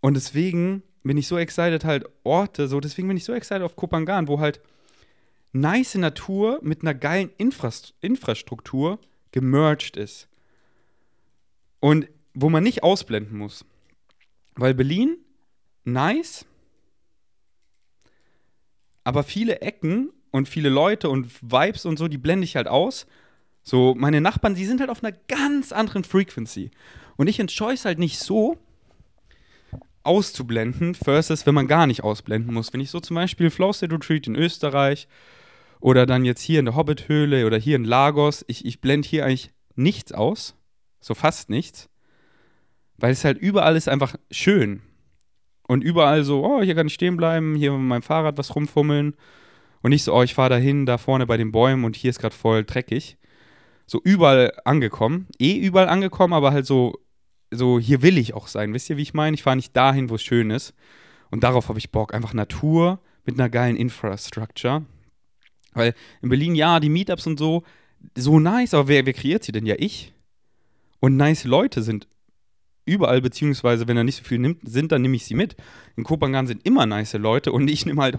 Und 0.00 0.14
deswegen 0.14 0.82
bin 1.02 1.16
ich 1.16 1.28
so 1.28 1.38
excited 1.38 1.84
halt 1.84 2.04
Orte, 2.24 2.68
so 2.68 2.80
deswegen 2.80 3.08
bin 3.08 3.16
ich 3.16 3.24
so 3.24 3.32
excited 3.32 3.62
auf 3.62 3.76
Kopangan, 3.76 4.28
wo 4.28 4.40
halt 4.40 4.60
nice 5.52 5.94
Natur 5.94 6.60
mit 6.62 6.82
einer 6.82 6.94
geilen 6.94 7.30
Infrast 7.38 7.94
Infrastruktur 8.00 8.98
gemerged 9.32 9.96
ist. 9.96 10.28
Und 11.80 12.08
wo 12.34 12.50
man 12.50 12.62
nicht 12.62 12.82
ausblenden 12.82 13.38
muss. 13.38 13.64
Weil 14.54 14.74
Berlin, 14.74 15.16
nice, 15.84 16.44
aber 19.04 19.22
viele 19.22 19.60
Ecken 19.60 20.12
und 20.30 20.48
viele 20.48 20.68
Leute 20.68 21.08
und 21.08 21.30
Vibes 21.42 21.86
und 21.86 21.98
so, 21.98 22.08
die 22.08 22.18
blende 22.18 22.44
ich 22.44 22.56
halt 22.56 22.68
aus. 22.68 23.06
So, 23.62 23.94
meine 23.96 24.20
Nachbarn, 24.20 24.54
die 24.54 24.64
sind 24.64 24.80
halt 24.80 24.90
auf 24.90 25.02
einer 25.02 25.16
ganz 25.28 25.72
anderen 25.72 26.04
Frequency. 26.04 26.70
Und 27.16 27.28
ich 27.28 27.38
enjoy 27.38 27.74
es 27.74 27.84
halt 27.84 27.98
nicht 27.98 28.18
so, 28.18 28.58
auszublenden, 30.02 30.94
versus 30.94 31.46
wenn 31.46 31.54
man 31.54 31.66
gar 31.66 31.86
nicht 31.86 32.02
ausblenden 32.02 32.54
muss. 32.54 32.72
Wenn 32.72 32.80
ich 32.80 32.90
so 32.90 33.00
zum 33.00 33.16
Beispiel 33.16 33.50
Flow 33.50 33.72
State 33.72 33.94
Retreat 33.94 34.26
in 34.26 34.34
Österreich 34.34 35.08
oder 35.80 36.06
dann 36.06 36.24
jetzt 36.24 36.40
hier 36.42 36.58
in 36.58 36.64
der 36.64 36.76
Hobbit-Höhle 36.76 37.46
oder 37.46 37.58
hier 37.58 37.76
in 37.76 37.84
Lagos, 37.84 38.44
ich, 38.48 38.64
ich 38.64 38.80
blende 38.80 39.08
hier 39.08 39.24
eigentlich 39.24 39.50
nichts 39.76 40.12
aus, 40.12 40.54
so 41.00 41.14
fast 41.14 41.50
nichts, 41.50 41.88
weil 42.96 43.12
es 43.12 43.24
halt 43.24 43.38
überall 43.38 43.76
ist 43.76 43.88
einfach 43.88 44.16
schön. 44.30 44.82
Und 45.66 45.84
überall 45.84 46.24
so, 46.24 46.44
oh, 46.44 46.62
hier 46.62 46.74
kann 46.74 46.88
ich 46.88 46.94
stehen 46.94 47.16
bleiben, 47.16 47.54
hier 47.54 47.70
mit 47.72 47.82
meinem 47.82 48.02
Fahrrad 48.02 48.36
was 48.38 48.56
rumfummeln. 48.56 49.14
Und 49.82 49.90
nicht 49.90 50.04
so, 50.04 50.14
oh, 50.14 50.22
ich 50.22 50.34
fahre 50.34 50.50
da 50.50 50.56
hin, 50.56 50.86
da 50.86 50.98
vorne 50.98 51.26
bei 51.26 51.36
den 51.36 51.52
Bäumen 51.52 51.84
und 51.84 51.96
hier 51.96 52.10
ist 52.10 52.18
gerade 52.18 52.34
voll 52.34 52.64
dreckig. 52.64 53.16
So 53.86 54.00
überall 54.04 54.52
angekommen. 54.64 55.26
Eh 55.38 55.56
überall 55.56 55.88
angekommen, 55.88 56.34
aber 56.34 56.52
halt 56.52 56.66
so, 56.66 57.00
so, 57.50 57.80
hier 57.80 58.02
will 58.02 58.18
ich 58.18 58.34
auch 58.34 58.46
sein. 58.46 58.72
Wisst 58.74 58.90
ihr, 58.90 58.96
wie 58.96 59.02
ich 59.02 59.14
meine? 59.14 59.34
Ich 59.34 59.42
fahre 59.42 59.56
nicht 59.56 59.76
dahin, 59.76 60.10
wo 60.10 60.14
es 60.14 60.22
schön 60.22 60.50
ist. 60.50 60.74
Und 61.30 61.42
darauf 61.42 61.68
habe 61.68 61.78
ich 61.78 61.90
Bock. 61.90 62.14
Einfach 62.14 62.34
Natur 62.34 63.00
mit 63.24 63.38
einer 63.38 63.48
geilen 63.48 63.76
Infrastructure. 63.76 64.84
Weil 65.72 65.94
in 66.22 66.28
Berlin, 66.28 66.54
ja, 66.54 66.80
die 66.80 66.88
Meetups 66.88 67.26
und 67.26 67.38
so, 67.38 67.62
so 68.16 68.38
nice, 68.38 68.74
aber 68.74 68.88
wer, 68.88 69.06
wer 69.06 69.12
kreiert 69.12 69.44
sie 69.44 69.52
denn? 69.52 69.66
Ja, 69.66 69.76
ich. 69.78 70.12
Und 71.00 71.16
nice 71.16 71.44
Leute 71.44 71.82
sind 71.82 72.06
überall, 72.84 73.20
beziehungsweise 73.20 73.88
wenn 73.88 73.96
er 73.96 74.04
nicht 74.04 74.16
so 74.16 74.24
viel 74.24 74.38
nimmt, 74.38 74.60
sind, 74.68 74.92
dann 74.92 75.02
nehme 75.02 75.16
ich 75.16 75.24
sie 75.24 75.34
mit. 75.34 75.56
In 75.96 76.04
Kopangan 76.04 76.46
sind 76.46 76.66
immer 76.66 76.86
nice 76.86 77.14
Leute 77.14 77.52
und 77.52 77.68
ich 77.68 77.86
nehme 77.86 78.02
halt 78.02 78.18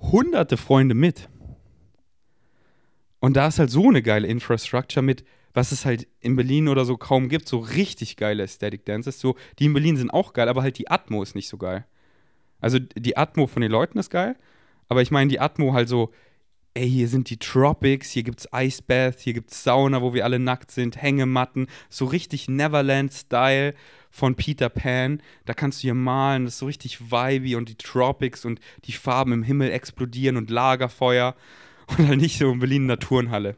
hunderte 0.00 0.56
Freunde 0.56 0.94
mit. 0.94 1.28
Und 3.20 3.36
da 3.36 3.46
ist 3.46 3.58
halt 3.58 3.70
so 3.70 3.88
eine 3.88 4.02
geile 4.02 4.26
Infrastructure 4.26 5.04
mit, 5.04 5.24
was 5.54 5.70
es 5.70 5.84
halt 5.84 6.08
in 6.20 6.34
Berlin 6.34 6.68
oder 6.68 6.84
so 6.84 6.96
kaum 6.96 7.28
gibt, 7.28 7.46
so 7.46 7.58
richtig 7.58 8.16
geile 8.16 8.42
Aesthetic 8.42 8.84
Dances. 8.84 9.20
So, 9.20 9.36
die 9.58 9.66
in 9.66 9.74
Berlin 9.74 9.96
sind 9.96 10.10
auch 10.10 10.32
geil, 10.32 10.48
aber 10.48 10.62
halt 10.62 10.78
die 10.78 10.90
Atmo 10.90 11.22
ist 11.22 11.34
nicht 11.34 11.48
so 11.48 11.56
geil. 11.56 11.84
Also 12.60 12.78
die 12.78 13.16
Atmo 13.16 13.46
von 13.46 13.62
den 13.62 13.70
Leuten 13.70 13.98
ist 13.98 14.10
geil, 14.10 14.36
aber 14.88 15.02
ich 15.02 15.10
meine 15.10 15.28
die 15.28 15.40
Atmo 15.40 15.72
halt 15.74 15.88
so, 15.88 16.12
ey, 16.74 16.88
hier 16.88 17.08
sind 17.08 17.28
die 17.28 17.38
Tropics, 17.38 18.10
hier 18.10 18.22
gibt's 18.22 18.48
Icebath, 18.54 19.20
hier 19.20 19.34
gibt's 19.34 19.62
Sauna, 19.62 20.00
wo 20.00 20.14
wir 20.14 20.24
alle 20.24 20.38
nackt 20.38 20.70
sind, 20.70 21.00
Hängematten, 21.00 21.66
so 21.90 22.06
richtig 22.06 22.48
Neverland-Style 22.48 23.74
von 24.12 24.36
Peter 24.36 24.68
Pan. 24.68 25.20
Da 25.46 25.54
kannst 25.54 25.80
du 25.80 25.82
hier 25.82 25.94
malen, 25.94 26.44
das 26.44 26.54
ist 26.54 26.58
so 26.60 26.66
richtig 26.66 27.10
vibey 27.10 27.56
und 27.56 27.68
die 27.68 27.74
Tropics 27.74 28.44
und 28.44 28.60
die 28.84 28.92
Farben 28.92 29.32
im 29.32 29.42
Himmel 29.42 29.72
explodieren 29.72 30.36
und 30.36 30.50
Lagerfeuer 30.50 31.34
und 31.88 32.06
halt 32.06 32.20
nicht 32.20 32.38
so 32.38 32.52
in 32.52 32.60
Berlin 32.60 32.84
eine 32.84 32.98
Turnhalle. 32.98 33.56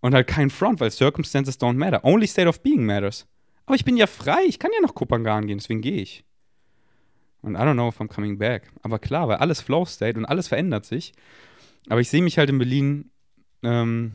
Und 0.00 0.14
halt 0.14 0.26
kein 0.26 0.50
Front, 0.50 0.80
weil 0.80 0.90
Circumstances 0.90 1.60
don't 1.60 1.74
matter. 1.74 2.04
Only 2.04 2.26
state 2.26 2.48
of 2.48 2.62
being 2.62 2.84
matters. 2.84 3.26
Aber 3.66 3.76
ich 3.76 3.84
bin 3.84 3.96
ja 3.96 4.06
frei, 4.06 4.44
ich 4.46 4.58
kann 4.58 4.70
ja 4.74 4.80
nach 4.82 4.94
Kopangan 4.94 5.46
gehen, 5.46 5.58
deswegen 5.58 5.80
gehe 5.80 6.00
ich. 6.00 6.24
Und 7.40 7.54
I 7.54 7.58
don't 7.58 7.74
know 7.74 7.88
if 7.88 8.00
I'm 8.00 8.08
coming 8.08 8.38
back. 8.38 8.70
Aber 8.82 8.98
klar, 8.98 9.28
weil 9.28 9.36
alles 9.36 9.60
Flow 9.60 9.84
State 9.84 10.18
und 10.18 10.24
alles 10.24 10.48
verändert 10.48 10.86
sich. 10.86 11.12
Aber 11.88 12.00
ich 12.00 12.08
sehe 12.08 12.22
mich 12.22 12.38
halt 12.38 12.48
in 12.48 12.58
Berlin 12.58 13.10
ähm, 13.62 14.12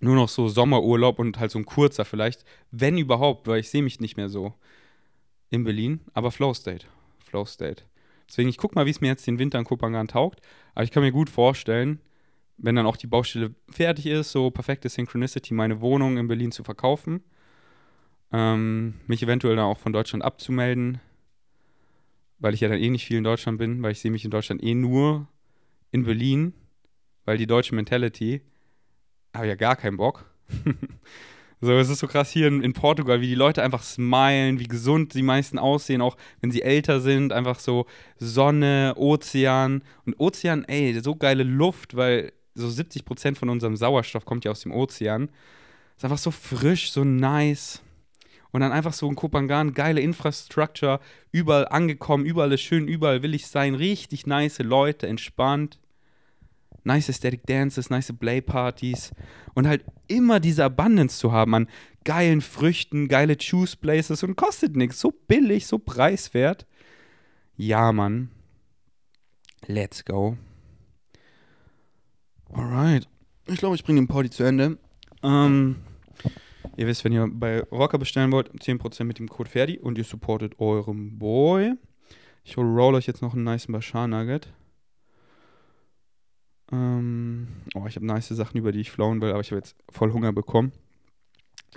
nur 0.00 0.14
noch 0.14 0.28
so 0.28 0.48
Sommerurlaub 0.48 1.18
und 1.18 1.38
halt 1.38 1.50
so 1.50 1.58
ein 1.58 1.64
kurzer 1.64 2.04
vielleicht, 2.04 2.44
wenn 2.70 2.98
überhaupt, 2.98 3.46
weil 3.46 3.60
ich 3.60 3.70
sehe 3.70 3.82
mich 3.82 4.00
nicht 4.00 4.16
mehr 4.16 4.28
so 4.28 4.54
in 5.50 5.64
Berlin, 5.64 6.00
aber 6.12 6.30
Flow 6.30 6.52
State. 6.52 6.86
Flow 7.24 7.44
State. 7.44 7.84
Deswegen, 8.28 8.48
ich 8.48 8.58
gucke 8.58 8.74
mal, 8.74 8.86
wie 8.86 8.90
es 8.90 9.00
mir 9.00 9.08
jetzt 9.08 9.26
den 9.26 9.38
Winter 9.38 9.58
in 9.58 9.64
Kopangan 9.64 10.08
taugt. 10.08 10.40
Aber 10.74 10.84
ich 10.84 10.90
kann 10.90 11.02
mir 11.02 11.12
gut 11.12 11.30
vorstellen, 11.30 12.00
wenn 12.58 12.74
dann 12.74 12.86
auch 12.86 12.96
die 12.96 13.06
Baustelle 13.06 13.54
fertig 13.68 14.06
ist, 14.06 14.32
so 14.32 14.50
perfekte 14.50 14.88
Synchronicity, 14.88 15.54
meine 15.54 15.80
Wohnung 15.80 16.16
in 16.18 16.26
Berlin 16.26 16.52
zu 16.52 16.64
verkaufen. 16.64 17.22
Ähm, 18.32 18.94
mich 19.06 19.22
eventuell 19.22 19.56
dann 19.56 19.66
auch 19.66 19.78
von 19.78 19.92
Deutschland 19.92 20.24
abzumelden, 20.24 21.00
weil 22.38 22.54
ich 22.54 22.60
ja 22.60 22.68
dann 22.68 22.78
eh 22.78 22.90
nicht 22.90 23.06
viel 23.06 23.18
in 23.18 23.24
Deutschland 23.24 23.58
bin, 23.58 23.82
weil 23.82 23.92
ich 23.92 24.00
sehe 24.00 24.10
mich 24.10 24.24
in 24.24 24.30
Deutschland 24.30 24.62
eh 24.62 24.74
nur 24.74 25.28
in 25.92 26.04
Berlin 26.04 26.52
weil 27.26 27.36
die 27.36 27.46
deutsche 27.46 27.74
Mentality, 27.74 28.40
habe 29.36 29.48
ja 29.48 29.54
gar 29.54 29.76
keinen 29.76 29.96
Bock. 29.96 30.24
so, 31.60 31.72
es 31.72 31.88
ist 31.88 32.00
so 32.00 32.06
krass 32.06 32.30
hier 32.30 32.48
in, 32.48 32.62
in, 32.62 32.72
Portugal, 32.72 33.20
wie 33.20 33.28
die 33.28 33.34
Leute 33.34 33.62
einfach 33.62 33.82
smilen, 33.82 34.58
wie 34.58 34.68
gesund 34.68 35.14
die 35.14 35.22
meisten 35.22 35.58
aussehen, 35.58 36.00
auch 36.00 36.16
wenn 36.40 36.50
sie 36.50 36.62
älter 36.62 37.00
sind, 37.00 37.32
einfach 37.32 37.58
so 37.58 37.86
Sonne, 38.18 38.94
Ozean 38.96 39.82
und 40.04 40.14
Ozean, 40.18 40.64
ey, 40.64 40.98
so 41.00 41.16
geile 41.16 41.42
Luft, 41.42 41.96
weil 41.96 42.32
so 42.54 42.68
70 42.68 43.04
Prozent 43.04 43.38
von 43.38 43.48
unserem 43.48 43.76
Sauerstoff 43.76 44.24
kommt 44.24 44.44
ja 44.44 44.50
aus 44.50 44.60
dem 44.60 44.72
Ozean. 44.72 45.28
Ist 45.96 46.04
einfach 46.04 46.18
so 46.18 46.30
frisch, 46.30 46.92
so 46.92 47.04
nice. 47.04 47.82
Und 48.50 48.60
dann 48.60 48.72
einfach 48.72 48.92
so 48.92 49.08
ein 49.08 49.16
Kopangan, 49.16 49.74
geile 49.74 50.00
Infrastructure, 50.00 51.00
überall 51.30 51.68
angekommen, 51.68 52.24
überall 52.24 52.52
ist 52.52 52.62
schön, 52.62 52.88
überall 52.88 53.22
will 53.22 53.34
ich 53.34 53.48
sein, 53.48 53.74
richtig 53.74 54.26
nice 54.26 54.60
Leute, 54.60 55.06
entspannt 55.06 55.78
nice 56.86 57.08
Aesthetic 57.08 57.44
Dances, 57.46 57.90
nice 57.90 58.12
Play-Partys 58.12 59.12
und 59.54 59.66
halt 59.66 59.84
immer 60.06 60.40
diese 60.40 60.64
Abundance 60.64 61.18
zu 61.18 61.32
haben 61.32 61.54
an 61.54 61.68
geilen 62.04 62.40
Früchten, 62.40 63.08
geile 63.08 63.36
Choose 63.36 63.76
Places 63.76 64.22
und 64.22 64.36
kostet 64.36 64.76
nichts. 64.76 65.00
So 65.00 65.12
billig, 65.26 65.66
so 65.66 65.78
preiswert. 65.78 66.66
Ja, 67.56 67.92
Mann. 67.92 68.30
Let's 69.66 70.04
go. 70.04 70.36
Alright. 72.52 73.08
Ich 73.46 73.58
glaube, 73.58 73.74
ich 73.74 73.84
bringe 73.84 74.00
den 74.00 74.08
Party 74.08 74.30
zu 74.30 74.44
Ende. 74.44 74.78
Ähm, 75.22 75.76
ihr 76.76 76.86
wisst, 76.86 77.04
wenn 77.04 77.12
ihr 77.12 77.28
bei 77.28 77.60
Rocker 77.62 77.98
bestellen 77.98 78.30
wollt, 78.30 78.50
10% 78.52 79.04
mit 79.04 79.18
dem 79.18 79.28
Code 79.28 79.50
Ferdi 79.50 79.78
und 79.78 79.98
ihr 79.98 80.04
supportet 80.04 80.60
eurem 80.60 81.18
Boy. 81.18 81.74
Ich 82.44 82.56
roll 82.56 82.94
euch 82.94 83.06
jetzt 83.06 83.22
noch 83.22 83.34
einen 83.34 83.44
nice 83.44 83.66
Bashar 83.66 84.06
Nugget. 84.06 84.52
Ähm, 86.72 87.48
oh, 87.74 87.86
ich 87.86 87.96
habe 87.96 88.06
nice 88.06 88.28
Sachen, 88.28 88.58
über 88.58 88.72
die 88.72 88.80
ich 88.80 88.90
flauen 88.90 89.20
will, 89.20 89.30
aber 89.30 89.40
ich 89.40 89.50
habe 89.50 89.58
jetzt 89.58 89.76
voll 89.90 90.12
Hunger 90.12 90.32
bekommen. 90.32 90.72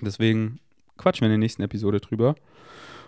Deswegen 0.01 0.59
quatschen 0.97 1.21
wir 1.21 1.27
in 1.27 1.31
der 1.31 1.37
nächsten 1.37 1.61
Episode 1.61 1.99
drüber. 1.99 2.35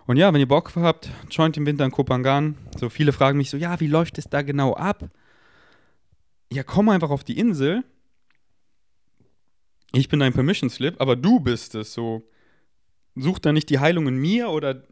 Und 0.08 0.17
ja, 0.17 0.34
wenn 0.34 0.39
ihr 0.39 0.48
Bock 0.48 0.74
habt, 0.76 1.10
joint 1.30 1.58
im 1.58 1.65
Winter 1.65 1.86
in 1.86 1.91
Kopangan. 1.91 2.58
So 2.78 2.89
viele 2.89 3.13
fragen 3.13 3.38
mich 3.38 3.50
so, 3.50 3.58
ja, 3.58 3.80
wie 3.80 3.88
läuft 3.88 4.17
es 4.17 4.26
da 4.26 4.41
genau 4.41 4.74
ab? 4.74 5.10
Ja, 6.52 6.63
komm 6.63 6.89
einfach 6.89 7.10
auf 7.10 7.24
die 7.24 7.38
Insel. 7.38 7.84
Ich 9.94 10.10
bin 10.10 10.20
dein 10.20 10.34
Permission 10.34 10.70
Slip, 10.70 11.00
aber 11.00 11.15
du 11.15 11.39
bist 11.39 11.76
es. 11.76 11.94
So, 11.94 12.28
such 13.15 13.39
da 13.39 13.54
nicht 13.54 13.70
die 13.70 13.80
Heilung 13.80 14.08
in 14.08 14.18
mir 14.18 14.49
oder 14.49 14.84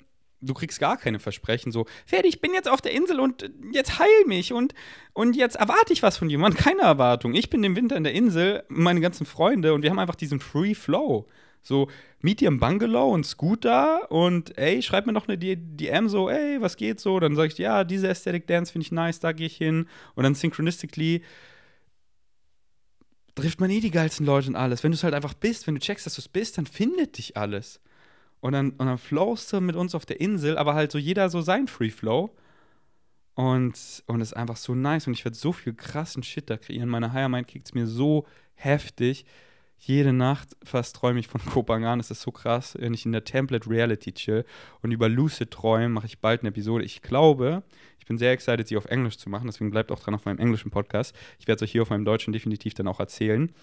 du 0.41 0.53
kriegst 0.53 0.79
gar 0.79 0.97
keine 0.97 1.19
Versprechen, 1.19 1.71
so, 1.71 1.85
fertig, 2.05 2.35
ich 2.35 2.41
bin 2.41 2.53
jetzt 2.53 2.69
auf 2.69 2.81
der 2.81 2.93
Insel 2.93 3.19
und 3.19 3.49
jetzt 3.73 3.99
heil 3.99 4.25
mich 4.25 4.53
und, 4.53 4.73
und 5.13 5.35
jetzt 5.35 5.55
erwarte 5.55 5.93
ich 5.93 6.03
was 6.03 6.17
von 6.17 6.29
jemandem. 6.29 6.59
Keine 6.59 6.81
Erwartung. 6.81 7.33
Ich 7.33 7.49
bin 7.49 7.63
im 7.63 7.75
Winter 7.75 7.95
in 7.95 8.03
der 8.03 8.13
Insel, 8.13 8.63
meine 8.69 9.01
ganzen 9.01 9.25
Freunde 9.25 9.73
und 9.73 9.81
wir 9.81 9.89
haben 9.89 9.99
einfach 9.99 10.15
diesen 10.15 10.39
Free 10.39 10.75
Flow. 10.75 11.27
So, 11.61 11.89
meet 12.21 12.41
ihr 12.41 12.47
im 12.47 12.59
Bungalow 12.59 13.11
und 13.13 13.25
Scooter 13.25 14.09
und 14.11 14.57
ey, 14.57 14.81
schreib 14.81 15.05
mir 15.05 15.13
noch 15.13 15.27
eine 15.27 15.37
DM 15.37 16.07
so, 16.07 16.29
ey, 16.29 16.61
was 16.61 16.77
geht 16.77 16.99
so? 16.99 17.19
Dann 17.19 17.35
sag 17.35 17.51
ich, 17.51 17.57
ja, 17.57 17.83
diese 17.83 18.07
Aesthetic 18.07 18.47
Dance 18.47 18.71
finde 18.71 18.85
ich 18.85 18.91
nice, 18.91 19.19
da 19.19 19.33
gehe 19.33 19.47
ich 19.47 19.57
hin. 19.57 19.87
Und 20.15 20.23
dann 20.23 20.35
synchronistically 20.35 21.21
trifft 23.35 23.59
man 23.59 23.69
eh 23.69 23.79
die 23.79 23.91
geilsten 23.91 24.25
Leute 24.25 24.49
und 24.49 24.55
alles. 24.55 24.83
Wenn 24.83 24.91
du 24.91 24.95
es 24.95 25.03
halt 25.03 25.13
einfach 25.13 25.33
bist, 25.33 25.67
wenn 25.67 25.75
du 25.75 25.81
checkst, 25.81 26.05
dass 26.05 26.15
du 26.15 26.21
es 26.21 26.27
bist, 26.29 26.57
dann 26.57 26.65
findet 26.65 27.17
dich 27.17 27.37
alles. 27.37 27.81
Und 28.41 28.53
dann, 28.53 28.71
und 28.71 28.85
dann 28.85 28.97
flowst 28.97 29.51
du 29.51 29.61
mit 29.61 29.75
uns 29.75 29.95
auf 29.95 30.05
der 30.05 30.21
Insel, 30.21 30.57
aber 30.57 30.73
halt 30.73 30.91
so 30.91 30.97
jeder 30.97 31.29
so 31.29 31.41
sein 31.41 31.67
Free 31.67 31.89
Flow. 31.89 32.33
Und, 33.35 34.03
und 34.07 34.21
es 34.21 34.29
ist 34.29 34.33
einfach 34.33 34.57
so 34.57 34.75
nice. 34.75 35.07
Und 35.07 35.13
ich 35.13 35.25
werde 35.25 35.37
so 35.37 35.53
viel 35.53 35.73
krassen 35.73 36.23
Shit 36.23 36.49
da 36.49 36.57
kreieren. 36.57 36.89
Meine 36.89 37.13
Higher 37.13 37.29
Mind 37.29 37.47
kickt 37.47 37.67
es 37.67 37.73
mir 37.73 37.87
so 37.87 38.25
heftig. 38.55 39.25
Jede 39.77 40.11
Nacht 40.11 40.57
fast 40.61 40.95
träume 40.97 41.19
ich 41.19 41.27
von 41.27 41.41
Kopangan. 41.45 41.99
Es 41.99 42.11
ist 42.11 42.21
so 42.21 42.31
krass, 42.31 42.75
wenn 42.79 42.93
ich 42.93 43.05
in 43.05 43.13
der 43.13 43.23
Template 43.23 43.69
Reality 43.69 44.11
chill. 44.11 44.45
Und 44.81 44.91
über 44.91 45.07
Lucid 45.07 45.51
Träumen 45.51 45.91
mache 45.93 46.05
ich 46.05 46.19
bald 46.19 46.41
eine 46.41 46.49
Episode. 46.49 46.83
Ich 46.83 47.01
glaube, 47.01 47.63
ich 47.97 48.05
bin 48.05 48.17
sehr 48.17 48.31
excited, 48.31 48.67
sie 48.67 48.75
auf 48.75 48.85
Englisch 48.85 49.17
zu 49.17 49.29
machen. 49.29 49.47
Deswegen 49.47 49.71
bleibt 49.71 49.91
auch 49.91 49.99
dran 49.99 50.15
auf 50.15 50.25
meinem 50.25 50.39
englischen 50.39 50.69
Podcast. 50.69 51.15
Ich 51.39 51.47
werde 51.47 51.63
es 51.63 51.69
euch 51.69 51.71
hier 51.71 51.81
auf 51.81 51.89
meinem 51.89 52.05
deutschen 52.05 52.33
definitiv 52.33 52.73
dann 52.73 52.87
auch 52.87 52.99
erzählen. 52.99 53.53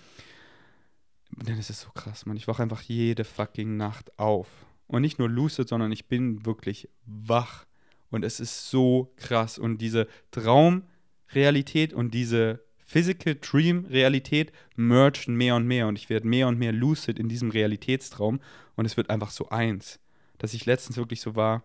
Denn 1.30 1.58
es 1.58 1.70
ist 1.70 1.80
so 1.80 1.90
krass, 1.90 2.26
Mann. 2.26 2.36
Ich 2.36 2.48
wache 2.48 2.62
einfach 2.62 2.82
jede 2.82 3.24
fucking 3.24 3.76
Nacht 3.76 4.18
auf. 4.18 4.48
Und 4.86 5.02
nicht 5.02 5.18
nur 5.18 5.28
lucid, 5.28 5.68
sondern 5.68 5.92
ich 5.92 6.06
bin 6.06 6.46
wirklich 6.46 6.88
wach. 7.04 7.66
Und 8.10 8.24
es 8.24 8.40
ist 8.40 8.70
so 8.70 9.12
krass. 9.16 9.58
Und 9.58 9.78
diese 9.78 10.06
Traumrealität 10.30 11.92
und 11.92 12.14
diese 12.14 12.64
Physical 12.78 13.34
Dream 13.34 13.84
Realität 13.86 14.52
mergen 14.76 15.34
mehr 15.36 15.56
und 15.56 15.66
mehr. 15.66 15.88
Und 15.88 15.98
ich 15.98 16.08
werde 16.08 16.28
mehr 16.28 16.46
und 16.46 16.58
mehr 16.58 16.72
lucid 16.72 17.18
in 17.18 17.28
diesem 17.28 17.50
Realitätstraum. 17.50 18.40
Und 18.76 18.84
es 18.84 18.96
wird 18.96 19.10
einfach 19.10 19.30
so 19.30 19.48
eins. 19.48 19.98
Dass 20.38 20.54
ich 20.54 20.66
letztens 20.66 20.96
wirklich 20.96 21.20
so 21.20 21.34
war, 21.34 21.64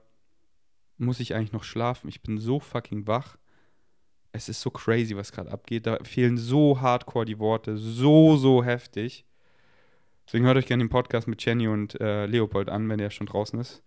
muss 0.97 1.19
ich 1.19 1.35
eigentlich 1.35 1.51
noch 1.51 1.63
schlafen? 1.63 2.07
Ich 2.09 2.21
bin 2.21 2.37
so 2.37 2.59
fucking 2.59 3.05
wach. 3.07 3.37
Es 4.31 4.49
ist 4.49 4.61
so 4.61 4.71
crazy, 4.71 5.15
was 5.15 5.31
gerade 5.31 5.51
abgeht. 5.51 5.85
Da 5.85 5.97
fehlen 6.03 6.37
so 6.37 6.79
hardcore 6.79 7.25
die 7.25 7.39
Worte. 7.39 7.77
So, 7.77 8.37
so 8.37 8.63
heftig. 8.63 9.25
Deswegen 10.31 10.45
hört 10.45 10.55
euch 10.55 10.65
gerne 10.65 10.81
den 10.81 10.89
Podcast 10.89 11.27
mit 11.27 11.45
Jenny 11.45 11.67
und 11.67 11.99
äh, 11.99 12.25
Leopold 12.25 12.69
an, 12.69 12.87
wenn 12.87 12.99
der 12.99 13.09
schon 13.09 13.27
draußen 13.27 13.59
ist. 13.59 13.83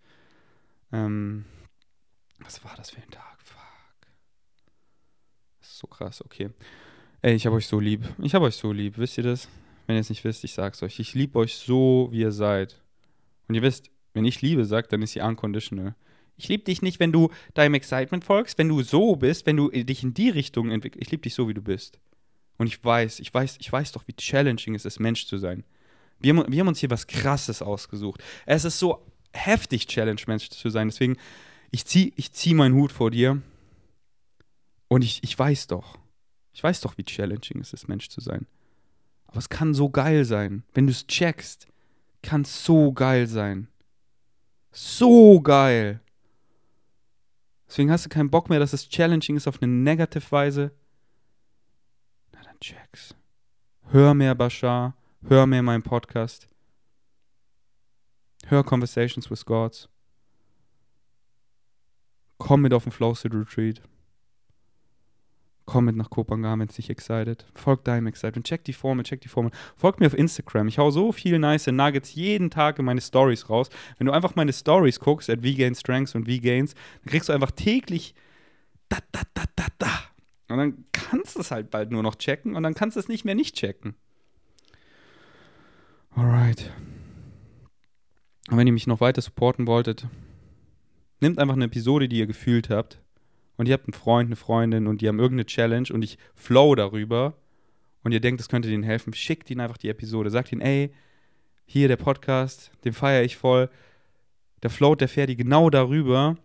Ähm, 0.91 1.43
was 2.37 2.63
war 2.63 2.75
das 2.77 2.91
für 2.91 3.01
ein 3.01 3.09
Tag? 3.09 3.39
Fuck. 3.43 4.07
Das 5.59 5.71
ist 5.71 5.79
so 5.79 5.87
krass, 5.87 6.23
okay. 6.23 6.51
Ey, 7.23 7.33
ich 7.33 7.47
habe 7.47 7.55
euch 7.55 7.65
so 7.65 7.79
lieb. 7.79 8.03
Ich 8.21 8.35
habe 8.35 8.45
euch 8.45 8.57
so 8.57 8.71
lieb. 8.71 8.99
Wisst 8.99 9.17
ihr 9.17 9.23
das? 9.23 9.49
Wenn 9.87 9.95
ihr 9.95 10.01
es 10.01 10.09
nicht 10.09 10.23
wisst, 10.23 10.43
ich 10.43 10.53
sag's 10.53 10.83
euch. 10.83 10.99
Ich 10.99 11.15
liebe 11.15 11.39
euch 11.39 11.55
so, 11.55 12.09
wie 12.11 12.19
ihr 12.19 12.31
seid. 12.31 12.79
Und 13.47 13.55
ihr 13.55 13.63
wisst, 13.63 13.89
wenn 14.13 14.25
ich 14.25 14.43
Liebe 14.43 14.65
sage, 14.65 14.87
dann 14.87 15.01
ist 15.01 15.13
sie 15.13 15.21
unconditional. 15.21 15.95
Ich 16.37 16.47
liebe 16.47 16.63
dich 16.63 16.83
nicht, 16.83 16.99
wenn 16.99 17.11
du 17.11 17.31
deinem 17.55 17.73
Excitement 17.73 18.23
folgst, 18.23 18.59
wenn 18.59 18.69
du 18.69 18.83
so 18.83 19.15
bist, 19.15 19.47
wenn 19.47 19.57
du 19.57 19.69
dich 19.71 20.03
in 20.03 20.13
die 20.13 20.29
Richtung 20.29 20.69
entwickelst. 20.69 21.07
Ich 21.07 21.11
liebe 21.11 21.23
dich 21.23 21.33
so, 21.33 21.49
wie 21.49 21.55
du 21.55 21.63
bist. 21.63 21.99
Und 22.59 22.67
ich 22.67 22.85
weiß, 22.85 23.19
ich 23.19 23.33
weiß, 23.33 23.57
ich 23.59 23.71
weiß 23.71 23.93
doch, 23.93 24.07
wie 24.07 24.13
challenging 24.13 24.75
es 24.75 24.85
ist, 24.85 24.99
Mensch 24.99 25.25
zu 25.25 25.39
sein. 25.39 25.63
Wir, 26.19 26.35
wir 26.35 26.59
haben 26.59 26.67
uns 26.67 26.79
hier 26.79 26.89
was 26.89 27.07
Krasses 27.07 27.61
ausgesucht. 27.61 28.23
Es 28.45 28.65
ist 28.65 28.79
so 28.79 29.05
heftig, 29.33 29.87
Challenge-Mensch 29.87 30.49
zu 30.49 30.69
sein. 30.69 30.87
Deswegen, 30.87 31.17
ich 31.71 31.85
ziehe 31.85 32.11
ich 32.15 32.31
zieh 32.31 32.53
meinen 32.53 32.75
Hut 32.75 32.91
vor 32.91 33.11
dir. 33.11 33.41
Und 34.87 35.03
ich, 35.03 35.23
ich 35.23 35.37
weiß 35.37 35.67
doch, 35.67 35.97
ich 36.53 36.63
weiß 36.63 36.81
doch, 36.81 36.97
wie 36.97 37.03
challenging 37.03 37.59
es 37.59 37.73
ist, 37.73 37.87
Mensch 37.87 38.09
zu 38.09 38.21
sein. 38.21 38.47
Aber 39.27 39.39
es 39.39 39.49
kann 39.49 39.73
so 39.73 39.89
geil 39.89 40.23
sein. 40.23 40.63
Wenn 40.73 40.87
du 40.87 40.91
es 40.91 41.07
checkst, 41.07 41.67
kann 42.21 42.41
es 42.43 42.63
so 42.63 42.93
geil 42.93 43.27
sein. 43.27 43.67
So 44.71 45.41
geil. 45.41 45.99
Deswegen 47.67 47.91
hast 47.91 48.05
du 48.05 48.09
keinen 48.09 48.29
Bock 48.29 48.49
mehr, 48.49 48.59
dass 48.59 48.73
es 48.73 48.87
challenging 48.87 49.35
ist 49.35 49.47
auf 49.47 49.61
eine 49.61 49.71
negative 49.71 50.31
Weise. 50.31 50.71
Na 52.31 52.41
dann 52.43 52.59
check's. 52.59 53.15
Hör 53.89 54.13
mehr 54.13 54.35
Bashar. 54.35 54.95
Hör 55.27 55.47
mehr 55.47 55.63
meinen 55.63 55.81
Podcast. 55.81 56.47
Hör 58.45 58.63
Conversations 58.63 59.31
with 59.31 59.43
Gods. 59.43 59.89
Komm 62.37 62.61
mit 62.61 62.73
auf 62.73 62.83
den 62.83 62.91
Flow 62.91 63.15
State 63.15 63.35
Retreat. 63.35 63.81
Komm 65.65 65.85
mit 65.85 65.95
nach 65.95 66.11
Kopangan, 66.11 66.59
wenn 66.59 66.67
es 66.67 66.75
dich 66.75 66.91
excited. 66.91 67.47
Folg 67.55 67.83
deinem 67.85 68.05
Excitement. 68.05 68.45
Check 68.45 68.65
die 68.65 68.73
Formel, 68.73 69.03
check 69.03 69.19
die 69.21 69.27
Formel. 69.27 69.51
Folg 69.75 69.99
mir 69.99 70.05
auf 70.05 70.13
Instagram. 70.13 70.67
Ich 70.67 70.77
hau 70.77 70.91
so 70.91 71.11
viele 71.11 71.39
nice 71.39 71.65
Nuggets 71.65 72.13
jeden 72.13 72.51
Tag 72.51 72.77
in 72.77 72.85
meine 72.85 73.01
Stories 73.01 73.49
raus. 73.49 73.71
Wenn 73.97 74.05
du 74.05 74.13
einfach 74.13 74.35
meine 74.35 74.53
Stories 74.53 74.99
guckst, 74.99 75.31
at 75.31 75.39
VGain 75.39 75.73
Strengths 75.73 76.13
und 76.13 76.25
VGains, 76.29 76.75
dann 76.75 77.09
kriegst 77.09 77.29
du 77.29 77.33
einfach 77.33 77.49
täglich 77.49 78.13
da, 78.89 78.99
da, 79.11 79.21
da, 79.33 79.43
da, 79.55 79.65
da. 79.79 80.03
Und 80.49 80.57
dann 80.59 80.85
kannst 80.91 81.35
du 81.35 81.39
es 81.39 81.49
halt 81.49 81.71
bald 81.71 81.89
nur 81.89 82.03
noch 82.03 82.13
checken 82.13 82.55
und 82.55 82.61
dann 82.61 82.75
kannst 82.75 82.95
du 82.95 82.99
es 82.99 83.07
nicht 83.07 83.25
mehr 83.25 83.33
nicht 83.33 83.55
checken. 83.55 83.95
Alright. 86.15 86.71
Und 88.49 88.57
wenn 88.57 88.67
ihr 88.67 88.73
mich 88.73 88.87
noch 88.87 89.01
weiter 89.01 89.21
supporten 89.21 89.67
wolltet, 89.67 90.07
nehmt 91.19 91.39
einfach 91.39 91.55
eine 91.55 91.65
Episode, 91.65 92.07
die 92.07 92.19
ihr 92.19 92.27
gefühlt 92.27 92.69
habt, 92.69 92.99
und 93.57 93.67
ihr 93.67 93.73
habt 93.73 93.85
einen 93.87 93.93
Freund, 93.93 94.27
eine 94.27 94.35
Freundin 94.35 94.87
und 94.87 95.01
die 95.01 95.07
haben 95.07 95.19
irgendeine 95.19 95.45
Challenge 95.45 95.87
und 95.91 96.03
ich 96.03 96.17
flow 96.33 96.75
darüber 96.75 97.35
und 98.03 98.11
ihr 98.11 98.19
denkt, 98.19 98.39
das 98.39 98.49
könnte 98.49 98.69
denen 98.69 98.83
helfen, 98.83 99.13
schickt 99.13 99.49
ihnen 99.49 99.61
einfach 99.61 99.77
die 99.77 99.89
Episode. 99.89 100.29
Sagt 100.29 100.51
ihnen, 100.51 100.61
ey, 100.61 100.93
hier 101.65 101.87
der 101.87 101.95
Podcast, 101.95 102.71
den 102.83 102.93
feiere 102.93 103.23
ich 103.23 103.37
voll. 103.37 103.69
Der 104.63 104.69
float 104.69 105.01
der 105.01 105.07
Ferdi 105.07 105.35
genau 105.35 105.69
darüber. 105.69 106.37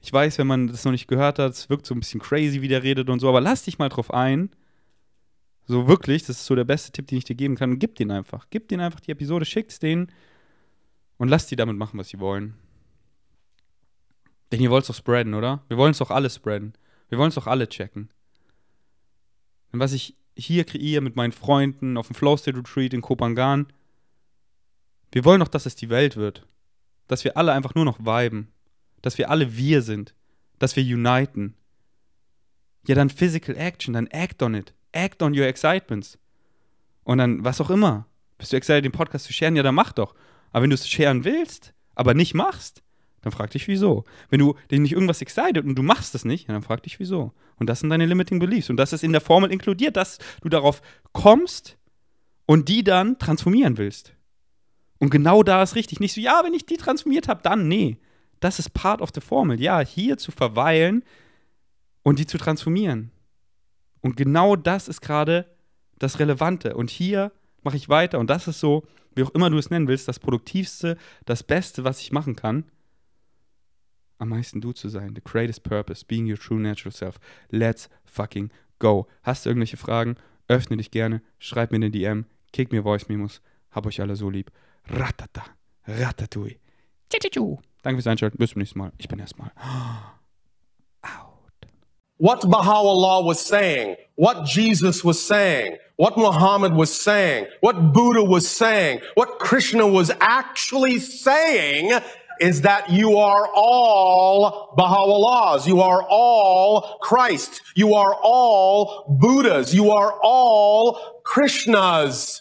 Ich 0.00 0.12
weiß, 0.12 0.38
wenn 0.38 0.46
man 0.46 0.68
das 0.68 0.84
noch 0.84 0.92
nicht 0.92 1.08
gehört 1.08 1.38
hat, 1.38 1.52
es 1.52 1.70
wirkt 1.70 1.86
so 1.86 1.94
ein 1.94 2.00
bisschen 2.00 2.20
crazy, 2.20 2.62
wie 2.62 2.68
der 2.68 2.82
redet 2.82 3.08
und 3.08 3.20
so, 3.20 3.28
aber 3.28 3.40
lass 3.40 3.64
dich 3.64 3.78
mal 3.78 3.88
drauf 3.88 4.12
ein. 4.12 4.50
So 5.66 5.88
wirklich, 5.88 6.22
das 6.22 6.38
ist 6.38 6.46
so 6.46 6.54
der 6.54 6.64
beste 6.64 6.92
Tipp, 6.92 7.06
den 7.06 7.18
ich 7.18 7.24
dir 7.24 7.34
geben 7.34 7.56
kann. 7.56 7.78
Gib 7.78 7.94
den 7.96 8.10
einfach. 8.10 8.46
Gib 8.50 8.68
denen 8.68 8.82
einfach 8.82 9.00
die 9.00 9.12
Episode, 9.12 9.44
schickt's 9.44 9.78
denen 9.78 10.12
und 11.16 11.28
lass 11.28 11.46
die 11.46 11.56
damit 11.56 11.76
machen, 11.76 11.98
was 11.98 12.08
sie 12.08 12.20
wollen. 12.20 12.54
Denn 14.52 14.60
ihr 14.60 14.70
wollt 14.70 14.82
es 14.82 14.88
doch 14.88 14.94
spreaden, 14.94 15.34
oder? 15.34 15.64
Wir 15.68 15.76
wollen 15.76 15.92
es 15.92 15.98
doch 15.98 16.10
alle 16.10 16.28
spreaden. 16.30 16.74
Wir 17.08 17.18
wollen 17.18 17.30
es 17.30 17.34
doch 17.34 17.46
alle 17.46 17.68
checken. 17.68 18.10
Und 19.72 19.80
was 19.80 19.92
ich 19.92 20.16
hier 20.36 20.64
kreiere 20.64 21.00
mit 21.00 21.16
meinen 21.16 21.32
Freunden 21.32 21.96
auf 21.96 22.08
dem 22.08 22.14
Flow 22.14 22.36
State 22.36 22.58
Retreat 22.58 22.92
in 22.92 23.00
Kopangan, 23.00 23.66
wir 25.12 25.24
wollen 25.24 25.40
doch, 25.40 25.48
dass 25.48 25.66
es 25.66 25.76
die 25.76 25.88
Welt 25.88 26.16
wird. 26.16 26.46
Dass 27.08 27.24
wir 27.24 27.36
alle 27.36 27.52
einfach 27.52 27.74
nur 27.74 27.84
noch 27.84 28.00
viben. 28.00 28.48
Dass 29.00 29.18
wir 29.18 29.30
alle 29.30 29.56
wir 29.56 29.82
sind. 29.82 30.14
Dass 30.58 30.76
wir 30.76 30.84
uniten. 30.84 31.54
Ja, 32.86 32.94
dann 32.94 33.10
Physical 33.10 33.56
Action, 33.56 33.94
dann 33.94 34.08
act 34.08 34.42
on 34.42 34.54
it. 34.54 34.74
Act 34.94 35.22
on 35.22 35.36
your 35.38 35.46
excitements. 35.46 36.18
Und 37.04 37.18
dann, 37.18 37.44
was 37.44 37.60
auch 37.60 37.70
immer. 37.70 38.06
Bist 38.38 38.52
du 38.52 38.56
excited, 38.56 38.84
den 38.84 38.92
Podcast 38.92 39.26
zu 39.26 39.32
sharen? 39.32 39.56
Ja, 39.56 39.62
dann 39.62 39.74
mach 39.74 39.92
doch. 39.92 40.14
Aber 40.52 40.62
wenn 40.62 40.70
du 40.70 40.74
es 40.74 40.88
sharen 40.88 41.24
willst, 41.24 41.74
aber 41.94 42.14
nicht 42.14 42.34
machst, 42.34 42.82
dann 43.22 43.32
frag 43.32 43.50
dich 43.50 43.68
wieso. 43.68 44.04
Wenn 44.28 44.40
du 44.40 44.54
dich 44.70 44.80
nicht 44.80 44.92
irgendwas 44.92 45.22
excited 45.22 45.64
und 45.64 45.74
du 45.76 45.82
machst 45.82 46.14
es 46.14 46.24
nicht, 46.24 46.48
dann 46.48 46.62
frag 46.62 46.82
dich 46.82 46.98
wieso. 46.98 47.32
Und 47.56 47.68
das 47.68 47.80
sind 47.80 47.90
deine 47.90 48.06
limiting 48.06 48.38
beliefs. 48.38 48.70
Und 48.70 48.76
das 48.76 48.92
ist 48.92 49.02
in 49.02 49.12
der 49.12 49.20
Formel 49.20 49.50
inkludiert, 49.50 49.96
dass 49.96 50.18
du 50.42 50.48
darauf 50.48 50.82
kommst 51.12 51.78
und 52.46 52.68
die 52.68 52.84
dann 52.84 53.18
transformieren 53.18 53.78
willst. 53.78 54.14
Und 54.98 55.10
genau 55.10 55.42
da 55.42 55.62
ist 55.62 55.74
richtig. 55.74 56.00
Nicht 56.00 56.14
so, 56.14 56.20
ja, 56.20 56.42
wenn 56.44 56.54
ich 56.54 56.66
die 56.66 56.76
transformiert 56.76 57.28
habe, 57.28 57.42
dann 57.42 57.66
nee. 57.66 57.98
Das 58.40 58.58
ist 58.58 58.74
part 58.74 59.00
of 59.00 59.10
the 59.14 59.20
Formel. 59.20 59.60
Ja, 59.60 59.80
hier 59.80 60.18
zu 60.18 60.30
verweilen 60.30 61.02
und 62.02 62.18
die 62.18 62.26
zu 62.26 62.36
transformieren. 62.36 63.10
Und 64.04 64.16
genau 64.16 64.54
das 64.54 64.86
ist 64.86 65.00
gerade 65.00 65.46
das 65.98 66.18
Relevante. 66.18 66.76
Und 66.76 66.90
hier 66.90 67.32
mache 67.62 67.76
ich 67.76 67.88
weiter. 67.88 68.18
Und 68.18 68.30
das 68.30 68.46
ist 68.46 68.60
so, 68.60 68.84
wie 69.14 69.22
auch 69.24 69.30
immer 69.30 69.50
du 69.50 69.58
es 69.58 69.70
nennen 69.70 69.88
willst, 69.88 70.06
das 70.06 70.20
Produktivste, 70.20 70.96
das 71.24 71.42
Beste, 71.42 71.82
was 71.84 72.00
ich 72.00 72.12
machen 72.12 72.36
kann 72.36 72.64
am 74.18 74.30
meisten 74.30 74.60
du 74.60 74.72
zu 74.72 74.88
sein. 74.88 75.14
The 75.14 75.22
greatest 75.22 75.62
purpose, 75.62 76.04
being 76.04 76.30
your 76.30 76.38
true 76.38 76.60
natural 76.60 76.92
self. 76.92 77.18
Let's 77.50 77.88
fucking 78.04 78.50
go. 78.78 79.06
Hast 79.22 79.44
du 79.44 79.50
irgendwelche 79.50 79.76
Fragen? 79.76 80.16
Öffne 80.48 80.76
dich 80.76 80.90
gerne, 80.90 81.22
schreib 81.38 81.70
mir 81.70 81.76
eine 81.76 81.90
DM, 81.90 82.26
kick 82.52 82.72
mir 82.72 82.82
Voice 82.82 83.08
Memos. 83.08 83.40
Hab 83.70 83.86
euch 83.86 84.00
alle 84.00 84.16
so 84.16 84.30
lieb. 84.30 84.50
Ratata, 84.86 85.44
ratatouille. 85.86 86.58
Danke 87.82 87.98
fürs 87.98 88.06
Einschalten. 88.06 88.38
Bis 88.38 88.50
zum 88.50 88.60
nächsten 88.60 88.78
Mal. 88.78 88.92
Ich 88.98 89.08
bin 89.08 89.18
erstmal. 89.18 89.52
What 92.24 92.40
Baha'u'llah 92.48 93.22
was 93.22 93.38
saying, 93.38 93.96
what 94.14 94.46
Jesus 94.46 95.04
was 95.04 95.22
saying, 95.22 95.76
what 95.96 96.16
Muhammad 96.16 96.72
was 96.72 96.98
saying, 96.98 97.48
what 97.60 97.92
Buddha 97.92 98.24
was 98.24 98.48
saying, 98.48 99.00
what 99.12 99.38
Krishna 99.38 99.86
was 99.86 100.10
actually 100.22 101.00
saying 101.00 102.00
is 102.40 102.62
that 102.62 102.88
you 102.88 103.18
are 103.18 103.50
all 103.54 104.72
Baha'u'llahs. 104.74 105.66
You 105.66 105.82
are 105.82 106.02
all 106.08 106.96
Christ. 107.02 107.60
You 107.74 107.92
are 107.92 108.14
all 108.22 109.04
Buddhas. 109.20 109.74
You 109.74 109.90
are 109.90 110.18
all 110.22 111.20
Krishnas. 111.24 112.40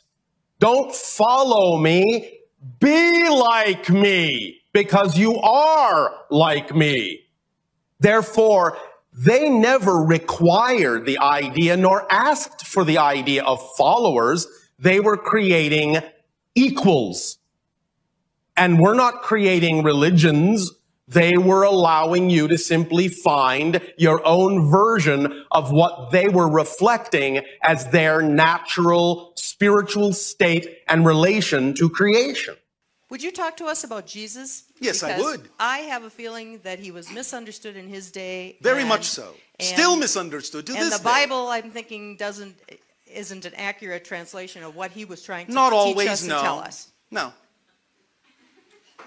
Don't 0.59 0.95
follow 0.95 1.77
me. 1.77 2.39
Be 2.79 3.27
like 3.27 3.89
me 3.89 4.61
because 4.71 5.17
you 5.17 5.35
are 5.39 6.15
like 6.29 6.73
me. 6.73 7.25
Therefore, 7.99 8.77
they 9.15 9.49
never 9.49 9.93
required 9.97 11.05
the 11.05 11.19
idea 11.19 11.77
nor 11.77 12.11
asked 12.11 12.65
for 12.65 12.83
the 12.83 12.97
idea 12.97 13.43
of 13.43 13.61
followers. 13.75 14.47
They 14.79 14.99
were 14.99 15.17
creating 15.17 15.99
equals. 16.55 17.37
and 18.55 18.79
were 18.79 18.93
not 18.93 19.23
creating 19.23 19.83
religions. 19.83 20.71
They 21.07 21.37
were 21.37 21.63
allowing 21.63 22.29
you 22.29 22.47
to 22.47 22.57
simply 22.57 23.07
find 23.07 23.81
your 23.97 24.25
own 24.25 24.69
version 24.69 25.45
of 25.51 25.71
what 25.71 26.11
they 26.11 26.29
were 26.29 26.49
reflecting 26.49 27.41
as 27.63 27.87
their 27.89 28.21
natural 28.21 29.33
spiritual 29.35 30.13
state 30.13 30.77
and 30.87 31.05
relation 31.05 31.73
to 31.75 31.89
creation. 31.89 32.55
Would 33.13 33.21
you 33.21 33.31
talk 33.31 33.55
to 33.57 33.65
us 33.65 33.83
about 33.83 34.07
Jesus? 34.07 34.63
Yes, 34.79 35.03
I 35.03 35.09
Because 35.09 35.23
would. 35.23 35.49
I 35.59 35.77
have 35.81 36.03
a 36.03 36.09
feeling 36.09 36.59
that 36.63 36.79
he 36.79 36.89
was 36.89 37.11
misunderstood 37.11 37.75
in 37.77 37.87
his 37.87 38.09
day. 38.09 38.57
Very 38.59 38.79
and- 38.79 38.89
much 38.89 39.05
so. 39.05 39.35
and- 39.59 39.67
Still 39.67 39.95
misunderstood 39.95 40.65
to 40.65 40.73
and 40.73 40.81
this 40.81 40.93
the 40.93 40.97
day. 40.97 41.03
Bible, 41.03 41.47
I'm 41.49 41.69
thinking, 41.69 42.15
doesn't 42.17 42.57
isn't 43.05 43.45
an 43.45 43.53
accurate 43.53 44.03
translation 44.03 44.63
of 44.63 44.75
what 44.75 44.89
he 44.89 45.05
was 45.05 45.21
trying 45.21 45.45
to 45.45 45.51
Not 45.53 45.69
teach 45.69 45.77
always, 45.77 46.09
us 46.09 46.23
no. 46.23 46.37
and 46.37 46.43
tell 46.43 46.57
us. 46.57 46.87
No. 47.11 47.33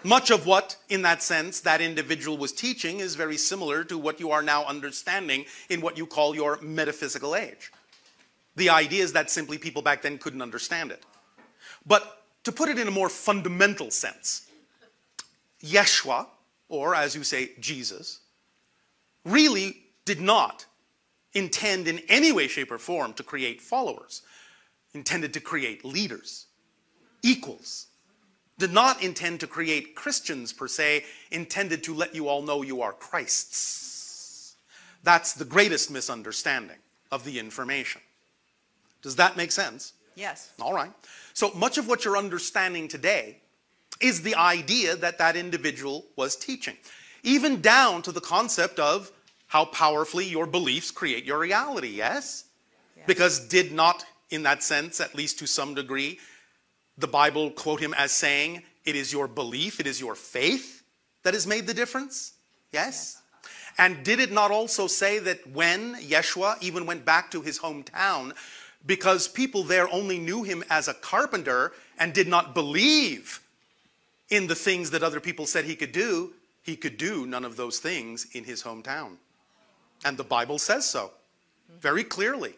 Much 0.05 0.31
of 0.31 0.47
what, 0.47 0.77
in 0.89 1.03
that 1.03 1.21
sense, 1.21 1.59
that 1.63 1.81
individual 1.81 2.37
was 2.39 2.53
teaching 2.53 3.01
is 3.01 3.17
very 3.17 3.37
similar 3.37 3.83
to 3.83 3.99
what 3.99 4.21
you 4.21 4.31
are 4.31 4.41
now 4.43 4.65
understanding 4.67 5.47
in 5.69 5.81
what 5.81 5.99
you 5.99 6.07
call 6.07 6.33
your 6.37 6.61
metaphysical 6.63 7.35
age. 7.35 7.73
The 8.55 8.71
idea 8.71 9.03
is 9.03 9.15
that 9.15 9.33
simply 9.33 9.59
people 9.59 9.83
back 9.83 10.03
then 10.03 10.17
couldn't 10.19 10.43
understand 10.43 10.93
it. 10.93 11.03
But 11.85 12.23
to 12.47 12.53
put 12.53 12.69
it 12.69 12.79
in 12.79 12.87
a 12.87 12.93
more 12.93 13.09
fundamental 13.09 13.91
sense, 13.91 14.47
Yeshua, 15.65 16.29
or 16.69 16.95
as 16.95 17.17
you 17.17 17.25
say, 17.25 17.51
Jesus, 17.59 18.21
really 19.25 19.83
did 20.05 20.21
not 20.21 20.65
intend 21.35 21.89
in 21.89 22.01
any 22.09 22.31
way, 22.31 22.47
shape, 22.47 22.71
or 22.71 22.79
form 22.79 23.13
to 23.15 23.25
create 23.25 23.61
followers, 23.61 24.23
intended 24.95 25.35
to 25.35 25.41
create 25.41 25.85
leaders, 25.85 26.47
equals. 27.25 27.89
Did 28.59 28.73
not 28.73 29.03
intend 29.03 29.41
to 29.41 29.49
create 29.49 29.97
Christians 29.97 30.53
per 30.53 30.69
se, 30.69 31.05
intended 31.33 31.83
to 31.83 31.95
let 31.95 32.15
you 32.15 32.29
all 32.29 32.43
know 32.43 32.63
you 32.63 32.81
are 32.81 32.93
Christ's. 32.93 34.55
That's 35.03 35.33
the 35.33 35.45
greatest 35.45 35.91
misunderstanding 35.91 36.79
of 37.11 37.25
the 37.25 37.41
information. 37.41 38.03
Does 39.03 39.17
that 39.17 39.37
make 39.37 39.51
sense? 39.51 39.95
Yes. 40.17 40.51
All 40.61 40.75
right. 40.75 40.91
So 41.35 41.53
much 41.53 41.79
of 41.79 41.87
what 41.87 42.05
you're 42.05 42.17
understanding 42.17 42.89
today 42.89 43.37
is 44.01 44.23
the 44.23 44.35
idea 44.35 44.97
that 44.97 45.19
that 45.19 45.37
individual 45.37 46.07
was 46.17 46.35
teaching, 46.35 46.77
even 47.23 47.61
down 47.61 48.03
to 48.03 48.13
the 48.13 48.21
concept 48.21 48.79
of 48.79 49.13
how 49.47 49.67
powerfully 49.67 50.27
your 50.27 50.47
beliefs 50.47 50.91
create 50.91 51.25
your 51.25 51.39
reality, 51.39 51.89
yes? 51.89 52.45
Because 53.07 53.39
did 53.41 53.73
not, 53.73 54.05
in 54.31 54.43
that 54.43 54.63
sense, 54.63 55.01
at 55.01 55.15
least 55.15 55.39
to 55.39 55.47
some 55.47 55.75
degree, 55.75 56.19
the 56.99 57.07
Bible 57.07 57.51
quote 57.51 57.79
him 57.79 57.95
as 57.95 58.11
saying, 58.11 58.63
it 58.85 58.97
is 58.97 59.13
your 59.13 59.29
belief, 59.29 59.79
it 59.81 59.87
is 59.87 60.01
your 60.01 60.15
faith 60.15 60.83
that 61.23 61.35
has 61.35 61.47
made 61.47 61.67
the 61.67 61.75
difference? 61.75 62.35
Yes? 62.73 63.21
And 63.79 64.03
did 64.03 64.21
it 64.21 64.33
not 64.33 64.51
also 64.51 64.87
say 64.87 65.19
that 65.21 65.47
when 65.53 65.95
Yeshua 65.97 66.57
even 66.63 66.87
went 66.87 67.05
back 67.05 67.31
to 67.33 67.43
his 67.43 67.59
hometown, 67.59 68.33
because 68.87 69.29
people 69.29 69.63
there 69.63 69.93
only 69.93 70.19
knew 70.19 70.43
him 70.43 70.65
as 70.71 70.89
a 70.89 70.95
carpenter 70.95 71.73
and 71.99 72.13
did 72.13 72.29
not 72.29 72.55
believe 72.55 73.41
in 74.31 74.47
the 74.47 74.55
things 74.55 74.91
that 74.91 75.03
other 75.03 75.21
people 75.21 75.47
said 75.47 75.65
he 75.65 75.77
could 75.77 75.93
do, 75.93 76.33
he 76.63 76.77
could 76.77 76.97
do 76.97 77.27
none 77.27 77.45
of 77.45 77.57
those 77.57 77.79
things 77.79 78.27
in 78.33 78.45
his 78.45 78.63
hometown. 78.63 79.17
And 80.05 80.17
the 80.17 80.25
Bible 80.25 80.59
says 80.59 80.85
so 80.85 81.11
very 81.81 82.05
clearly. 82.05 82.55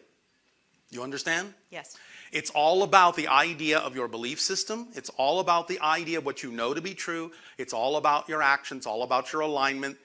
You 0.91 1.03
understand? 1.03 1.53
Yes. 1.69 1.97
It's 2.31 2.49
all 2.51 2.83
about 2.83 3.15
the 3.15 3.27
idea 3.27 3.79
of 3.79 3.95
your 3.95 4.07
belief 4.07 4.39
system. 4.39 4.87
It's 4.93 5.09
all 5.17 5.39
about 5.39 5.67
the 5.67 5.79
idea 5.79 6.19
of 6.19 6.25
what 6.25 6.43
you 6.43 6.51
know 6.51 6.73
to 6.73 6.81
be 6.81 6.93
true. 6.93 7.31
It's 7.57 7.73
all 7.73 7.97
about 7.97 8.29
your 8.29 8.41
actions, 8.41 8.85
all 8.85 9.03
about 9.03 9.31
your 9.33 9.41
alignment. 9.41 9.97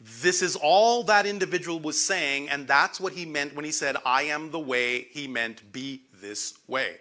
This 0.00 0.40
is 0.40 0.56
all 0.56 1.02
that 1.04 1.26
individual 1.26 1.78
was 1.78 2.00
saying, 2.00 2.48
and 2.48 2.66
that's 2.66 2.98
what 2.98 3.12
he 3.12 3.26
meant 3.26 3.54
when 3.54 3.66
he 3.66 3.70
said, 3.70 3.96
I 4.06 4.22
am 4.22 4.50
the 4.50 4.58
way. 4.58 5.08
He 5.10 5.28
meant, 5.28 5.72
be 5.72 6.02
this 6.20 6.58
way. 6.66 6.96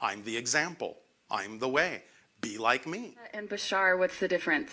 I'm 0.00 0.24
the 0.24 0.36
example. 0.36 0.96
I'm 1.30 1.58
the 1.58 1.68
way. 1.68 2.02
Be 2.40 2.56
like 2.56 2.86
me. 2.86 3.16
And 3.34 3.48
Bashar, 3.48 3.98
what's 3.98 4.18
the 4.18 4.28
difference? 4.28 4.72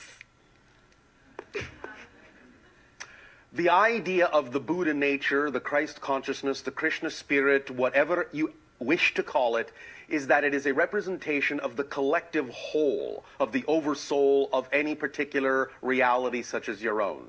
The 3.54 3.70
idea 3.70 4.28
of 4.28 4.54
the 4.54 4.62
Buddha 4.62 4.94
nature, 4.94 5.52
the 5.52 5.60
Christ 5.60 6.00
consciousness, 6.00 6.62
the 6.62 6.72
Krishna 6.72 7.10
spirit, 7.10 7.70
whatever 7.70 8.30
you 8.32 8.54
wish 8.80 9.14
to 9.16 9.24
call 9.24 9.58
it, 9.58 9.74
is 10.12 10.28
that 10.28 10.44
it 10.44 10.54
is 10.54 10.66
a 10.66 10.74
representation 10.74 11.60
of 11.62 11.76
the 11.76 11.84
collective 11.84 12.50
whole, 12.50 13.24
of 13.40 13.52
the 13.52 13.64
oversoul 13.68 14.50
of 14.54 14.68
any 14.72 14.94
particular 14.94 15.72
reality 15.82 16.42
such 16.42 16.70
as 16.70 16.82
your 16.82 17.02
own. 17.02 17.26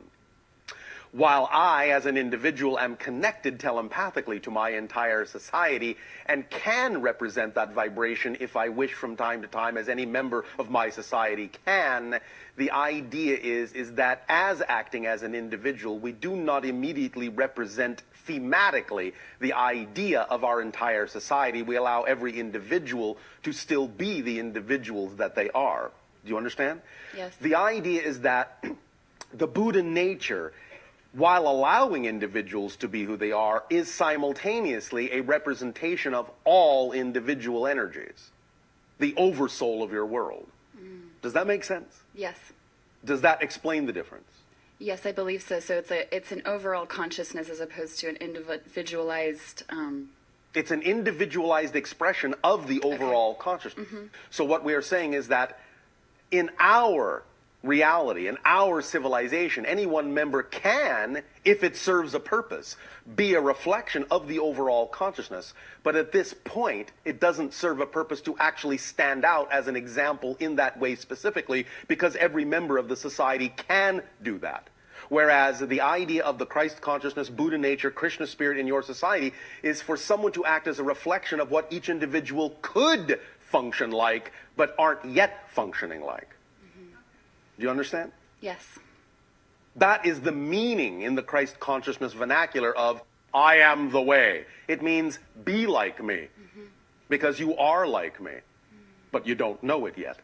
While 1.13 1.47
I, 1.53 1.91
as 1.91 2.07
an 2.07 2.17
individual, 2.17 2.79
am 2.79 2.97
connected 2.97 3.61
telepathically 3.61 4.41
to 4.41 4.51
my 4.51 4.71
entire 4.71 5.27
society 5.27 5.99
and 6.25 6.49
can 6.49 7.03
represent 7.03 7.55
that 7.55 7.75
vibration 7.75 8.39
if 8.41 8.57
I 8.57 8.71
wish 8.71 8.95
from 8.95 9.15
time 9.15 9.43
to 9.43 9.49
time, 9.49 9.77
as 9.77 9.91
any 9.91 10.07
member 10.07 10.47
of 10.59 10.71
my 10.71 10.89
society 10.89 11.51
can, 11.67 12.19
the 12.57 12.71
idea 12.71 13.37
is, 13.37 13.75
is 13.75 13.93
that 13.95 14.25
as 14.31 14.63
acting 14.67 15.05
as 15.05 15.23
an 15.23 15.35
individual, 15.35 15.99
we 15.99 16.13
do 16.13 16.35
not 16.35 16.65
immediately 16.65 17.29
represent 17.29 18.05
thematically 18.29 19.13
the 19.41 19.53
idea 19.53 20.23
of 20.23 20.45
our 20.45 20.61
entire 20.61 21.07
society. 21.07 21.63
We 21.63 21.77
allow 21.77 22.03
every 22.03 22.39
individual 22.39 23.19
to 23.43 23.53
still 23.53 23.89
be 23.89 24.21
the 24.21 24.39
individuals 24.39 25.17
that 25.17 25.35
they 25.35 25.51
are. 25.51 25.91
Do 26.25 26.31
you 26.31 26.37
understand? 26.37 26.81
Yes. 27.17 27.35
The 27.41 27.57
idea 27.57 28.03
is 28.03 28.21
that 28.21 28.65
the 29.35 29.47
Buddha 29.47 29.83
nature, 29.83 30.53
while 31.13 31.49
allowing 31.49 32.05
individuals 32.05 32.77
to 32.77 32.89
be 32.89 33.05
who 33.05 33.17
they 33.17 33.33
are, 33.33 33.65
is 33.71 33.93
simultaneously 33.93 35.13
a 35.13 35.21
representation 35.23 36.15
of 36.15 36.31
all 36.45 36.93
individual 36.93 37.67
energies, 37.67 38.31
the 38.99 39.15
oversoul 39.17 39.83
of 39.83 39.93
your 39.93 40.07
world. 40.07 40.47
Mm. 40.81 41.09
Does 41.23 41.33
that 41.33 41.47
make 41.47 41.65
sense? 41.65 42.03
Yes. 42.15 42.39
Does 43.05 43.23
that 43.23 43.43
explain 43.43 43.87
the 43.87 43.93
difference? 43.93 44.29
Yes, 44.83 45.07
I 45.07 45.13
believe 45.13 45.43
so. 45.43 45.61
So 45.61 45.75
it's 45.77 45.93
a 45.93 46.13
it's 46.15 46.33
an 46.33 46.43
overall 46.45 46.87
consciousness 46.87 47.49
as 47.49 47.61
opposed 47.61 48.01
to 48.01 48.09
an 48.09 48.17
individualized. 48.17 49.63
Um, 49.69 50.11
It's 50.55 50.73
an 50.73 50.83
individualized 50.83 51.77
expression 51.77 52.35
of 52.43 52.67
the 52.67 52.81
overall 52.83 53.35
consciousness. 53.35 53.89
So 54.31 54.45
what 54.45 54.65
we 54.65 54.75
are 54.75 54.83
saying 54.83 55.15
is 55.15 55.29
that 55.29 55.59
in 56.33 56.51
our 56.59 57.23
reality, 57.63 58.27
in 58.27 58.37
our 58.45 58.83
civilization, 58.83 59.65
any 59.65 59.87
one 59.87 60.13
member 60.13 60.43
can, 60.43 61.23
if 61.45 61.63
it 61.63 61.77
serves 61.77 62.13
a 62.13 62.21
purpose, 62.21 62.77
be 63.15 63.35
a 63.35 63.41
reflection 63.41 64.05
of 64.11 64.27
the 64.27 64.41
overall 64.41 64.89
consciousness. 64.89 65.55
But 65.85 65.95
at 65.95 66.11
this 66.11 66.35
point, 66.35 66.91
it 67.05 67.21
doesn't 67.21 67.55
serve 67.55 67.81
a 67.81 67.87
purpose 67.87 68.21
to 68.23 68.37
actually 68.39 68.79
stand 68.79 69.25
out 69.25 69.51
as 69.53 69.69
an 69.69 69.77
example 69.77 70.37
in 70.41 70.57
that 70.57 70.77
way 70.81 70.97
specifically, 70.97 71.67
because 71.87 72.17
every 72.17 72.45
member 72.45 72.79
of 72.79 72.89
the 72.89 72.97
society 72.97 73.49
can 73.57 74.03
do 74.23 74.39
that. 74.39 74.69
Whereas 75.09 75.61
the 75.61 75.81
idea 75.81 76.25
of 76.25 76.39
the 76.39 76.47
Christ 76.47 76.81
consciousness, 76.81 77.29
Buddha 77.29 77.59
nature, 77.59 77.91
Krishna 77.91 78.27
spirit 78.27 78.59
in 78.59 78.67
your 78.67 78.83
society 78.83 79.33
is 79.63 79.83
for 79.83 79.97
someone 79.97 80.33
to 80.33 80.45
act 80.45 80.67
as 80.67 80.79
a 80.79 80.83
reflection 80.83 81.41
of 81.41 81.51
what 81.51 81.67
each 81.71 81.89
individual 81.89 82.57
could 82.63 83.21
function 83.41 83.91
like, 83.91 84.33
but 84.57 84.75
aren't 84.79 85.05
yet 85.05 85.51
functioning 85.51 86.03
like. 86.03 86.35
Mm-hmm. 86.65 86.95
Do 87.59 87.63
you 87.63 87.71
understand? 87.71 88.13
yes. 88.41 88.79
That 89.77 90.05
is 90.05 90.21
the 90.21 90.33
meaning 90.33 91.01
in 91.01 91.15
the 91.15 91.23
Christ 91.23 91.59
consciousness 91.59 92.13
vernacular 92.13 92.77
of 92.77 93.03
I 93.33 93.57
am 93.57 93.91
the 93.91 94.03
way. 94.03 94.45
It 94.69 94.83
means 94.83 95.19
be 95.45 95.67
like 95.67 96.05
me. 96.05 96.15
Mm-hmm. 96.15 96.61
Because 97.09 97.41
you 97.41 97.57
are 97.57 97.87
like 97.87 98.21
me, 98.21 98.33
mm-hmm. 98.33 98.77
but 99.11 99.27
you 99.27 99.35
don't 99.35 99.63
know 99.63 99.87
it 99.87 99.97
yet. 99.97 100.19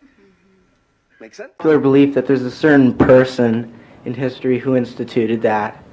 Make 1.20 1.34
sense? 1.34 1.50
popular 1.58 1.78
belief 1.78 2.14
that 2.14 2.26
there's 2.26 2.42
a 2.42 2.50
certain 2.50 2.94
person 2.94 3.74
in 4.08 4.14
history 4.14 4.58
who 4.58 4.74
instituted 4.74 5.42
that, 5.42 5.84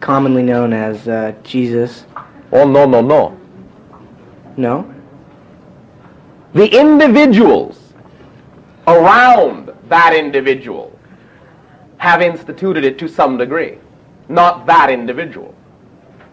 commonly 0.00 0.42
known 0.42 0.72
as 0.72 1.06
uh, 1.06 1.34
Jesus. 1.42 2.06
Oh, 2.50 2.66
no, 2.66 2.86
no, 2.86 3.02
no. 3.02 3.38
No? 4.56 4.94
The 6.54 6.66
individuals 6.66 7.92
around 8.86 9.70
that 9.88 10.14
individual 10.14 10.98
have 11.98 12.22
instituted 12.22 12.84
it 12.84 12.98
to 13.00 13.06
some 13.06 13.36
degree, 13.36 13.76
not 14.30 14.64
that 14.64 14.88
individual. 14.88 15.54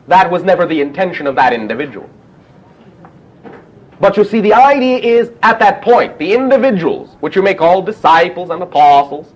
That 0.08 0.32
was 0.32 0.44
never 0.44 0.66
the 0.66 0.80
intention 0.80 1.28
of 1.28 1.36
that 1.36 1.52
individual. 1.52 2.10
But 4.00 4.16
you 4.16 4.24
see, 4.24 4.40
the 4.40 4.54
idea 4.54 5.00
is 5.00 5.32
at 5.44 5.60
that 5.60 5.82
point, 5.82 6.18
the 6.18 6.34
individuals, 6.34 7.18
which 7.20 7.36
you 7.36 7.42
may 7.42 7.56
call 7.56 7.82
disciples 7.82 8.52
and 8.52 8.64
apostles, 8.64 9.35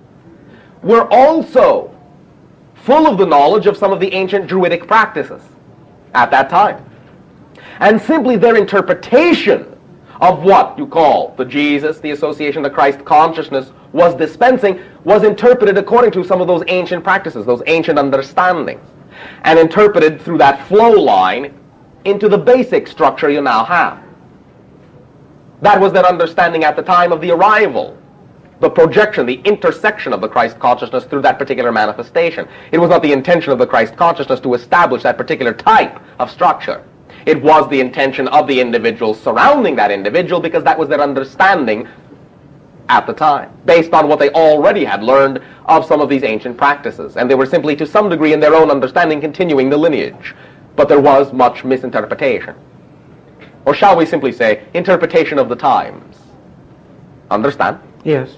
were 0.82 1.07
also 1.11 1.95
full 2.75 3.07
of 3.07 3.17
the 3.17 3.25
knowledge 3.25 3.67
of 3.67 3.77
some 3.77 3.91
of 3.91 3.99
the 3.99 4.11
ancient 4.13 4.47
Druidic 4.47 4.88
practices 4.88 5.41
at 6.13 6.32
that 6.32 6.49
time. 6.49 6.84
And 7.80 8.01
simply 8.01 8.36
their 8.36 8.55
interpretation 8.55 9.77
of 10.21 10.43
what 10.43 10.77
you 10.77 10.86
call 10.86 11.34
the 11.38 11.45
Jesus, 11.45 11.99
the 11.99 12.11
association, 12.11 12.61
the 12.61 12.69
Christ 12.69 13.05
consciousness 13.05 13.71
was 13.93 14.15
dispensing 14.15 14.82
was 15.03 15.23
interpreted 15.23 15.77
according 15.77 16.11
to 16.11 16.23
some 16.23 16.41
of 16.41 16.47
those 16.47 16.63
ancient 16.67 17.03
practices, 17.03 17.45
those 17.45 17.63
ancient 17.67 17.97
understandings, 17.97 18.86
and 19.43 19.57
interpreted 19.57 20.21
through 20.21 20.38
that 20.38 20.67
flow 20.67 20.91
line 20.91 21.57
into 22.05 22.30
the 22.30 22.38
basic 22.38 22.88
structure 22.88 23.30
you 23.30 23.41
now 23.41 23.63
have. 23.63 24.03
That 25.61 25.80
was 25.80 25.91
their 25.91 26.05
understanding 26.05 26.63
at 26.63 26.75
the 26.75 26.84
time 26.84 27.11
of 27.11 27.21
the 27.21 27.32
arrival, 27.32 27.97
the 28.60 28.70
projection, 28.70 29.26
the 29.26 29.41
intersection 29.45 30.14
of 30.14 30.22
the 30.22 30.28
Christ 30.28 30.60
consciousness 30.60 31.05
through 31.05 31.22
that 31.22 31.39
particular 31.39 31.72
manifestation. 31.72 32.47
It 32.72 32.78
was 32.78 32.89
not 32.89 33.01
the 33.01 33.14
intention 33.14 33.51
of 33.51 33.60
the 33.60 33.68
Christ 33.68 33.95
consciousness 33.95 34.39
to 34.41 34.53
establish 34.53 35.03
that 35.03 35.18
particular 35.18 35.53
type 35.53 35.99
of 36.20 36.30
structure. 36.30 36.84
It 37.26 37.41
was 37.41 37.70
the 37.70 37.80
intention 37.80 38.28
of 38.30 38.47
the 38.47 38.60
individual 38.60 39.14
surrounding 39.14 39.76
that 39.78 39.91
individual 39.91 40.41
because 40.41 40.64
that 40.64 40.78
was 40.78 40.89
their 40.89 41.01
understanding 41.01 41.88
at 42.89 43.05
the 43.05 43.14
time, 43.14 43.51
based 43.66 43.93
on 43.93 44.07
what 44.07 44.18
they 44.18 44.32
already 44.32 44.84
had 44.84 45.03
learned 45.03 45.41
of 45.66 45.86
some 45.86 46.01
of 46.01 46.10
these 46.10 46.24
ancient 46.24 46.57
practices. 46.57 47.18
And 47.18 47.30
they 47.30 47.36
were 47.36 47.45
simply, 47.45 47.76
to 47.76 47.86
some 47.86 48.10
degree, 48.10 48.34
in 48.34 48.39
their 48.39 48.55
own 48.55 48.72
understanding, 48.72 49.22
continuing 49.22 49.70
the 49.70 49.78
lineage. 49.78 50.34
But 50.76 50.89
there 50.89 50.99
was 50.99 51.32
much 51.32 51.64
misinterpretation. 51.64 52.55
Or 53.66 53.76
shall 53.76 53.95
we 53.95 54.07
simply 54.07 54.32
say, 54.32 54.66
interpretation 54.74 55.38
of 55.38 55.49
the 55.49 55.55
times. 55.55 56.18
Understand? 57.30 57.80
Yes. 58.03 58.38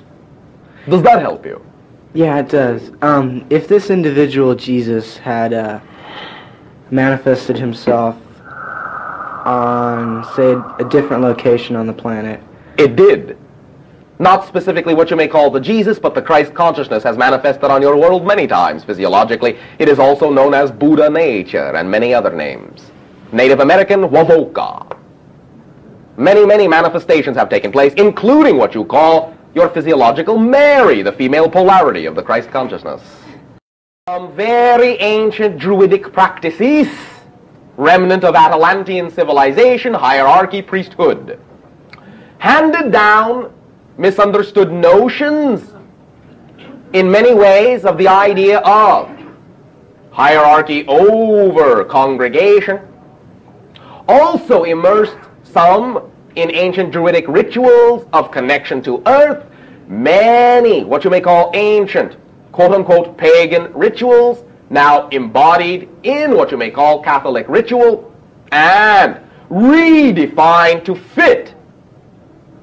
Does 0.90 1.04
that 1.04 1.22
help 1.22 1.46
you? 1.46 1.64
Yeah, 2.14 2.40
it 2.40 2.50
does. 2.50 2.92
Um, 3.02 3.46
if 3.50 3.68
this 3.68 3.90
individual 3.90 4.56
Jesus 4.56 5.18
had 5.18 5.54
uh, 5.54 5.80
manifested 6.90 7.58
himself 7.58 8.18
on, 9.46 10.26
say, 10.36 10.56
a 10.80 10.90
different 10.90 11.24
location 11.24 11.76
on 11.76 11.88
the 11.88 11.94
planet, 11.94 12.42
It 12.78 12.96
did. 12.96 13.38
Not 14.20 14.46
specifically 14.48 14.94
what 14.94 15.10
you 15.10 15.16
may 15.16 15.28
call 15.28 15.50
the 15.50 15.60
Jesus, 15.60 15.98
but 15.98 16.14
the 16.14 16.22
Christ 16.22 16.54
consciousness 16.54 17.04
has 17.04 17.18
manifested 17.18 17.72
on 17.72 17.82
your 17.82 17.98
world 17.98 18.26
many 18.26 18.46
times 18.46 18.84
physiologically. 18.84 19.58
It 19.80 19.90
is 19.90 19.98
also 19.98 20.30
known 20.30 20.54
as 20.54 20.72
Buddha 20.72 21.10
nature 21.10 21.76
and 21.76 21.90
many 21.90 22.14
other 22.14 22.32
names. 22.32 22.92
Native 23.32 23.62
American, 23.62 24.02
Wavoka. 24.10 24.96
Many, 26.18 26.46
many 26.46 26.68
manifestations 26.68 27.36
have 27.38 27.50
taken 27.50 27.72
place, 27.72 27.94
including 27.98 28.58
what 28.58 28.76
you 28.76 28.86
call 28.86 29.36
your 29.54 29.70
physiological 29.70 30.38
Mary, 30.38 31.02
the 31.02 31.12
female 31.12 31.50
polarity 31.50 32.06
of 32.06 32.16
the 32.16 32.24
Christ 32.24 32.50
consciousness. 32.52 33.02
Some 34.08 34.34
very 34.36 34.94
ancient 35.00 35.58
druidic 35.58 36.12
practices, 36.12 36.88
remnant 37.78 38.24
of 38.24 38.36
Atalantean 38.36 39.12
civilization, 39.12 39.94
hierarchy, 39.94 40.62
priesthood. 40.62 41.40
Handed 42.40 42.92
down 42.92 43.54
misunderstood 43.98 44.72
notions 44.72 45.74
in 46.94 47.10
many 47.12 47.34
ways 47.34 47.86
of 47.86 47.98
the 47.98 48.08
idea 48.08 48.60
of 48.60 49.10
hierarchy 50.12 50.86
over 50.88 51.86
congregation. 51.86 52.80
Also 54.08 54.64
immersed 54.64 55.18
some 55.44 56.11
in 56.36 56.52
ancient 56.52 56.92
druidic 56.92 57.28
rituals 57.28 58.08
of 58.14 58.32
connection 58.32 58.82
to 58.84 59.02
earth, 59.06 59.46
many 59.88 60.84
what 60.84 61.04
you 61.04 61.10
may 61.10 61.22
call 61.22 61.52
ancient, 61.54 62.18
quote 62.52 62.72
unquote, 62.72 63.18
pagan 63.18 63.72
rituals, 63.74 64.44
now 64.70 65.08
embodied 65.10 65.90
in 66.04 66.36
what 66.36 66.52
you 66.52 66.58
may 66.58 66.72
call 66.72 67.04
Catholic 67.04 67.48
ritual, 67.50 68.14
and 68.52 69.20
redefined 69.50 70.86
to 70.86 70.96
fit 70.96 71.54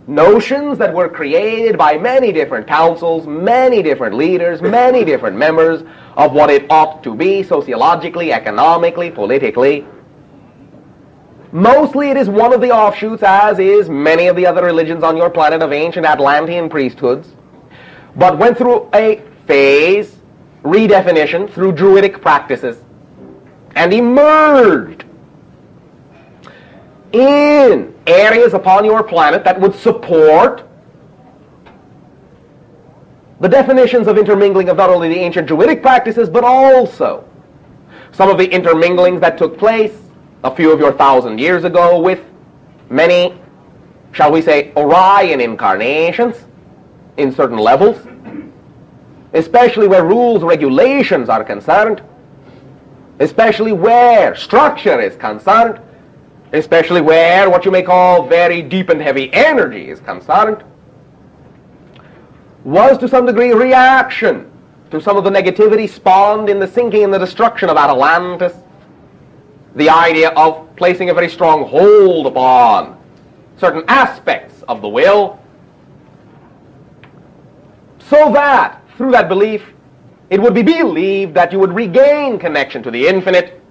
notions 0.09 0.79
that 0.79 0.93
were 0.93 1.09
created 1.09 1.77
by 1.77 1.99
many 1.99 2.33
different 2.33 2.67
councils, 2.67 3.27
many 3.27 3.83
different 3.83 4.15
leaders, 4.15 4.63
many 4.63 5.05
different 5.05 5.37
members 5.37 5.83
of 6.17 6.33
what 6.33 6.49
it 6.49 6.65
ought 6.71 7.03
to 7.05 7.15
be 7.15 7.43
sociologically, 7.43 8.33
economically, 8.33 9.11
politically. 9.11 9.87
Mostly 11.51 12.11
it 12.11 12.17
is 12.17 12.29
one 12.29 12.53
of 12.53 12.61
the 12.61 12.71
offshoots, 12.71 13.23
as 13.23 13.59
is 13.59 13.89
many 13.89 14.27
of 14.27 14.37
the 14.37 14.47
other 14.47 14.65
religions 14.65 15.03
on 15.03 15.17
your 15.17 15.31
planet 15.31 15.63
of 15.63 15.73
ancient 15.73 16.05
Atlantean 16.05 16.69
priesthoods, 16.69 17.29
but 18.17 18.37
went 18.39 18.59
through 18.59 18.89
a 18.95 19.23
phase, 19.47 20.19
redefinition 20.63 21.51
through 21.51 21.73
druidic 21.73 22.21
practices, 22.21 22.79
and 23.75 23.95
emerged 23.95 25.05
in 27.13 27.95
areas 28.07 28.53
upon 28.53 28.85
your 28.85 29.03
planet 29.03 29.45
that 29.45 29.59
would 29.59 29.75
support 29.75 30.69
the 33.41 33.49
definitions 33.49 34.07
of 34.09 34.19
intermingling 34.19 34.69
of 34.69 34.77
not 34.77 34.91
only 34.91 35.09
the 35.09 35.19
ancient 35.19 35.47
Druidic 35.47 35.81
practices, 35.81 36.29
but 36.29 36.45
also 36.45 37.25
some 38.11 38.29
of 38.29 38.37
the 38.37 38.49
interminglings 38.49 39.21
that 39.21 39.39
took 39.39 39.57
place 39.57 39.97
a 40.45 40.55
few 40.55 40.73
of 40.73 40.79
your 40.79 40.93
thousand 40.93 41.39
years 41.39 41.65
ago 41.65 42.01
with 42.01 42.25
many, 42.91 43.39
shall 44.13 44.31
we 44.31 44.43
say, 44.43 44.73
Orion 44.77 45.41
incarnations 45.41 46.37
in 47.17 47.33
certain 47.33 47.59
levels, 47.59 48.07
especially 49.33 49.89
where 49.89 50.05
rules, 50.05 50.43
regulations 50.43 51.29
are 51.29 51.45
concerned, 51.45 52.03
especially 53.19 53.73
where 53.73 54.35
structure 54.37 55.01
is 55.01 55.17
concerned, 55.17 55.81
especially 56.53 57.01
where 57.01 57.51
what 57.51 57.65
you 57.65 57.71
may 57.71 57.83
call 57.83 58.27
very 58.27 58.63
deep 58.63 58.89
and 58.89 59.01
heavy 59.01 59.33
energy 59.33 59.91
is 59.91 60.01
concerned, 60.01 60.63
was 62.65 62.97
to 62.99 63.09
some 63.09 63.27
degree 63.27 63.53
reaction 63.53 64.51
to 64.91 65.01
some 65.01 65.17
of 65.17 65.25
the 65.25 65.31
negativity 65.31 65.89
spawned 65.89 66.49
in 66.49 66.59
the 66.59 66.67
sinking 66.67 67.05
and 67.05 67.13
the 67.13 67.19
destruction 67.19 67.69
of 67.69 67.77
Atalantis. 67.77 68.63
The 69.79 69.89
idea 69.89 70.31
of 70.31 70.75
placing 70.75 71.09
a 71.11 71.15
very 71.15 71.29
strong 71.29 71.65
hold 71.69 72.27
upon 72.27 72.99
certain 73.59 73.85
aspects 73.87 74.65
of 74.67 74.83
the 74.83 74.89
will, 74.89 75.39
so 78.01 78.33
that 78.33 78.83
through 78.97 79.13
that 79.13 79.29
belief 79.29 79.63
it 80.31 80.43
would 80.43 80.53
be 80.55 80.63
believed 80.63 81.33
that 81.35 81.53
you 81.53 81.61
would 81.61 81.73
regain 81.73 82.41
connection 82.41 82.83
to 82.83 82.91
the 82.91 83.07
infinite 83.07 83.63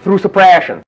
through 0.00 0.18
suppression. 0.18 0.82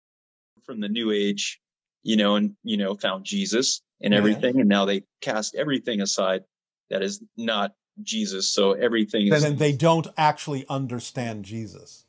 from 0.65 0.81
the 0.81 0.89
new 0.89 1.11
age, 1.11 1.61
you 2.03 2.17
know, 2.17 2.37
and 2.37 2.57
you 2.65 2.79
know, 2.79 2.95
found 2.95 3.25
Jesus 3.27 3.83
and 4.01 4.15
Yeah. 4.15 4.19
everything, 4.19 4.59
and 4.61 4.69
now 4.71 4.87
they 4.87 5.03
cast 5.21 5.55
everything 5.55 6.01
aside 6.01 6.45
that 6.89 7.03
is 7.03 7.21
not 7.37 7.75
Jesus. 8.03 8.51
So 8.51 8.73
everything 8.73 9.27
is 9.27 9.43
Then 9.43 9.57
they 9.57 9.73
don't 9.73 10.07
actually 10.17 10.65
understand 10.71 11.45
Jesus 11.45 12.07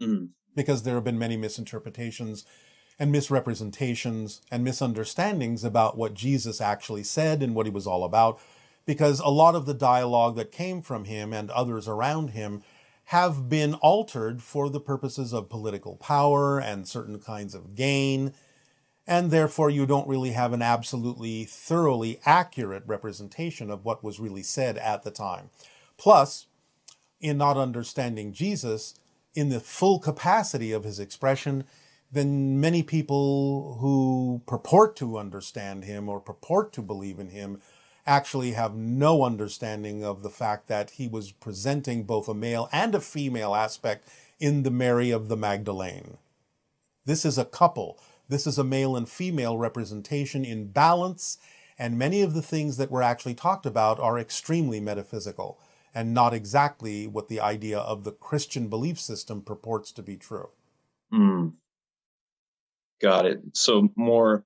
Mm. 0.00 0.28
Because 0.56 0.82
there 0.82 0.96
have 0.96 1.04
been 1.04 1.18
many 1.18 1.36
misinterpretations 1.36 2.44
and 2.98 3.12
misrepresentations 3.12 4.40
and 4.50 4.64
misunderstandings 4.64 5.62
about 5.62 5.96
what 5.96 6.14
Jesus 6.14 6.60
actually 6.60 7.04
said 7.04 7.42
and 7.42 7.54
what 7.54 7.66
he 7.66 7.70
was 7.70 7.86
all 7.86 8.02
about. 8.02 8.40
Because 8.86 9.20
a 9.20 9.28
lot 9.28 9.54
of 9.54 9.66
the 9.66 9.74
dialogue 9.74 10.36
that 10.36 10.50
came 10.50 10.80
from 10.80 11.04
him 11.04 11.32
and 11.32 11.50
others 11.50 11.86
around 11.86 12.30
him 12.30 12.62
have 13.10 13.48
been 13.48 13.74
altered 13.74 14.42
for 14.42 14.68
the 14.68 14.80
purposes 14.80 15.32
of 15.32 15.48
political 15.48 15.96
power 15.96 16.58
and 16.58 16.88
certain 16.88 17.20
kinds 17.20 17.54
of 17.54 17.74
gain. 17.74 18.32
And 19.06 19.30
therefore, 19.30 19.70
you 19.70 19.86
don't 19.86 20.08
really 20.08 20.32
have 20.32 20.52
an 20.52 20.62
absolutely 20.62 21.44
thoroughly 21.44 22.18
accurate 22.24 22.82
representation 22.86 23.70
of 23.70 23.84
what 23.84 24.02
was 24.02 24.18
really 24.18 24.42
said 24.42 24.78
at 24.78 25.04
the 25.04 25.12
time. 25.12 25.50
Plus, 25.96 26.46
in 27.20 27.38
not 27.38 27.56
understanding 27.56 28.32
Jesus 28.32 28.94
in 29.36 29.50
the 29.50 29.60
full 29.60 30.00
capacity 30.00 30.72
of 30.72 30.82
his 30.82 30.98
expression, 30.98 31.64
then 32.10 32.58
many 32.58 32.82
people 32.82 33.76
who 33.80 34.40
purport 34.46 34.96
to 34.96 35.18
understand 35.18 35.84
him 35.84 36.08
or 36.08 36.18
purport 36.18 36.72
to 36.72 36.82
believe 36.82 37.20
in 37.20 37.28
him 37.28 37.60
actually 38.06 38.52
have 38.52 38.74
no 38.74 39.24
understanding 39.24 40.02
of 40.02 40.22
the 40.22 40.30
fact 40.30 40.68
that 40.68 40.90
he 40.90 41.06
was 41.06 41.32
presenting 41.32 42.04
both 42.04 42.28
a 42.28 42.34
male 42.34 42.68
and 42.72 42.94
a 42.94 43.00
female 43.00 43.54
aspect 43.54 44.08
in 44.40 44.62
the 44.62 44.70
Mary 44.70 45.10
of 45.10 45.28
the 45.28 45.36
Magdalene. 45.36 46.16
This 47.04 47.24
is 47.24 47.36
a 47.36 47.44
couple. 47.44 47.98
This 48.28 48.46
is 48.46 48.58
a 48.58 48.64
male 48.64 48.96
and 48.96 49.08
female 49.08 49.58
representation 49.58 50.44
in 50.44 50.68
balance, 50.68 51.38
and 51.78 51.98
many 51.98 52.22
of 52.22 52.32
the 52.32 52.42
things 52.42 52.76
that 52.78 52.90
were 52.90 53.02
actually 53.02 53.34
talked 53.34 53.66
about 53.66 54.00
are 54.00 54.18
extremely 54.18 54.80
metaphysical 54.80 55.58
and 55.96 56.12
not 56.12 56.34
exactly 56.34 57.06
what 57.06 57.28
the 57.28 57.40
idea 57.40 57.78
of 57.78 58.04
the 58.04 58.12
Christian 58.12 58.68
belief 58.68 59.00
system 59.00 59.40
purports 59.40 59.90
to 59.92 60.02
be 60.02 60.18
true. 60.18 60.50
Mm. 61.10 61.54
Got 63.00 63.24
it. 63.24 63.40
So 63.54 63.88
more. 63.96 64.44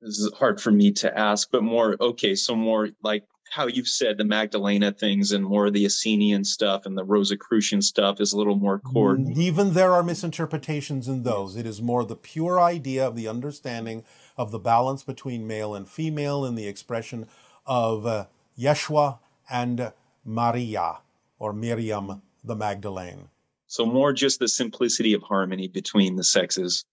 This 0.00 0.18
is 0.18 0.32
hard 0.34 0.62
for 0.62 0.70
me 0.70 0.92
to 0.92 1.18
ask, 1.18 1.50
but 1.50 1.62
more 1.62 1.94
okay. 2.00 2.34
So 2.34 2.56
more 2.56 2.88
like 3.02 3.24
how 3.50 3.66
you've 3.66 3.86
said 3.86 4.16
the 4.16 4.24
Magdalena 4.24 4.92
things 4.92 5.30
and 5.32 5.44
more 5.44 5.66
of 5.66 5.74
the 5.74 5.84
Essenian 5.84 6.44
stuff 6.44 6.86
and 6.86 6.96
the 6.96 7.04
Rosicrucian 7.04 7.82
stuff 7.82 8.22
is 8.22 8.32
a 8.32 8.38
little 8.38 8.56
more 8.56 8.78
core. 8.78 9.18
Even 9.36 9.74
there 9.74 9.92
are 9.92 10.02
misinterpretations 10.02 11.06
in 11.06 11.22
those. 11.22 11.54
It 11.54 11.66
is 11.66 11.82
more 11.82 12.04
the 12.04 12.16
pure 12.16 12.58
idea 12.58 13.06
of 13.06 13.14
the 13.14 13.28
understanding 13.28 14.04
of 14.38 14.52
the 14.52 14.58
balance 14.58 15.02
between 15.02 15.46
male 15.46 15.74
and 15.74 15.86
female 15.86 16.46
in 16.46 16.54
the 16.54 16.66
expression 16.66 17.28
of 17.66 18.06
uh, 18.06 18.26
Yeshua 18.58 19.18
and 19.50 19.92
Maria 20.24 20.98
or 21.38 21.52
Miriam 21.52 22.22
the 22.42 22.56
Magdalene. 22.56 23.28
So 23.66 23.86
more 23.86 24.12
just 24.12 24.38
the 24.38 24.48
simplicity 24.48 25.14
of 25.14 25.22
harmony 25.22 25.68
between 25.68 26.16
the 26.16 26.24
sexes. 26.24 26.84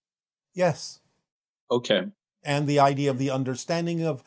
Yes. 0.54 1.00
Okay. 1.70 2.06
And 2.42 2.66
the 2.66 2.80
idea 2.80 3.10
of 3.10 3.18
the 3.18 3.30
understanding 3.30 4.02
of 4.02 4.22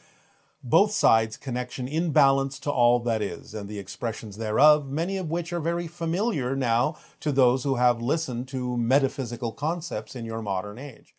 both 0.64 0.92
sides' 0.92 1.38
connection 1.38 1.88
in 1.88 2.12
balance 2.12 2.60
to 2.60 2.72
all 2.72 3.00
that 3.02 3.22
is, 3.22 3.54
and 3.54 3.70
the 3.70 3.78
expressions 3.78 4.38
thereof, 4.38 4.90
many 4.90 5.18
of 5.18 5.30
which 5.30 5.54
are 5.54 5.60
very 5.60 5.88
familiar 5.88 6.56
now 6.56 6.98
to 7.20 7.32
those 7.32 7.64
who 7.64 7.76
have 7.76 8.02
listened 8.02 8.48
to 8.48 8.76
metaphysical 8.76 9.52
concepts 9.52 10.16
in 10.16 10.26
your 10.26 10.42
modern 10.42 10.80
age. 10.80 11.16